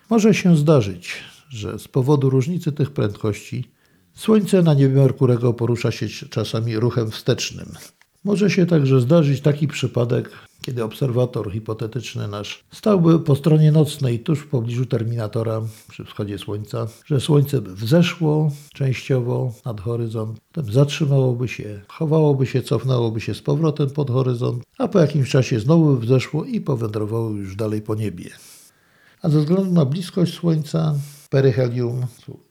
Może 0.09 0.33
się 0.33 0.57
zdarzyć, 0.57 1.23
że 1.49 1.79
z 1.79 1.87
powodu 1.87 2.29
różnicy 2.29 2.71
tych 2.71 2.91
prędkości 2.91 3.71
Słońce 4.13 4.61
na 4.61 4.73
niebie 4.73 4.95
Merkurego 4.95 5.53
porusza 5.53 5.91
się 5.91 6.07
czasami 6.29 6.79
ruchem 6.79 7.11
wstecznym. 7.11 7.73
Może 8.25 8.49
się 8.49 8.65
także 8.65 9.01
zdarzyć 9.01 9.41
taki 9.41 9.67
przypadek, 9.67 10.29
kiedy 10.61 10.83
obserwator 10.83 11.51
hipotetyczny 11.51 12.27
nasz 12.27 12.63
stałby 12.71 13.19
po 13.19 13.35
stronie 13.35 13.71
nocnej 13.71 14.19
tuż 14.19 14.39
w 14.39 14.47
pobliżu 14.47 14.85
terminatora 14.85 15.61
przy 15.89 16.05
wschodzie 16.05 16.37
słońca, 16.37 16.87
że 17.05 17.19
słońce 17.19 17.61
by 17.61 17.75
wzeszło 17.75 18.51
częściowo 18.73 19.53
nad 19.65 19.81
horyzont, 19.81 20.39
potem 20.53 20.73
zatrzymałoby 20.73 21.47
się, 21.47 21.81
chowałoby 21.87 22.45
się, 22.45 22.61
cofnęłoby 22.61 23.21
się 23.21 23.33
z 23.33 23.41
powrotem 23.41 23.89
pod 23.89 24.11
horyzont, 24.11 24.63
a 24.77 24.87
po 24.87 24.99
jakimś 24.99 25.29
czasie 25.29 25.59
znowu 25.59 25.97
wzeszło 25.97 26.45
i 26.45 26.61
powędrowało 26.61 27.29
już 27.29 27.55
dalej 27.55 27.81
po 27.81 27.95
niebie. 27.95 28.29
A 29.21 29.29
ze 29.29 29.39
względu 29.39 29.71
na 29.71 29.85
bliskość 29.85 30.33
słońca, 30.33 30.95
peryhelium, 31.29 32.05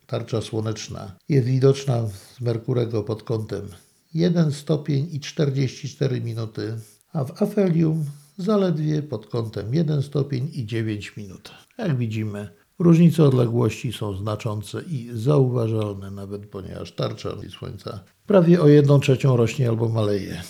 tarcza 0.07 0.41
słoneczna, 0.41 1.13
jest 1.29 1.47
widoczna 1.47 2.07
z 2.09 2.41
Merkurego 2.41 3.03
pod 3.03 3.23
kątem 3.23 3.69
1 4.15 4.53
stopień 4.53 5.09
i 5.13 5.21
44 5.21 6.21
minuty, 6.21 6.77
a 7.13 7.25
w 7.25 7.43
afelium 7.43 8.05
zaledwie 8.39 9.03
pod 9.03 9.27
kątem 9.27 9.75
1 9.75 10.03
stopień 10.03 10.51
i 10.53 10.67
9 10.67 11.17
minut. 11.17 11.51
Jak 11.79 11.97
widzimy, 11.97 12.49
różnice 12.79 13.25
odległości 13.25 13.93
są 13.93 14.17
znaczące 14.17 14.83
i 14.83 15.11
zauważalne, 15.15 16.11
nawet 16.11 16.47
ponieważ 16.47 16.93
tarcza 16.93 17.31
Słońca 17.59 18.01
prawie 18.27 18.63
o 18.63 18.69
1 18.69 19.01
trzecią 19.01 19.37
rośnie 19.37 19.69
albo 19.69 19.89
maleje. 19.89 20.43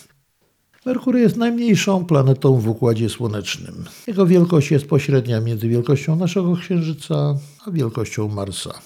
Merkury 0.87 1.20
jest 1.20 1.37
najmniejszą 1.37 2.05
planetą 2.05 2.59
w 2.59 2.68
Układzie 2.68 3.09
Słonecznym. 3.09 3.85
Jego 4.07 4.27
wielkość 4.27 4.70
jest 4.70 4.87
pośrednia 4.87 5.40
między 5.40 5.68
wielkością 5.68 6.16
naszego 6.16 6.57
Księżyca 6.57 7.37
a 7.66 7.70
wielkością 7.70 8.29
Marsa. 8.29 8.81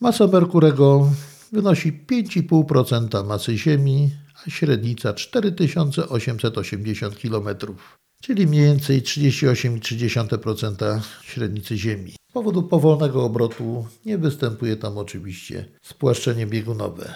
Masa 0.00 0.26
Merkurego 0.26 1.10
wynosi 1.52 1.92
5,5% 1.92 3.26
masy 3.26 3.58
Ziemi, 3.58 4.10
a 4.46 4.50
średnica 4.50 5.12
4880 5.12 7.16
km, 7.16 7.48
czyli 8.22 8.46
mniej 8.46 8.64
więcej 8.64 9.02
38,3% 9.02 11.00
średnicy 11.22 11.76
Ziemi. 11.76 12.12
Z 12.30 12.32
powodu 12.32 12.62
powolnego 12.62 13.24
obrotu 13.24 13.86
nie 14.04 14.18
występuje 14.18 14.76
tam 14.76 14.98
oczywiście 14.98 15.64
spłaszczenie 15.82 16.46
biegunowe. 16.46 17.14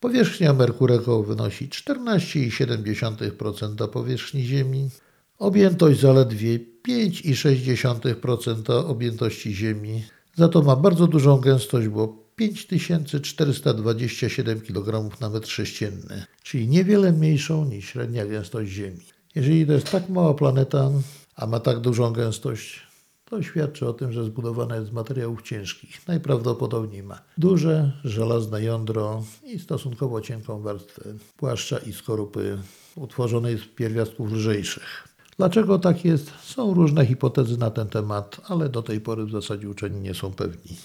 Powierzchnia 0.00 0.52
Merkurego 0.52 1.22
wynosi 1.22 1.68
14,7% 1.68 3.88
powierzchni 3.88 4.44
Ziemi, 4.44 4.90
objętość 5.38 6.00
zaledwie 6.00 6.60
5,6% 6.88 8.84
objętości 8.86 9.54
Ziemi, 9.54 10.04
za 10.34 10.48
to 10.48 10.62
ma 10.62 10.76
bardzo 10.76 11.06
dużą 11.06 11.38
gęstość, 11.38 11.88
bo 11.88 12.25
5427 12.36 14.60
kg 14.60 15.20
na 15.20 15.30
metr 15.30 15.48
sześcienny, 15.48 16.26
czyli 16.42 16.68
niewiele 16.68 17.12
mniejszą 17.12 17.64
niż 17.64 17.88
średnia 17.88 18.26
gęstość 18.26 18.70
Ziemi. 18.70 19.06
Jeżeli 19.34 19.66
to 19.66 19.72
jest 19.72 19.90
tak 19.90 20.08
mała 20.08 20.34
planeta, 20.34 20.90
a 21.36 21.46
ma 21.46 21.60
tak 21.60 21.80
dużą 21.80 22.12
gęstość, 22.12 22.80
to 23.24 23.42
świadczy 23.42 23.88
o 23.88 23.92
tym, 23.92 24.12
że 24.12 24.24
zbudowana 24.24 24.76
jest 24.76 24.88
z 24.88 24.92
materiałów 24.92 25.42
ciężkich. 25.42 26.08
Najprawdopodobniej 26.08 27.02
ma 27.02 27.22
duże, 27.38 27.92
żelazne 28.04 28.62
jądro 28.62 29.24
i 29.44 29.58
stosunkowo 29.58 30.20
cienką 30.20 30.60
warstwę 30.60 31.02
płaszcza 31.36 31.78
i 31.78 31.92
skorupy 31.92 32.58
utworzonej 32.96 33.58
z 33.58 33.64
pierwiastków 33.64 34.32
lżejszych. 34.32 35.08
Dlaczego 35.36 35.78
tak 35.78 36.04
jest? 36.04 36.32
Są 36.42 36.74
różne 36.74 37.06
hipotezy 37.06 37.58
na 37.58 37.70
ten 37.70 37.88
temat, 37.88 38.40
ale 38.48 38.68
do 38.68 38.82
tej 38.82 39.00
pory 39.00 39.24
w 39.24 39.30
zasadzie 39.30 39.68
uczeni 39.68 40.00
nie 40.00 40.14
są 40.14 40.32
pewni. 40.32 40.76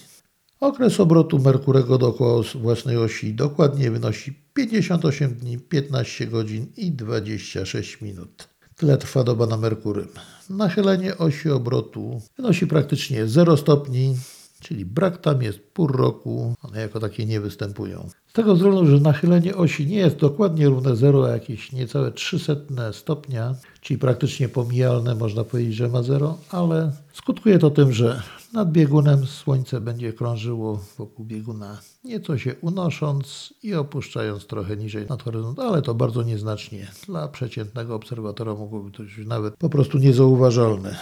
Okres 0.62 1.00
obrotu 1.00 1.38
Merkurego 1.38 1.98
dookoła 1.98 2.42
własnej 2.54 2.96
osi 2.96 3.34
dokładnie 3.34 3.90
wynosi 3.90 4.34
58 4.54 5.34
dni, 5.34 5.58
15 5.58 6.26
godzin 6.26 6.66
i 6.76 6.92
26 6.92 8.00
minut. 8.00 8.48
Tyle 8.76 8.96
trwa 8.96 9.24
doba 9.24 9.46
na 9.46 9.56
Merkurym. 9.56 10.08
Nachylenie 10.50 11.18
osi 11.18 11.50
obrotu 11.50 12.20
wynosi 12.36 12.66
praktycznie 12.66 13.26
0 13.26 13.56
stopni, 13.56 14.16
czyli 14.62 14.84
brak 14.84 15.18
tam 15.18 15.42
jest 15.42 15.60
pół 15.60 15.86
roku, 15.86 16.54
one 16.62 16.80
jako 16.80 17.00
takie 17.00 17.26
nie 17.26 17.40
występują. 17.40 18.08
Z 18.28 18.32
tego 18.32 18.54
względu, 18.54 18.86
że 18.86 19.00
nachylenie 19.00 19.56
osi 19.56 19.86
nie 19.86 19.96
jest 19.96 20.16
dokładnie 20.16 20.68
równe 20.68 20.96
0, 20.96 21.24
a 21.26 21.28
jakieś 21.28 21.72
niecałe 21.72 22.12
300 22.12 22.54
stopnia, 22.92 23.54
czyli 23.80 23.98
praktycznie 23.98 24.48
pomijalne, 24.48 25.14
można 25.14 25.44
powiedzieć, 25.44 25.74
że 25.74 25.88
ma 25.88 26.02
0, 26.02 26.38
ale 26.50 26.92
skutkuje 27.12 27.58
to 27.58 27.70
tym, 27.70 27.92
że 27.92 28.22
nad 28.52 28.72
biegunem 28.72 29.26
Słońce 29.26 29.80
będzie 29.80 30.12
krążyło 30.12 30.80
wokół 30.98 31.24
bieguna, 31.24 31.80
nieco 32.04 32.38
się 32.38 32.54
unosząc 32.60 33.54
i 33.62 33.74
opuszczając 33.74 34.46
trochę 34.46 34.76
niżej 34.76 35.06
nad 35.06 35.22
horyzont, 35.22 35.58
ale 35.58 35.82
to 35.82 35.94
bardzo 35.94 36.22
nieznacznie. 36.22 36.90
Dla 37.06 37.28
przeciętnego 37.28 37.94
obserwatora 37.94 38.54
mogłoby 38.54 38.90
to 38.90 39.02
być 39.02 39.12
nawet 39.26 39.56
po 39.56 39.68
prostu 39.68 39.98
niezauważalne. 39.98 40.96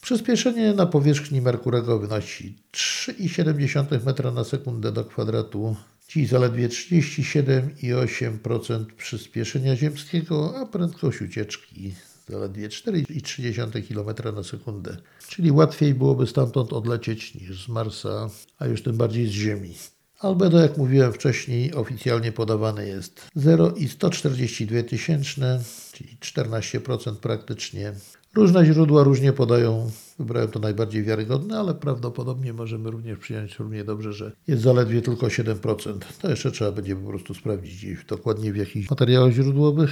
Przyspieszenie 0.00 0.74
na 0.74 0.86
powierzchni 0.86 1.40
Merkurego 1.40 1.98
wynosi 1.98 2.58
3,7 2.72 4.28
m 4.28 4.34
na 4.34 4.44
sekundę 4.44 4.92
do 4.92 5.04
kwadratu, 5.04 5.76
czyli 6.06 6.26
zaledwie 6.26 6.68
37,8% 6.68 8.84
przyspieszenia 8.84 9.76
ziemskiego, 9.76 10.58
a 10.58 10.66
prędkość 10.66 11.22
ucieczki 11.22 11.94
zaledwie 12.28 12.68
4,3 12.68 13.82
km 13.88 14.06
na 14.36 14.42
sekundę. 14.42 14.96
Czyli 15.28 15.52
łatwiej 15.52 15.94
byłoby 15.94 16.26
stamtąd 16.26 16.72
odlecieć 16.72 17.34
niż 17.34 17.64
z 17.64 17.68
Marsa, 17.68 18.30
a 18.58 18.66
już 18.66 18.82
tym 18.82 18.96
bardziej 18.96 19.26
z 19.26 19.30
Ziemi. 19.30 19.74
Albedo, 20.20 20.58
jak 20.58 20.76
mówiłem 20.76 21.12
wcześniej, 21.12 21.74
oficjalnie 21.74 22.32
podawane 22.32 22.86
jest 22.86 23.26
0,142 23.34 24.82
tysięczne, 24.82 25.60
czyli 25.92 26.16
14% 26.20 27.16
praktycznie. 27.16 27.92
Różne 28.34 28.64
źródła 28.64 29.02
różnie 29.02 29.32
podają, 29.32 29.90
wybrałem 30.18 30.50
to 30.50 30.58
najbardziej 30.58 31.02
wiarygodne, 31.02 31.58
ale 31.58 31.74
prawdopodobnie 31.74 32.52
możemy 32.52 32.90
również 32.90 33.18
przyjąć 33.18 33.58
równie 33.58 33.84
dobrze, 33.84 34.12
że 34.12 34.32
jest 34.46 34.62
zaledwie 34.62 35.02
tylko 35.02 35.26
7%. 35.26 35.98
To 36.22 36.30
jeszcze 36.30 36.50
trzeba 36.50 36.72
będzie 36.72 36.96
po 36.96 37.08
prostu 37.08 37.34
sprawdzić 37.34 38.04
dokładnie 38.08 38.52
w 38.52 38.56
jakich 38.56 38.90
materiałach 38.90 39.32
źródłowych. 39.32 39.90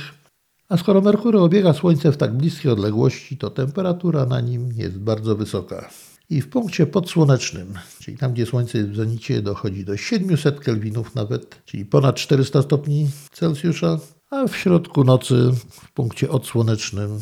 A 0.69 0.77
skoro 0.77 1.01
Merkury 1.01 1.39
obiega 1.39 1.73
Słońce 1.73 2.13
w 2.13 2.17
tak 2.17 2.37
bliskiej 2.37 2.73
odległości, 2.73 3.37
to 3.37 3.51
temperatura 3.51 4.27
na 4.27 4.41
nim 4.41 4.73
jest 4.77 4.99
bardzo 4.99 5.37
wysoka. 5.37 5.91
I 6.31 6.41
w 6.41 6.49
punkcie 6.49 6.87
podsłonecznym, 6.87 7.75
czyli 8.01 8.17
tam, 8.17 8.33
gdzie 8.33 8.47
Słońce 8.47 8.79
jest 8.79 8.91
w 8.91 8.97
zenicie, 8.97 9.43
dochodzi 9.43 9.85
do 9.85 9.97
700 9.97 10.61
kelwinów 10.61 11.15
nawet, 11.15 11.63
czyli 11.65 11.85
ponad 11.85 12.17
400 12.17 12.63
stopni 12.63 13.09
Celsjusza, 13.33 13.99
a 14.31 14.47
w 14.47 14.57
środku 14.57 15.05
nocy 15.05 15.51
w 15.71 15.93
punkcie 15.93 16.31
odsłonecznym 16.31 17.21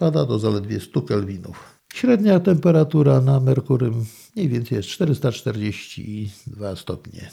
spada 0.00 0.24
do 0.24 0.38
zaledwie 0.38 0.80
100 0.80 1.02
kelwinów. 1.02 1.74
Średnia 1.94 2.40
temperatura 2.40 3.20
na 3.20 3.40
Merkurym 3.40 4.04
mniej 4.36 4.48
więcej 4.48 4.76
jest 4.76 4.88
442 4.88 6.76
stopnie. 6.76 7.30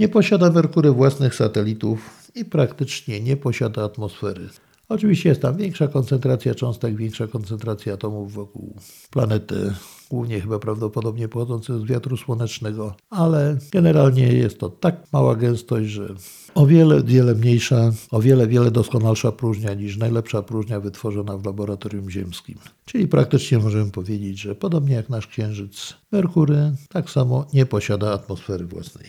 Nie 0.00 0.08
posiada 0.08 0.50
Merkury 0.50 0.90
własnych 0.90 1.34
satelitów 1.34 2.28
i 2.34 2.44
praktycznie 2.44 3.20
nie 3.20 3.36
posiada 3.36 3.84
atmosfery. 3.84 4.48
Oczywiście 4.88 5.28
jest 5.28 5.42
tam 5.42 5.56
większa 5.56 5.88
koncentracja 5.88 6.54
cząstek, 6.54 6.96
większa 6.96 7.26
koncentracja 7.26 7.94
atomów 7.94 8.32
wokół 8.32 8.76
planety, 9.10 9.74
głównie 10.10 10.40
chyba 10.40 10.58
prawdopodobnie 10.58 11.28
pochodzących 11.28 11.78
z 11.78 11.84
wiatru 11.84 12.16
słonecznego, 12.16 12.94
ale 13.10 13.58
generalnie 13.72 14.32
jest 14.32 14.58
to 14.58 14.68
tak 14.68 15.12
mała 15.12 15.36
gęstość, 15.36 15.90
że 15.90 16.14
o 16.54 16.66
wiele, 16.66 17.02
wiele 17.02 17.34
mniejsza, 17.34 17.92
o 18.10 18.20
wiele, 18.20 18.46
wiele 18.46 18.70
doskonalsza 18.70 19.32
próżnia 19.32 19.74
niż 19.74 19.96
najlepsza 19.96 20.42
próżnia 20.42 20.80
wytworzona 20.80 21.38
w 21.38 21.46
laboratorium 21.46 22.10
ziemskim. 22.10 22.58
Czyli 22.84 23.08
praktycznie 23.08 23.58
możemy 23.58 23.90
powiedzieć, 23.90 24.40
że 24.40 24.54
podobnie 24.54 24.94
jak 24.94 25.08
nasz 25.08 25.26
Księżyc, 25.26 25.94
Merkury 26.12 26.72
tak 26.88 27.10
samo 27.10 27.46
nie 27.52 27.66
posiada 27.66 28.12
atmosfery 28.12 28.66
własnej. 28.66 29.06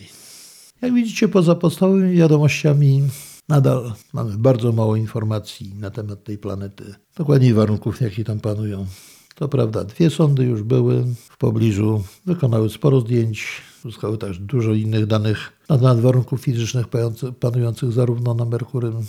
Jak 0.82 0.94
widzicie, 0.94 1.28
poza 1.28 1.54
podstawowymi 1.54 2.16
wiadomościami 2.16 3.02
Nadal 3.48 3.92
mamy 4.12 4.38
bardzo 4.38 4.72
mało 4.72 4.96
informacji 4.96 5.74
na 5.74 5.90
temat 5.90 6.24
tej 6.24 6.38
planety, 6.38 6.94
dokładniej 7.16 7.54
warunków, 7.54 8.00
jakie 8.00 8.24
tam 8.24 8.40
panują. 8.40 8.86
To 9.34 9.48
prawda, 9.48 9.84
dwie 9.84 10.10
sondy 10.10 10.44
już 10.44 10.62
były 10.62 11.04
w 11.30 11.38
pobliżu, 11.38 12.04
wykonały 12.26 12.70
sporo 12.70 13.00
zdjęć, 13.00 13.62
uzyskały 13.84 14.18
też 14.18 14.38
dużo 14.38 14.72
innych 14.72 15.06
danych 15.06 15.52
na 15.68 15.78
temat 15.78 16.00
warunków 16.00 16.40
fizycznych 16.40 16.86
panujących 17.40 17.92
zarówno 17.92 18.34
na 18.34 18.44
Merkurym. 18.44 19.06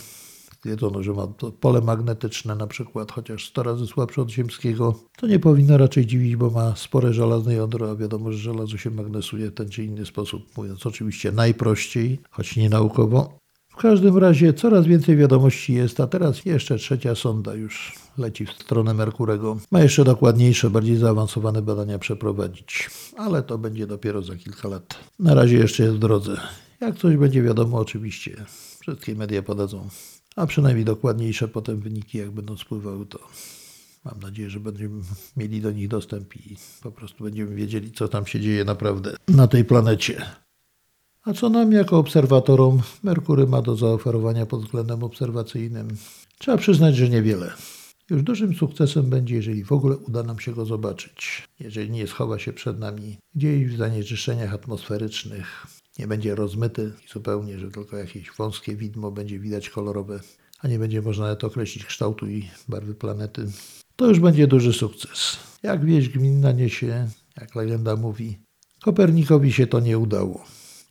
Wiedzono, 0.64 1.02
że 1.02 1.12
ma 1.12 1.26
pole 1.60 1.80
magnetyczne 1.80 2.54
na 2.54 2.66
przykład, 2.66 3.12
chociaż 3.12 3.48
100 3.48 3.62
razy 3.62 3.86
słabsze 3.86 4.22
od 4.22 4.30
ziemskiego. 4.30 4.94
To 5.16 5.26
nie 5.26 5.38
powinno 5.38 5.78
raczej 5.78 6.06
dziwić, 6.06 6.36
bo 6.36 6.50
ma 6.50 6.76
spore 6.76 7.12
żelazne 7.12 7.54
jądro, 7.54 7.90
a 7.90 7.96
wiadomo, 7.96 8.32
że 8.32 8.38
żelazo 8.38 8.78
się 8.78 8.90
magnesuje 8.90 9.50
w 9.50 9.54
ten 9.54 9.68
czy 9.68 9.84
inny 9.84 10.06
sposób, 10.06 10.56
mówiąc 10.56 10.86
oczywiście 10.86 11.32
najprościej, 11.32 12.20
choć 12.30 12.56
nie 12.56 12.70
naukowo. 12.70 13.38
W 13.76 13.78
każdym 13.78 14.18
razie 14.18 14.54
coraz 14.54 14.86
więcej 14.86 15.16
wiadomości 15.16 15.74
jest, 15.74 16.00
a 16.00 16.06
teraz 16.06 16.44
jeszcze 16.44 16.76
trzecia 16.78 17.14
sonda 17.14 17.54
już 17.54 17.94
leci 18.18 18.46
w 18.46 18.52
stronę 18.52 18.94
Merkurego. 18.94 19.56
Ma 19.70 19.80
jeszcze 19.80 20.04
dokładniejsze, 20.04 20.70
bardziej 20.70 20.96
zaawansowane 20.96 21.62
badania 21.62 21.98
przeprowadzić, 21.98 22.90
ale 23.16 23.42
to 23.42 23.58
będzie 23.58 23.86
dopiero 23.86 24.22
za 24.22 24.36
kilka 24.36 24.68
lat. 24.68 24.98
Na 25.18 25.34
razie 25.34 25.56
jeszcze 25.56 25.82
jest 25.82 25.96
w 25.96 25.98
drodze. 25.98 26.36
Jak 26.80 26.98
coś 26.98 27.16
będzie 27.16 27.42
wiadomo, 27.42 27.78
oczywiście 27.78 28.36
wszystkie 28.80 29.14
media 29.14 29.42
podadzą, 29.42 29.88
a 30.36 30.46
przynajmniej 30.46 30.84
dokładniejsze 30.84 31.48
potem 31.48 31.80
wyniki, 31.80 32.18
jak 32.18 32.30
będą 32.30 32.56
spływały, 32.56 33.06
to 33.06 33.18
mam 34.04 34.20
nadzieję, 34.20 34.50
że 34.50 34.60
będziemy 34.60 35.02
mieli 35.36 35.60
do 35.60 35.70
nich 35.70 35.88
dostęp 35.88 36.36
i 36.36 36.56
po 36.82 36.90
prostu 36.90 37.24
będziemy 37.24 37.54
wiedzieli, 37.54 37.92
co 37.92 38.08
tam 38.08 38.26
się 38.26 38.40
dzieje 38.40 38.64
naprawdę 38.64 39.16
na 39.28 39.46
tej 39.46 39.64
planecie. 39.64 40.26
A 41.26 41.32
co 41.34 41.48
nam 41.48 41.72
jako 41.72 41.98
obserwatorom 41.98 42.82
Merkury 43.02 43.46
ma 43.46 43.62
do 43.62 43.76
zaoferowania 43.76 44.46
pod 44.46 44.64
względem 44.64 45.02
obserwacyjnym? 45.02 45.96
Trzeba 46.38 46.56
przyznać, 46.56 46.96
że 46.96 47.08
niewiele. 47.08 47.52
Już 48.10 48.22
dużym 48.22 48.54
sukcesem 48.54 49.10
będzie, 49.10 49.34
jeżeli 49.34 49.64
w 49.64 49.72
ogóle 49.72 49.96
uda 49.96 50.22
nam 50.22 50.40
się 50.40 50.52
go 50.52 50.64
zobaczyć. 50.64 51.48
Jeżeli 51.60 51.90
nie 51.90 52.06
schowa 52.06 52.38
się 52.38 52.52
przed 52.52 52.78
nami 52.78 53.16
gdzieś 53.34 53.66
w 53.66 53.76
zanieczyszczeniach 53.76 54.54
atmosferycznych, 54.54 55.66
nie 55.98 56.06
będzie 56.06 56.34
rozmyty 56.34 56.92
zupełnie, 57.12 57.58
że 57.58 57.70
tylko 57.70 57.96
jakieś 57.96 58.30
wąskie 58.38 58.76
widmo 58.76 59.10
będzie 59.10 59.38
widać 59.38 59.70
kolorowe, 59.70 60.20
a 60.60 60.68
nie 60.68 60.78
będzie 60.78 61.02
można 61.02 61.24
nawet 61.24 61.44
określić 61.44 61.84
kształtu 61.84 62.28
i 62.28 62.48
barwy 62.68 62.94
planety, 62.94 63.46
to 63.96 64.06
już 64.06 64.20
będzie 64.20 64.46
duży 64.46 64.72
sukces. 64.72 65.36
Jak 65.62 65.84
wieść 65.84 66.08
gminna 66.08 66.52
niesie, 66.52 67.08
jak 67.40 67.54
legenda 67.54 67.96
mówi, 67.96 68.38
Kopernikowi 68.82 69.52
się 69.52 69.66
to 69.66 69.80
nie 69.80 69.98
udało. 69.98 70.44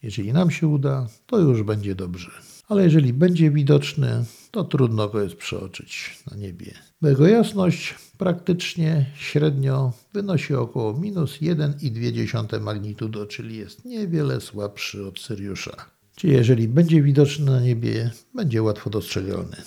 Jeżeli 0.05 0.33
nam 0.33 0.51
się 0.51 0.67
uda, 0.67 1.07
to 1.25 1.39
już 1.39 1.63
będzie 1.63 1.95
dobrze. 1.95 2.31
Ale 2.67 2.83
jeżeli 2.83 3.13
będzie 3.13 3.51
widoczny, 3.51 4.25
to 4.51 4.63
trudno 4.63 5.09
go 5.09 5.21
jest 5.21 5.35
przeoczyć 5.35 6.23
na 6.31 6.37
niebie. 6.37 6.73
Jego 7.01 7.27
jasność 7.27 7.95
praktycznie 8.17 9.05
średnio 9.15 9.93
wynosi 10.13 10.55
około 10.55 10.93
minus 10.93 11.37
1,2 11.37 12.61
magnitudo, 12.61 13.25
czyli 13.25 13.57
jest 13.57 13.85
niewiele 13.85 14.41
słabszy 14.41 15.07
od 15.07 15.19
Syriusza. 15.19 15.75
Czyli 16.15 16.33
jeżeli 16.33 16.67
będzie 16.67 17.01
widoczny 17.01 17.45
na 17.51 17.61
niebie, 17.61 18.11
będzie 18.33 18.63
łatwo 18.63 18.89
dostrzegalny. 18.89 19.57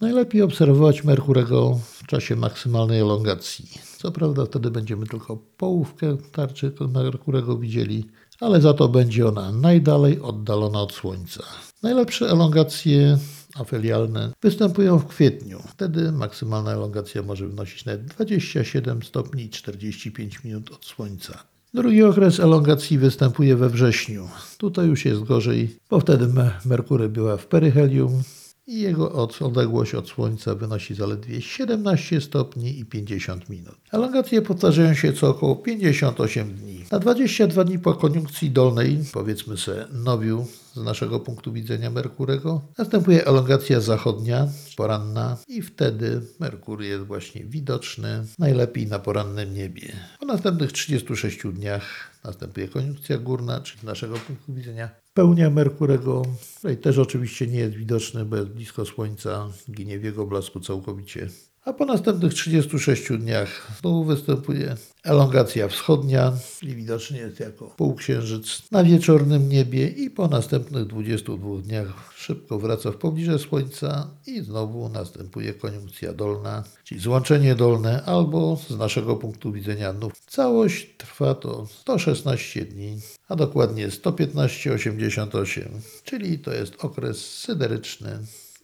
Najlepiej 0.00 0.42
obserwować 0.42 1.04
Merkurego 1.04 1.80
w 1.84 2.06
czasie 2.06 2.36
maksymalnej 2.36 3.00
elongacji. 3.00 3.68
Co 3.96 4.12
prawda 4.12 4.46
wtedy 4.46 4.70
będziemy 4.70 5.06
tylko 5.06 5.36
połówkę 5.36 6.16
tarczy 6.32 6.72
Merkurego 6.94 7.58
widzieli, 7.58 8.04
ale 8.40 8.60
za 8.60 8.74
to 8.74 8.88
będzie 8.88 9.28
ona 9.28 9.52
najdalej 9.52 10.20
oddalona 10.20 10.82
od 10.82 10.92
Słońca. 10.92 11.42
Najlepsze 11.82 12.30
elongacje 12.30 13.18
afelialne 13.54 14.32
występują 14.42 14.98
w 14.98 15.06
kwietniu. 15.06 15.62
Wtedy 15.68 16.12
maksymalna 16.12 16.72
elongacja 16.72 17.22
może 17.22 17.48
wynosić 17.48 17.84
nawet 17.84 18.04
27 18.06 19.02
stopni 19.02 19.42
i 19.42 19.50
45 19.50 20.44
minut 20.44 20.70
od 20.70 20.84
Słońca. 20.86 21.38
Drugi 21.74 22.02
okres 22.02 22.40
elongacji 22.40 22.98
występuje 22.98 23.56
we 23.56 23.68
wrześniu. 23.68 24.28
Tutaj 24.58 24.86
już 24.86 25.04
jest 25.04 25.22
gorzej, 25.22 25.76
bo 25.90 26.00
wtedy 26.00 26.28
Merkury 26.64 27.08
była 27.08 27.36
w 27.36 27.46
peryhelium, 27.46 28.22
i 28.68 28.80
jego 28.80 29.12
odległość 29.40 29.94
od 29.94 30.08
Słońca 30.08 30.54
wynosi 30.54 30.94
zaledwie 30.94 31.42
17 31.42 32.20
stopni 32.20 32.78
i 32.78 32.84
50 32.84 33.48
minut. 33.48 33.74
Elongacje 33.92 34.42
powtarzają 34.42 34.94
się 34.94 35.12
co 35.12 35.28
około 35.28 35.56
58 35.56 36.54
dni. 36.54 36.84
Na 36.90 36.98
22 36.98 37.64
dni 37.64 37.78
po 37.78 37.94
koniunkcji 37.94 38.50
dolnej, 38.50 38.98
powiedzmy 39.12 39.56
se 39.56 39.88
nowiu 39.92 40.46
z 40.78 40.82
naszego 40.84 41.20
punktu 41.20 41.52
widzenia 41.52 41.90
Merkurego, 41.90 42.62
następuje 42.78 43.26
elongacja 43.26 43.80
zachodnia, 43.80 44.48
poranna 44.76 45.36
i 45.48 45.62
wtedy 45.62 46.20
Merkur 46.40 46.82
jest 46.82 47.04
właśnie 47.04 47.44
widoczny 47.44 48.24
najlepiej 48.38 48.86
na 48.86 48.98
porannym 48.98 49.54
niebie. 49.54 49.92
Po 50.20 50.26
następnych 50.26 50.72
36 50.72 51.42
dniach 51.52 52.10
następuje 52.24 52.68
koniunkcja 52.68 53.18
górna, 53.18 53.60
czyli 53.60 53.80
z 53.80 53.84
naszego 53.84 54.16
punktu 54.16 54.54
widzenia 54.54 54.88
pełnia 55.14 55.50
Merkurego. 55.50 56.22
Tutaj 56.56 56.76
też 56.76 56.98
oczywiście 56.98 57.46
nie 57.46 57.58
jest 57.58 57.74
widoczny, 57.74 58.24
bo 58.24 58.36
jest 58.36 58.48
blisko 58.48 58.84
Słońca, 58.84 59.48
ginie 59.70 59.98
w 59.98 60.04
jego 60.04 60.26
blasku 60.26 60.60
całkowicie. 60.60 61.28
A 61.68 61.72
po 61.72 61.84
następnych 61.84 62.34
36 62.34 63.12
dniach 63.12 63.72
znowu 63.80 64.04
występuje 64.04 64.76
elongacja 65.04 65.68
wschodnia, 65.68 66.32
czyli 66.58 66.74
widocznie 66.74 67.18
jest 67.18 67.40
jako 67.40 67.66
półksiężyc 67.66 68.70
na 68.70 68.84
wieczornym 68.84 69.48
niebie 69.48 69.88
i 69.88 70.10
po 70.10 70.28
następnych 70.28 70.86
22 70.86 71.58
dniach 71.62 72.12
szybko 72.16 72.58
wraca 72.58 72.90
w 72.90 72.96
pobliże 72.96 73.38
Słońca 73.38 74.10
i 74.26 74.40
znowu 74.40 74.88
następuje 74.88 75.54
koniunkcja 75.54 76.12
dolna, 76.12 76.64
czyli 76.84 77.00
złączenie 77.00 77.54
dolne 77.54 78.02
albo 78.04 78.58
z 78.68 78.78
naszego 78.78 79.16
punktu 79.16 79.52
widzenia 79.52 79.92
nów. 79.92 80.12
Całość 80.26 80.88
trwa 80.98 81.34
to 81.34 81.66
116 81.66 82.64
dni, 82.64 82.98
a 83.28 83.36
dokładnie 83.36 83.88
115,88, 83.88 85.62
czyli 86.04 86.38
to 86.38 86.52
jest 86.52 86.84
okres 86.84 87.38
syderyczny 87.38 88.18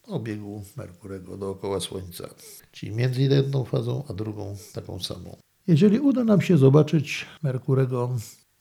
obiegu 0.07 0.65
Merkurego 0.77 1.37
dookoła 1.37 1.81
Słońca, 1.81 2.29
czyli 2.73 2.93
między 2.93 3.23
jedną 3.23 3.65
fazą 3.65 4.05
a 4.09 4.13
drugą 4.13 4.57
taką 4.73 5.01
samą. 5.01 5.37
Jeżeli 5.67 6.01
uda 6.01 6.25
nam 6.25 6.41
się 6.41 6.59
zobaczyć 6.59 7.27
Merkurego 7.43 8.17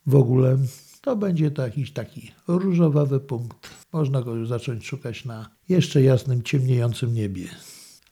w 0.06 0.16
ogóle, 0.16 0.58
to 1.02 1.16
będzie 1.16 1.52
to 1.52 1.62
jakiś 1.62 1.94
taki 1.94 2.32
różowawy 2.48 3.20
punkt. 3.20 3.70
Można 3.94 4.22
go 4.22 4.36
już 4.36 4.48
zacząć 4.48 4.86
szukać 4.86 5.26
na 5.26 5.50
jeszcze 5.70 6.02
jasnym, 6.02 6.44
ciemniejącym 6.44 7.14
niebie. 7.14 7.48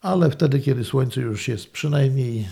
Ale 0.02 0.32
wtedy, 0.32 0.60
kiedy 0.60 0.84
Słońce 0.84 1.22
już 1.22 1.48
jest 1.48 1.72
przynajmniej, 1.72 2.48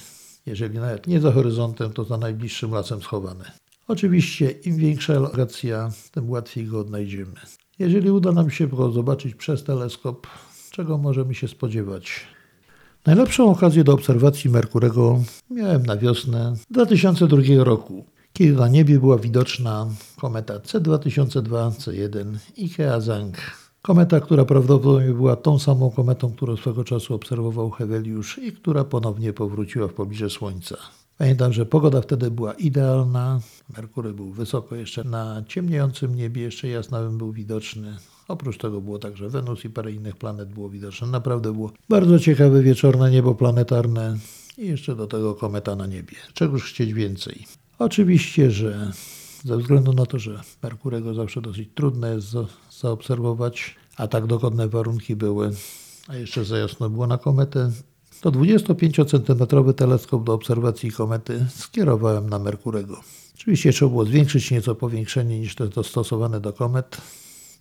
jeżeli 0.46 0.80
nawet 0.80 1.08
nie 1.08 1.20
za 1.20 1.32
horyzontem, 1.32 1.94
to 1.94 2.04
za 2.04 2.18
najbliższym 2.18 2.72
lasem 2.72 3.02
schowane. 3.02 3.52
Oczywiście 3.88 4.52
im 4.52 4.78
większa 4.78 5.14
elongacja, 5.14 5.92
tym 6.12 6.30
łatwiej 6.30 6.66
go 6.66 6.80
odnajdziemy. 6.80 7.36
Jeżeli 7.80 8.12
uda 8.12 8.32
nam 8.32 8.50
się 8.50 8.68
go 8.68 8.92
zobaczyć 8.92 9.36
przez 9.36 9.64
teleskop, 9.64 10.28
czego 10.72 10.98
możemy 10.98 11.36
się 11.36 11.48
spodziewać? 11.48 12.28
Najlepszą 13.06 13.52
okazję 13.52 13.84
do 13.84 13.94
obserwacji 13.94 14.50
Merkurego 14.50 15.20
miałem 15.50 15.86
na 15.86 15.98
wiosnę 15.98 16.54
2002 16.70 17.38
roku, 17.58 18.06
kiedy 18.34 18.54
na 18.54 18.68
niebie 18.68 19.00
była 19.00 19.18
widoczna 19.18 19.88
kometa 20.18 20.54
C2002 20.54 21.72
C1 21.72 22.38
Ikea 22.58 23.00
Zang. 23.00 23.38
Kometa, 23.82 24.20
która 24.20 24.46
prawdopodobnie 24.46 25.14
była 25.14 25.36
tą 25.36 25.60
samą 25.60 25.92
kometą, 25.92 26.32
którą 26.32 26.58
swego 26.58 26.84
czasu 26.84 27.14
obserwował 27.14 27.70
Heweliusz 27.70 28.38
i 28.38 28.52
która 28.52 28.84
ponownie 28.84 29.34
powróciła 29.34 29.88
w 29.88 29.94
pobliże 29.94 30.30
Słońca. 30.30 30.78
Pamiętam, 31.18 31.54
że 31.54 31.66
pogoda 31.66 32.02
wtedy 32.02 32.32
była 32.32 32.54
idealna. 32.54 33.40
Merkury 33.78 34.14
był 34.14 34.32
wysoko 34.32 34.76
jeszcze 34.76 35.04
na 35.04 35.44
ciemniejącym 35.48 36.16
niebie, 36.16 36.42
jeszcze 36.42 36.68
jasnawym 36.68 37.18
był 37.18 37.32
widoczny. 37.32 37.98
Oprócz 38.30 38.58
tego 38.58 38.82
było 38.82 39.00
także 39.00 39.30
Wenus 39.30 39.66
i 39.66 39.70
parę 39.70 39.92
innych 39.92 40.16
planet 40.16 40.50
było 40.50 40.70
widoczne. 40.70 41.08
Naprawdę 41.08 41.54
było 41.54 41.72
bardzo 41.90 42.20
ciekawe 42.20 42.64
wieczorne 42.64 43.12
niebo 43.12 43.36
planetarne 43.36 44.18
i 44.58 44.68
jeszcze 44.68 44.96
do 44.96 45.08
tego 45.08 45.36
kometa 45.36 45.76
na 45.76 45.88
niebie. 45.88 46.16
Czegoż 46.34 46.64
chcieć 46.64 46.94
więcej? 46.94 47.46
Oczywiście, 47.80 48.52
że 48.52 48.92
ze 49.44 49.58
względu 49.58 49.94
na 49.94 50.06
to, 50.06 50.20
że 50.20 50.42
Merkurego 50.64 51.14
zawsze 51.14 51.42
dosyć 51.42 51.70
trudne 51.76 52.16
jest 52.16 52.28
zaobserwować, 52.80 53.76
a 53.98 54.08
tak 54.08 54.28
dogodne 54.28 54.68
warunki 54.68 55.16
były, 55.16 55.52
a 56.08 56.16
jeszcze 56.16 56.46
za 56.46 56.58
jasno 56.58 56.90
było 56.90 57.08
na 57.08 57.18
kometę, 57.18 57.72
to 58.22 58.32
25-centymetrowy 58.32 59.74
teleskop 59.74 60.24
do 60.24 60.34
obserwacji 60.34 60.92
komety 60.92 61.46
skierowałem 61.56 62.30
na 62.30 62.40
Merkurego. 62.40 63.02
Oczywiście 63.36 63.72
trzeba 63.72 63.90
było 63.90 64.06
zwiększyć 64.06 64.52
nieco 64.52 64.76
powiększenie 64.76 65.40
niż 65.40 65.56
to 65.56 65.68
dostosowane 65.68 66.40
do 66.42 66.54
komet 66.54 66.98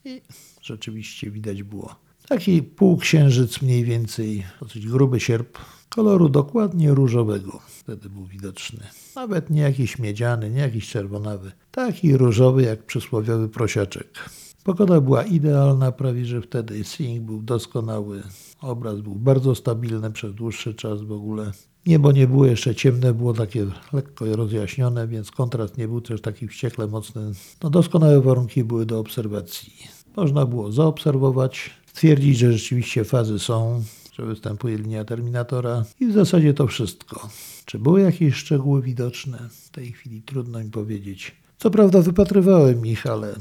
i 0.04 0.22
rzeczywiście 0.68 1.30
widać 1.30 1.62
było 1.62 2.08
taki 2.28 2.62
półksiężyc 2.62 3.62
mniej 3.62 3.84
więcej, 3.84 4.44
dosyć 4.60 4.88
gruby 4.88 5.20
sierp, 5.20 5.58
koloru 5.88 6.28
dokładnie 6.28 6.94
różowego. 6.94 7.60
Wtedy 7.66 8.08
był 8.08 8.24
widoczny. 8.24 8.80
Nawet 9.16 9.50
nie 9.50 9.60
jakiś 9.62 9.98
miedziany, 9.98 10.50
nie 10.50 10.60
jakiś 10.60 10.88
czerwonawy. 10.88 11.52
Taki 11.70 12.16
różowy 12.16 12.62
jak 12.62 12.82
przysłowiowy 12.82 13.48
prosiaczek. 13.48 14.30
Pogoda 14.64 15.00
była 15.00 15.22
idealna, 15.22 15.92
prawie 15.92 16.24
że 16.24 16.42
wtedy 16.42 16.84
seeing 16.84 17.26
był 17.26 17.42
doskonały. 17.42 18.22
Obraz 18.60 19.00
był 19.00 19.14
bardzo 19.14 19.54
stabilny 19.54 20.10
przez 20.10 20.34
dłuższy 20.34 20.74
czas 20.74 21.02
w 21.02 21.12
ogóle. 21.12 21.52
Niebo 21.86 22.12
nie 22.12 22.26
było 22.26 22.46
jeszcze 22.46 22.74
ciemne, 22.74 23.14
było 23.14 23.34
takie 23.34 23.66
lekko 23.92 24.36
rozjaśnione, 24.36 25.08
więc 25.08 25.30
kontrast 25.30 25.78
nie 25.78 25.88
był 25.88 26.00
też 26.00 26.20
taki 26.20 26.48
wściekle 26.48 26.86
mocny. 26.86 27.32
No 27.62 27.70
doskonałe 27.70 28.20
warunki 28.20 28.64
były 28.64 28.86
do 28.86 28.98
obserwacji. 28.98 29.72
Można 30.18 30.46
było 30.46 30.72
zaobserwować, 30.72 31.70
stwierdzić, 31.86 32.38
że 32.38 32.52
rzeczywiście 32.52 33.04
fazy 33.04 33.38
są, 33.38 33.82
że 34.12 34.26
występuje 34.26 34.78
linia 34.78 35.04
terminatora 35.04 35.84
i 36.00 36.06
w 36.06 36.12
zasadzie 36.12 36.54
to 36.54 36.66
wszystko. 36.66 37.28
Czy 37.64 37.78
były 37.78 38.00
jakieś 38.00 38.34
szczegóły 38.34 38.82
widoczne? 38.82 39.38
W 39.50 39.70
tej 39.70 39.92
chwili 39.92 40.22
trudno 40.22 40.58
mi 40.64 40.70
powiedzieć. 40.70 41.36
Co 41.58 41.70
prawda 41.70 42.02
wypatrywałem 42.02 42.86
ich, 42.86 43.06
ale 43.06 43.34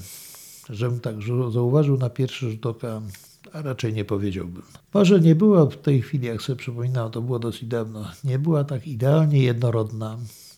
żebym 0.70 1.00
tak 1.00 1.16
zauważył 1.52 1.98
na 1.98 2.10
pierwszy 2.10 2.52
rzut 2.52 2.66
oka, 2.66 3.02
a 3.54 3.62
raczej 3.62 3.94
nie 3.94 4.06
powiedziałbym. 4.06 4.64
Może 4.94 5.20
nie 5.20 5.36
była 5.36 5.66
w 5.66 5.78
tej 5.78 6.02
chwili, 6.02 6.28
jak 6.28 6.42
sobie 6.42 6.60
przypominam, 6.60 7.12
to 7.12 7.22
było 7.22 7.40
dosyć 7.40 7.66
dawno, 7.66 8.12
nie 8.24 8.40
była 8.40 8.64
tak 8.64 8.88
idealnie 8.88 9.44
jednorodna, 9.44 10.18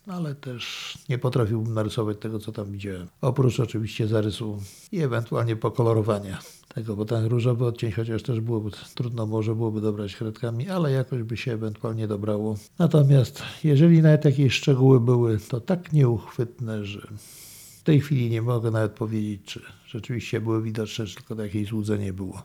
ale 0.10 0.36
też 0.36 0.97
nie 1.10 1.18
potrafiłbym 1.18 1.74
narysować 1.74 2.18
tego, 2.18 2.39
co 2.39 2.51
tam 2.51 2.72
widziałem. 2.72 3.07
Oprócz 3.22 3.60
oczywiście 3.60 4.07
zarysu 4.07 4.62
i 4.91 4.99
ewentualnie 4.99 5.55
pokolorowania 5.55 6.39
tego, 6.74 6.95
bo 6.95 7.05
ten 7.05 7.26
różowy 7.26 7.66
odcień, 7.66 7.91
chociaż 7.91 8.24
też 8.24 8.39
byłoby 8.39 8.70
trudno, 8.95 9.26
może 9.26 9.55
byłoby 9.55 9.82
dobrać 9.82 10.16
kredkami, 10.16 10.70
ale 10.70 10.91
jakoś 10.91 11.24
by 11.24 11.38
się 11.38 11.53
ewentualnie 11.53 12.07
dobrało. 12.07 12.57
Natomiast 12.80 13.43
jeżeli 13.64 14.01
nawet 14.01 14.26
jakieś 14.26 14.53
szczegóły 14.53 14.99
były, 14.99 15.38
to 15.38 15.62
tak 15.62 15.93
nieuchwytne, 15.93 16.86
że 16.86 17.07
w 17.80 17.84
tej 17.84 18.01
chwili 18.01 18.30
nie 18.30 18.41
mogę 18.41 18.72
nawet 18.72 18.91
powiedzieć, 18.91 19.41
czy 19.45 19.62
rzeczywiście 19.88 20.41
były 20.41 20.62
widoczne, 20.64 21.05
czy 21.05 21.16
tylko 21.16 21.43
jakieś 21.43 21.68
złudzenie 21.68 22.14
było. 22.14 22.43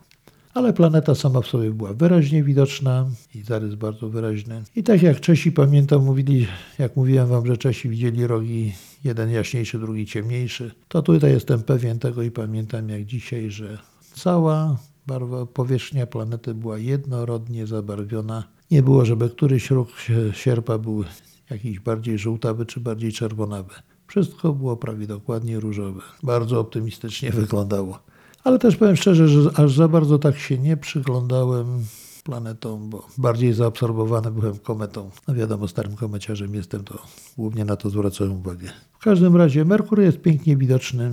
Ale 0.55 0.73
planeta 0.73 1.15
sama 1.15 1.41
w 1.41 1.47
sobie 1.47 1.71
była 1.71 1.93
wyraźnie 1.93 2.43
widoczna 2.43 3.05
i 3.35 3.41
zarys 3.41 3.75
bardzo 3.75 4.09
wyraźny. 4.09 4.63
I 4.75 4.83
tak 4.83 5.01
jak 5.01 5.19
Czesi 5.19 5.51
pamiętam, 5.51 6.05
mówili, 6.05 6.47
jak 6.79 6.95
mówiłem 6.95 7.27
wam, 7.27 7.45
że 7.45 7.57
Czesi 7.57 7.89
widzieli 7.89 8.27
rogi 8.27 8.73
jeden 9.03 9.29
jaśniejszy, 9.31 9.79
drugi 9.79 10.05
ciemniejszy, 10.05 10.71
to 10.87 11.01
tutaj 11.01 11.31
jestem 11.31 11.63
pewien 11.63 11.99
tego 11.99 12.21
i 12.21 12.31
pamiętam 12.31 12.89
jak 12.89 13.05
dzisiaj, 13.05 13.51
że 13.51 13.77
cała 14.13 14.77
barwa, 15.07 15.45
powierzchnia 15.45 16.07
planety 16.07 16.53
była 16.53 16.77
jednorodnie 16.77 17.67
zabarwiona. 17.67 18.43
Nie 18.71 18.83
było, 18.83 19.05
żeby 19.05 19.29
któryś 19.29 19.71
róg 19.71 19.89
sierpa 20.33 20.77
był 20.77 21.03
jakiś 21.49 21.79
bardziej 21.79 22.17
żółtawy 22.17 22.65
czy 22.65 22.79
bardziej 22.79 23.11
czerwonawy. 23.11 23.73
Wszystko 24.07 24.53
było 24.53 24.77
prawie 24.77 25.07
dokładnie 25.07 25.59
różowe. 25.59 26.01
Bardzo 26.23 26.59
optymistycznie 26.59 27.31
wyglądało. 27.41 28.14
Ale 28.45 28.59
też 28.59 28.75
powiem 28.75 28.95
szczerze, 28.95 29.27
że 29.27 29.49
aż 29.55 29.73
za 29.73 29.87
bardzo 29.87 30.19
tak 30.19 30.37
się 30.37 30.57
nie 30.57 30.77
przyglądałem 30.77 31.85
planetą, 32.23 32.89
bo 32.89 33.07
bardziej 33.17 33.53
zaabsorbowany 33.53 34.31
byłem 34.31 34.57
kometą. 34.57 35.09
No 35.27 35.33
wiadomo, 35.33 35.67
starym 35.67 35.95
komeciarzem 35.95 36.55
jestem, 36.55 36.83
to 36.83 36.97
głównie 37.37 37.65
na 37.65 37.75
to 37.75 37.89
zwracałem 37.89 38.33
uwagę. 38.33 38.67
W 38.99 39.03
każdym 39.03 39.35
razie 39.35 39.65
Merkur 39.65 40.01
jest 40.01 40.21
pięknie 40.21 40.57
widoczny. 40.57 41.11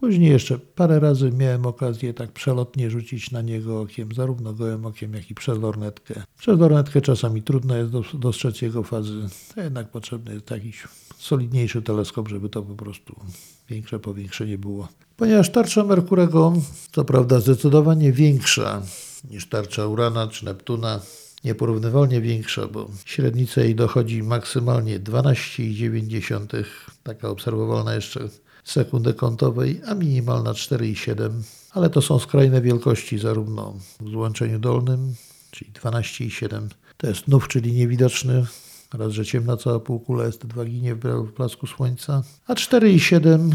Później 0.00 0.30
jeszcze 0.30 0.58
parę 0.58 1.00
razy 1.00 1.32
miałem 1.32 1.66
okazję 1.66 2.14
tak 2.14 2.32
przelotnie 2.32 2.90
rzucić 2.90 3.30
na 3.30 3.42
niego 3.42 3.80
okiem, 3.80 4.08
zarówno 4.14 4.52
gołym 4.52 4.86
okiem, 4.86 5.14
jak 5.14 5.30
i 5.30 5.34
przez 5.34 5.58
lornetkę. 5.58 6.22
Przez 6.38 6.58
lornetkę 6.58 7.00
czasami 7.00 7.42
trudno 7.42 7.76
jest 7.76 7.92
dostrzec 8.14 8.62
jego 8.62 8.82
fazy, 8.82 9.28
a 9.56 9.60
jednak 9.60 9.90
potrzebny 9.90 10.34
jest 10.34 10.50
jakiś 10.50 10.84
solidniejszy 11.18 11.82
teleskop, 11.82 12.28
żeby 12.28 12.48
to 12.48 12.62
po 12.62 12.74
prostu 12.74 13.20
większe 13.68 13.98
powiększenie 13.98 14.58
było. 14.58 14.88
Ponieważ 15.16 15.50
tarcza 15.50 15.84
Merkurego, 15.84 16.52
co 16.92 17.04
prawda 17.04 17.40
zdecydowanie 17.40 18.12
większa 18.12 18.82
niż 19.30 19.48
tarcza 19.48 19.86
Urana 19.86 20.28
czy 20.28 20.44
Neptuna, 20.44 21.00
nieporównywalnie 21.44 22.20
większa, 22.20 22.66
bo 22.66 22.90
średnica 23.04 23.60
jej 23.60 23.74
dochodzi 23.74 24.22
maksymalnie 24.22 25.00
12,9, 25.00 26.64
taka 27.02 27.28
obserwowalna 27.28 27.94
jeszcze 27.94 28.28
sekundę 28.64 29.14
kątowej, 29.14 29.80
a 29.86 29.94
minimalna 29.94 30.52
4,7, 30.52 31.30
ale 31.70 31.90
to 31.90 32.02
są 32.02 32.18
skrajne 32.18 32.60
wielkości 32.60 33.18
zarówno 33.18 33.74
w 34.00 34.10
złączeniu 34.10 34.58
dolnym, 34.58 35.14
czyli 35.50 35.72
12,7, 35.72 36.68
to 36.96 37.06
jest 37.06 37.28
nów, 37.28 37.48
czyli 37.48 37.72
niewidoczny, 37.72 38.46
raz, 38.92 39.12
że 39.12 39.24
ciemna 39.24 39.56
cała 39.56 39.80
półkula 39.80 40.24
jest, 40.24 40.46
dwa 40.46 40.64
ginie 40.64 40.94
w 40.94 41.32
blasku 41.36 41.66
słońca, 41.66 42.22
a 42.46 42.54
4,7 42.54 43.50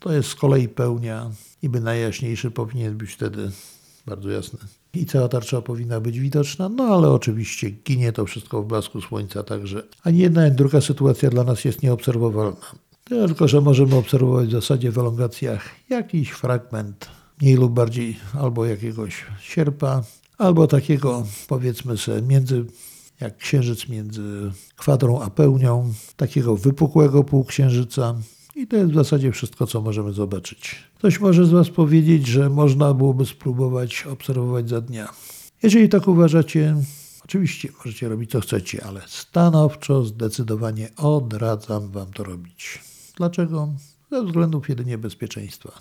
to 0.00 0.12
jest 0.12 0.28
z 0.28 0.34
kolei 0.34 0.68
pełnia, 0.68 1.30
niby 1.62 1.80
najjaśniejszy 1.80 2.50
powinien 2.50 2.96
być 2.96 3.10
wtedy 3.10 3.50
bardzo 4.06 4.30
jasny. 4.30 4.58
I 4.94 5.06
cała 5.06 5.28
tarcza 5.28 5.62
powinna 5.62 6.00
być 6.00 6.20
widoczna, 6.20 6.68
no 6.68 6.84
ale 6.84 7.10
oczywiście 7.10 7.70
ginie 7.70 8.12
to 8.12 8.26
wszystko 8.26 8.62
w 8.62 8.66
blasku 8.66 9.00
słońca, 9.00 9.42
także 9.42 9.82
ani 10.02 10.18
jedna, 10.18 10.42
ani 10.42 10.56
druga 10.56 10.80
sytuacja 10.80 11.30
dla 11.30 11.44
nas 11.44 11.64
jest 11.64 11.82
nieobserwowalna. 11.82 12.56
Tylko, 13.04 13.48
że 13.48 13.60
możemy 13.60 13.94
obserwować 13.94 14.48
w 14.48 14.52
zasadzie 14.52 14.90
w 14.90 14.98
elongacjach 14.98 15.68
jakiś 15.88 16.30
fragment, 16.30 17.08
mniej 17.40 17.56
lub 17.56 17.72
bardziej, 17.72 18.16
albo 18.40 18.64
jakiegoś 18.64 19.24
sierpa, 19.40 20.02
albo 20.38 20.66
takiego, 20.66 21.26
powiedzmy 21.48 21.98
sobie, 21.98 22.22
między, 22.22 22.64
jak 23.22 23.36
księżyc 23.36 23.88
między 23.88 24.52
kwadrą 24.76 25.22
a 25.22 25.30
pełnią, 25.30 25.92
takiego 26.16 26.56
wypukłego 26.56 27.24
półksiężyca. 27.24 28.14
I 28.56 28.66
to 28.66 28.76
jest 28.76 28.92
w 28.92 28.94
zasadzie 28.94 29.32
wszystko, 29.32 29.66
co 29.66 29.80
możemy 29.80 30.12
zobaczyć. 30.12 30.76
Ktoś 30.98 31.20
może 31.20 31.46
z 31.46 31.50
Was 31.50 31.70
powiedzieć, 31.70 32.26
że 32.26 32.50
można 32.50 32.94
byłoby 32.94 33.26
spróbować 33.26 34.06
obserwować 34.06 34.68
za 34.68 34.80
dnia. 34.80 35.08
Jeżeli 35.62 35.88
tak 35.88 36.08
uważacie, 36.08 36.76
oczywiście 37.24 37.68
możecie 37.78 38.08
robić 38.08 38.30
co 38.30 38.40
chcecie, 38.40 38.84
ale 38.84 39.00
stanowczo, 39.06 40.04
zdecydowanie 40.04 40.90
odradzam 40.96 41.88
Wam 41.88 42.12
to 42.12 42.24
robić. 42.24 42.80
Dlaczego? 43.16 43.68
Ze 44.10 44.24
względów 44.24 44.68
jedynie 44.68 44.98
bezpieczeństwa. 44.98 45.72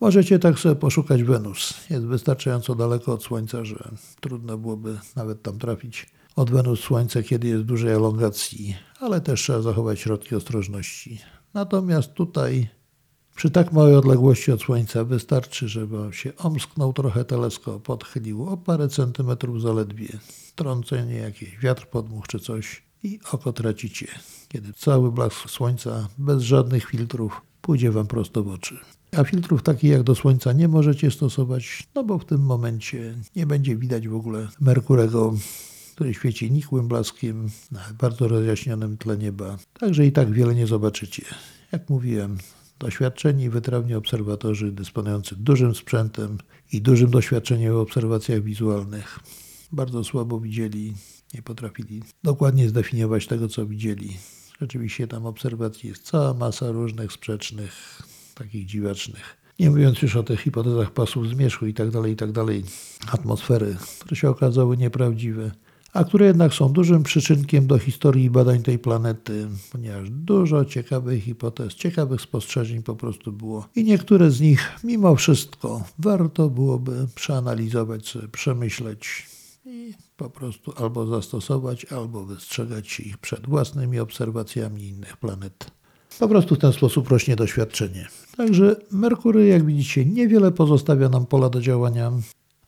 Możecie 0.00 0.38
tak 0.38 0.58
sobie 0.58 0.74
poszukać 0.74 1.22
Wenus. 1.22 1.74
Jest 1.90 2.06
wystarczająco 2.06 2.74
daleko 2.74 3.12
od 3.12 3.22
Słońca, 3.22 3.64
że 3.64 3.90
trudno 4.20 4.58
byłoby 4.58 4.98
nawet 5.16 5.42
tam 5.42 5.58
trafić 5.58 6.06
od 6.36 6.50
Wenus 6.50 6.80
Słońce, 6.80 7.22
kiedy 7.22 7.48
jest 7.48 7.64
dużej 7.64 7.92
elongacji, 7.92 8.76
ale 9.00 9.20
też 9.20 9.42
trzeba 9.42 9.62
zachować 9.62 10.00
środki 10.00 10.34
ostrożności. 10.34 11.18
Natomiast 11.54 12.14
tutaj 12.14 12.68
przy 13.36 13.50
tak 13.50 13.72
małej 13.72 13.96
odległości 13.96 14.52
od 14.52 14.62
Słońca 14.62 15.04
wystarczy, 15.04 15.68
żeby 15.68 15.96
się 16.12 16.36
omsknął 16.36 16.92
trochę 16.92 17.24
teleskop, 17.24 17.90
odchylił 17.90 18.48
o 18.48 18.56
parę 18.56 18.88
centymetrów 18.88 19.62
zaledwie, 19.62 20.08
trącenie, 20.54 21.14
jakiś 21.14 21.58
wiatr 21.58 21.86
podmuch 21.86 22.26
czy 22.26 22.38
coś 22.38 22.82
i 23.02 23.20
oko 23.32 23.52
tracicie, 23.52 24.06
kiedy 24.48 24.72
cały 24.72 25.12
blask 25.12 25.50
Słońca 25.50 26.08
bez 26.18 26.42
żadnych 26.42 26.84
filtrów 26.84 27.40
pójdzie 27.60 27.90
Wam 27.90 28.06
prosto 28.06 28.42
w 28.42 28.48
oczy. 28.48 28.76
A 29.16 29.24
filtrów 29.24 29.62
takich 29.62 29.90
jak 29.90 30.02
do 30.02 30.14
Słońca 30.14 30.52
nie 30.52 30.68
możecie 30.68 31.10
stosować, 31.10 31.88
no 31.94 32.04
bo 32.04 32.18
w 32.18 32.24
tym 32.24 32.40
momencie 32.40 33.14
nie 33.36 33.46
będzie 33.46 33.76
widać 33.76 34.08
w 34.08 34.14
ogóle 34.14 34.48
Merkurego, 34.60 35.34
który 35.94 36.14
świeci 36.14 36.52
nikłym 36.52 36.88
blaskiem 36.88 37.48
na 37.70 37.80
bardzo 37.98 38.28
rozjaśnionym 38.28 38.96
tle 38.96 39.18
nieba. 39.18 39.58
Także 39.80 40.06
i 40.06 40.12
tak 40.12 40.32
wiele 40.32 40.54
nie 40.54 40.66
zobaczycie. 40.66 41.24
Jak 41.72 41.90
mówiłem, 41.90 42.38
doświadczeni 42.78 43.44
i 43.44 43.50
wytrawni 43.50 43.94
obserwatorzy 43.94 44.72
dysponujący 44.72 45.36
dużym 45.36 45.74
sprzętem 45.74 46.38
i 46.72 46.80
dużym 46.80 47.10
doświadczeniem 47.10 47.72
w 47.74 47.76
obserwacjach 47.76 48.42
wizualnych 48.42 49.18
bardzo 49.74 50.04
słabo 50.04 50.40
widzieli, 50.40 50.94
nie 51.34 51.42
potrafili 51.42 52.02
dokładnie 52.24 52.68
zdefiniować 52.68 53.26
tego, 53.26 53.48
co 53.48 53.66
widzieli. 53.66 54.16
Rzeczywiście 54.60 55.06
tam 55.06 55.26
obserwacji 55.26 55.88
jest 55.88 56.02
cała 56.02 56.34
masa 56.34 56.70
różnych 56.70 57.12
sprzecznych, 57.12 58.02
takich 58.34 58.66
dziwacznych. 58.66 59.36
Nie 59.58 59.70
mówiąc 59.70 60.02
już 60.02 60.16
o 60.16 60.22
tych 60.22 60.40
hipotezach 60.40 60.90
pasów 60.90 61.28
zmierzchu 61.28 61.66
i 61.66 61.74
tak 61.74 61.90
dalej, 61.90 62.12
i 62.12 62.16
tak 62.16 62.32
dalej, 62.32 62.64
atmosfery, 63.12 63.76
które 64.00 64.16
się 64.16 64.30
okazały 64.30 64.76
nieprawdziwe 64.76 65.50
a 65.94 66.04
które 66.04 66.26
jednak 66.26 66.54
są 66.54 66.68
dużym 66.68 67.02
przyczynkiem 67.02 67.66
do 67.66 67.78
historii 67.78 68.30
badań 68.30 68.62
tej 68.62 68.78
planety, 68.78 69.48
ponieważ 69.72 70.10
dużo 70.10 70.64
ciekawych 70.64 71.24
hipotez, 71.24 71.74
ciekawych 71.74 72.20
spostrzeżeń 72.20 72.82
po 72.82 72.96
prostu 72.96 73.32
było. 73.32 73.68
I 73.76 73.84
niektóre 73.84 74.30
z 74.30 74.40
nich, 74.40 74.72
mimo 74.84 75.16
wszystko, 75.16 75.84
warto 75.98 76.50
byłoby 76.50 77.06
przeanalizować, 77.14 78.18
przemyśleć 78.32 79.26
i 79.66 79.94
po 80.16 80.30
prostu 80.30 80.72
albo 80.76 81.06
zastosować, 81.06 81.84
albo 81.84 82.24
wystrzegać 82.24 83.00
ich 83.00 83.18
przed 83.18 83.46
własnymi 83.46 83.98
obserwacjami 83.98 84.88
innych 84.88 85.16
planet. 85.16 85.70
Po 86.18 86.28
prostu 86.28 86.54
w 86.54 86.58
ten 86.58 86.72
sposób 86.72 87.08
rośnie 87.08 87.36
doświadczenie. 87.36 88.08
Także 88.36 88.76
Merkury, 88.90 89.46
jak 89.46 89.66
widzicie, 89.66 90.04
niewiele 90.04 90.52
pozostawia 90.52 91.08
nam 91.08 91.26
pola 91.26 91.50
do 91.50 91.60
działania, 91.60 92.12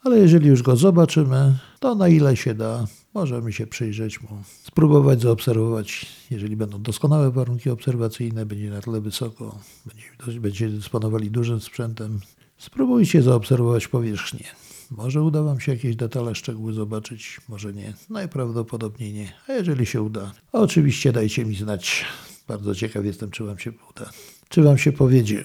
ale 0.03 0.19
jeżeli 0.19 0.49
już 0.49 0.63
go 0.63 0.77
zobaczymy, 0.77 1.59
to 1.81 1.95
na 1.95 2.09
ile 2.09 2.37
się 2.37 2.55
da, 2.55 2.87
możemy 3.17 3.53
się 3.53 3.67
przyjrzeć 3.67 4.23
mu, 4.23 4.29
spróbować 4.63 5.21
zaobserwować. 5.21 6.07
Jeżeli 6.31 6.57
będą 6.57 6.83
doskonałe 6.83 7.31
warunki 7.31 7.71
obserwacyjne, 7.71 8.47
będzie 8.47 8.71
na 8.71 8.81
tyle 8.81 9.01
wysoko, 9.01 9.59
będziecie, 9.87 10.41
będziecie 10.41 10.69
dysponowali 10.69 11.31
dużym 11.31 11.61
sprzętem, 11.61 12.21
spróbujcie 12.59 13.23
zaobserwować 13.23 13.89
powierzchnię. 13.89 14.45
Może 14.91 15.23
uda 15.23 15.43
Wam 15.43 15.61
się 15.61 15.73
jakieś 15.73 15.97
detale, 15.97 16.35
szczegóły 16.35 16.73
zobaczyć, 16.73 17.41
może 17.49 17.73
nie. 17.73 17.95
Najprawdopodobniej 18.11 19.13
nie. 19.13 19.33
A 19.49 19.53
jeżeli 19.53 19.87
się 19.87 20.03
uda, 20.03 20.33
oczywiście 20.53 21.13
dajcie 21.13 21.45
mi 21.45 21.57
znać. 21.57 22.05
Bardzo 22.49 22.75
ciekaw 22.75 23.05
jestem, 23.05 23.31
czy 23.31 23.45
Wam 23.45 23.59
się 23.59 23.71
uda. 23.71 24.11
Czy 24.49 24.63
Wam 24.63 24.79
się 24.79 24.93
powiedzie. 24.93 25.45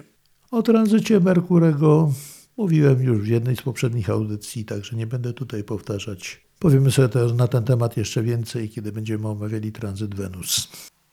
O 0.52 0.62
tranzycie 0.62 1.20
Merkurego 1.20 2.14
mówiłem 2.62 3.04
już 3.04 3.22
w 3.22 3.28
jednej 3.28 3.56
z 3.56 3.62
poprzednich 3.62 4.10
audycji, 4.10 4.66
także 4.66 4.96
nie 4.96 5.08
będę 5.08 5.34
tutaj 5.34 5.64
powtarzać. 5.64 6.42
Powiemy 6.60 6.92
sobie 6.92 7.10
też 7.10 7.34
na 7.34 7.48
ten 7.48 7.64
temat 7.64 7.98
jeszcze 7.98 8.24
więcej, 8.24 8.70
kiedy 8.70 8.92
będziemy 8.92 9.28
omawiali 9.28 9.72
tranzyt 9.72 10.16
Wenus. 10.16 10.68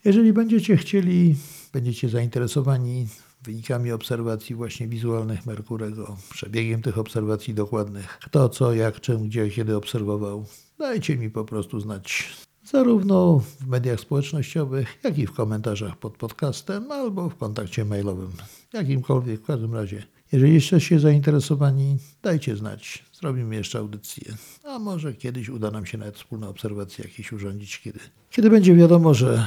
Jeżeli 0.05 0.33
będziecie 0.33 0.77
chcieli, 0.77 1.35
będziecie 1.73 2.09
zainteresowani 2.09 3.07
wynikami 3.43 3.93
obserwacji 3.93 4.55
właśnie 4.55 4.89
wizualnych 4.89 5.47
Merkurego, 5.47 6.17
przebiegiem 6.31 6.83
tych 6.83 6.99
obserwacji 6.99 7.55
dokładnych, 7.55 8.19
kto, 8.23 8.49
co, 8.49 8.75
jak, 8.75 9.01
czym, 9.01 9.29
gdzie, 9.29 9.51
kiedy 9.51 9.77
obserwował, 9.77 10.47
dajcie 10.79 11.17
mi 11.17 11.31
po 11.31 11.45
prostu 11.45 11.81
znać. 11.81 12.37
Zarówno 12.65 13.39
w 13.61 13.67
mediach 13.67 14.01
społecznościowych, 14.01 14.99
jak 15.05 15.19
i 15.19 15.27
w 15.27 15.33
komentarzach 15.33 15.97
pod 15.97 16.17
podcastem 16.17 16.93
albo 16.93 17.29
w 17.29 17.37
kontakcie 17.37 17.85
mailowym. 17.85 18.33
Jakimkolwiek, 18.73 19.41
w 19.41 19.47
każdym 19.47 19.75
razie. 19.75 20.18
Jeżeli 20.33 20.55
jesteście 20.55 21.01
zainteresowani, 21.01 21.97
dajcie 22.23 22.57
znać. 22.57 23.05
Zrobimy 23.13 23.57
jeszcze 23.57 23.79
audycję. 23.79 24.35
A 24.65 24.79
może 24.79 25.15
kiedyś 25.15 25.49
uda 25.49 25.71
nam 25.71 25.87
się 25.87 25.99
nawet 25.99 26.17
wspólne 26.17 26.49
obserwacje 26.49 27.05
jakieś 27.05 27.33
urządzić, 27.33 27.81
kiedy, 27.81 27.99
kiedy 28.31 28.51
będzie 28.51 28.75
wiadomo, 28.75 29.15
że 29.15 29.47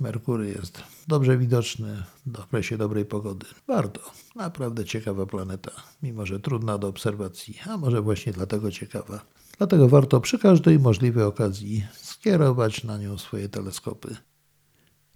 Merkury 0.00 0.48
jest 0.48 0.82
dobrze 1.08 1.38
widoczny 1.38 2.02
w 2.26 2.40
okresie 2.40 2.78
dobrej 2.78 3.04
pogody. 3.04 3.46
Warto. 3.66 4.00
Naprawdę 4.36 4.84
ciekawa 4.84 5.26
planeta, 5.26 5.70
mimo 6.02 6.26
że 6.26 6.40
trudna 6.40 6.78
do 6.78 6.88
obserwacji, 6.88 7.58
a 7.66 7.76
może 7.76 8.02
właśnie 8.02 8.32
dlatego 8.32 8.70
ciekawa. 8.70 9.20
Dlatego 9.58 9.88
warto 9.88 10.20
przy 10.20 10.38
każdej 10.38 10.78
możliwej 10.78 11.24
okazji 11.24 11.84
skierować 11.92 12.84
na 12.84 12.98
nią 12.98 13.18
swoje 13.18 13.48
teleskopy. 13.48 14.16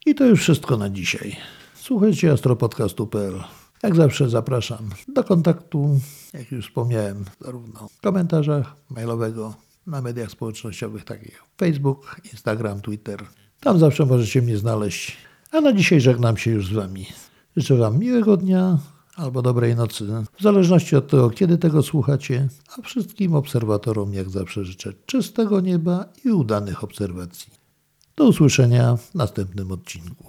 I 0.07 0.15
to 0.15 0.27
już 0.27 0.41
wszystko 0.41 0.77
na 0.77 0.91
dzisiaj. 0.91 1.37
Słuchajcie 1.75 2.33
astropodcastu.pl. 2.33 3.62
Jak 3.83 3.97
zawsze 3.97 4.28
zapraszam 4.28 4.91
do 5.09 5.24
kontaktu, 5.24 6.01
jak 6.35 6.53
już 6.53 6.66
wspomniałem, 6.66 7.24
zarówno 7.41 7.89
w 7.89 8.01
komentarzach 8.01 8.76
mailowego, 8.91 9.55
na 9.87 10.03
mediach 10.03 10.30
społecznościowych 10.30 11.05
takich 11.05 11.33
jak 11.33 11.43
Facebook, 11.59 12.20
Instagram, 12.33 12.80
Twitter. 12.80 13.26
Tam 13.61 13.78
zawsze 13.78 14.07
możecie 14.07 14.43
mnie 14.43 14.59
znaleźć. 14.59 15.16
A 15.51 15.61
na 15.61 15.72
dzisiaj 15.72 16.01
żegnam 16.01 16.37
się 16.37 16.51
już 16.51 16.66
z 16.66 16.72
Wami. 16.72 17.07
Życzę 17.57 17.76
Wam 17.76 17.99
miłego 17.99 18.37
dnia 18.37 18.78
albo 19.16 19.43
dobrej 19.43 19.76
nocy, 19.76 20.05
w 20.39 20.43
zależności 20.43 20.97
od 20.97 21.09
tego, 21.09 21.30
kiedy 21.30 21.59
tego 21.59 21.83
słuchacie, 21.83 22.49
a 22.78 22.83
wszystkim 22.83 23.35
obserwatorom 23.35 24.14
jak 24.14 24.30
zawsze 24.30 24.64
życzę 24.64 24.93
czystego 25.07 25.61
nieba 25.61 26.05
i 26.24 26.30
udanych 26.30 26.85
obserwacji. 26.85 27.53
Do 28.16 28.24
usłyszenia 28.24 28.97
w 28.97 29.14
następnym 29.14 29.72
odcinku. 29.72 30.24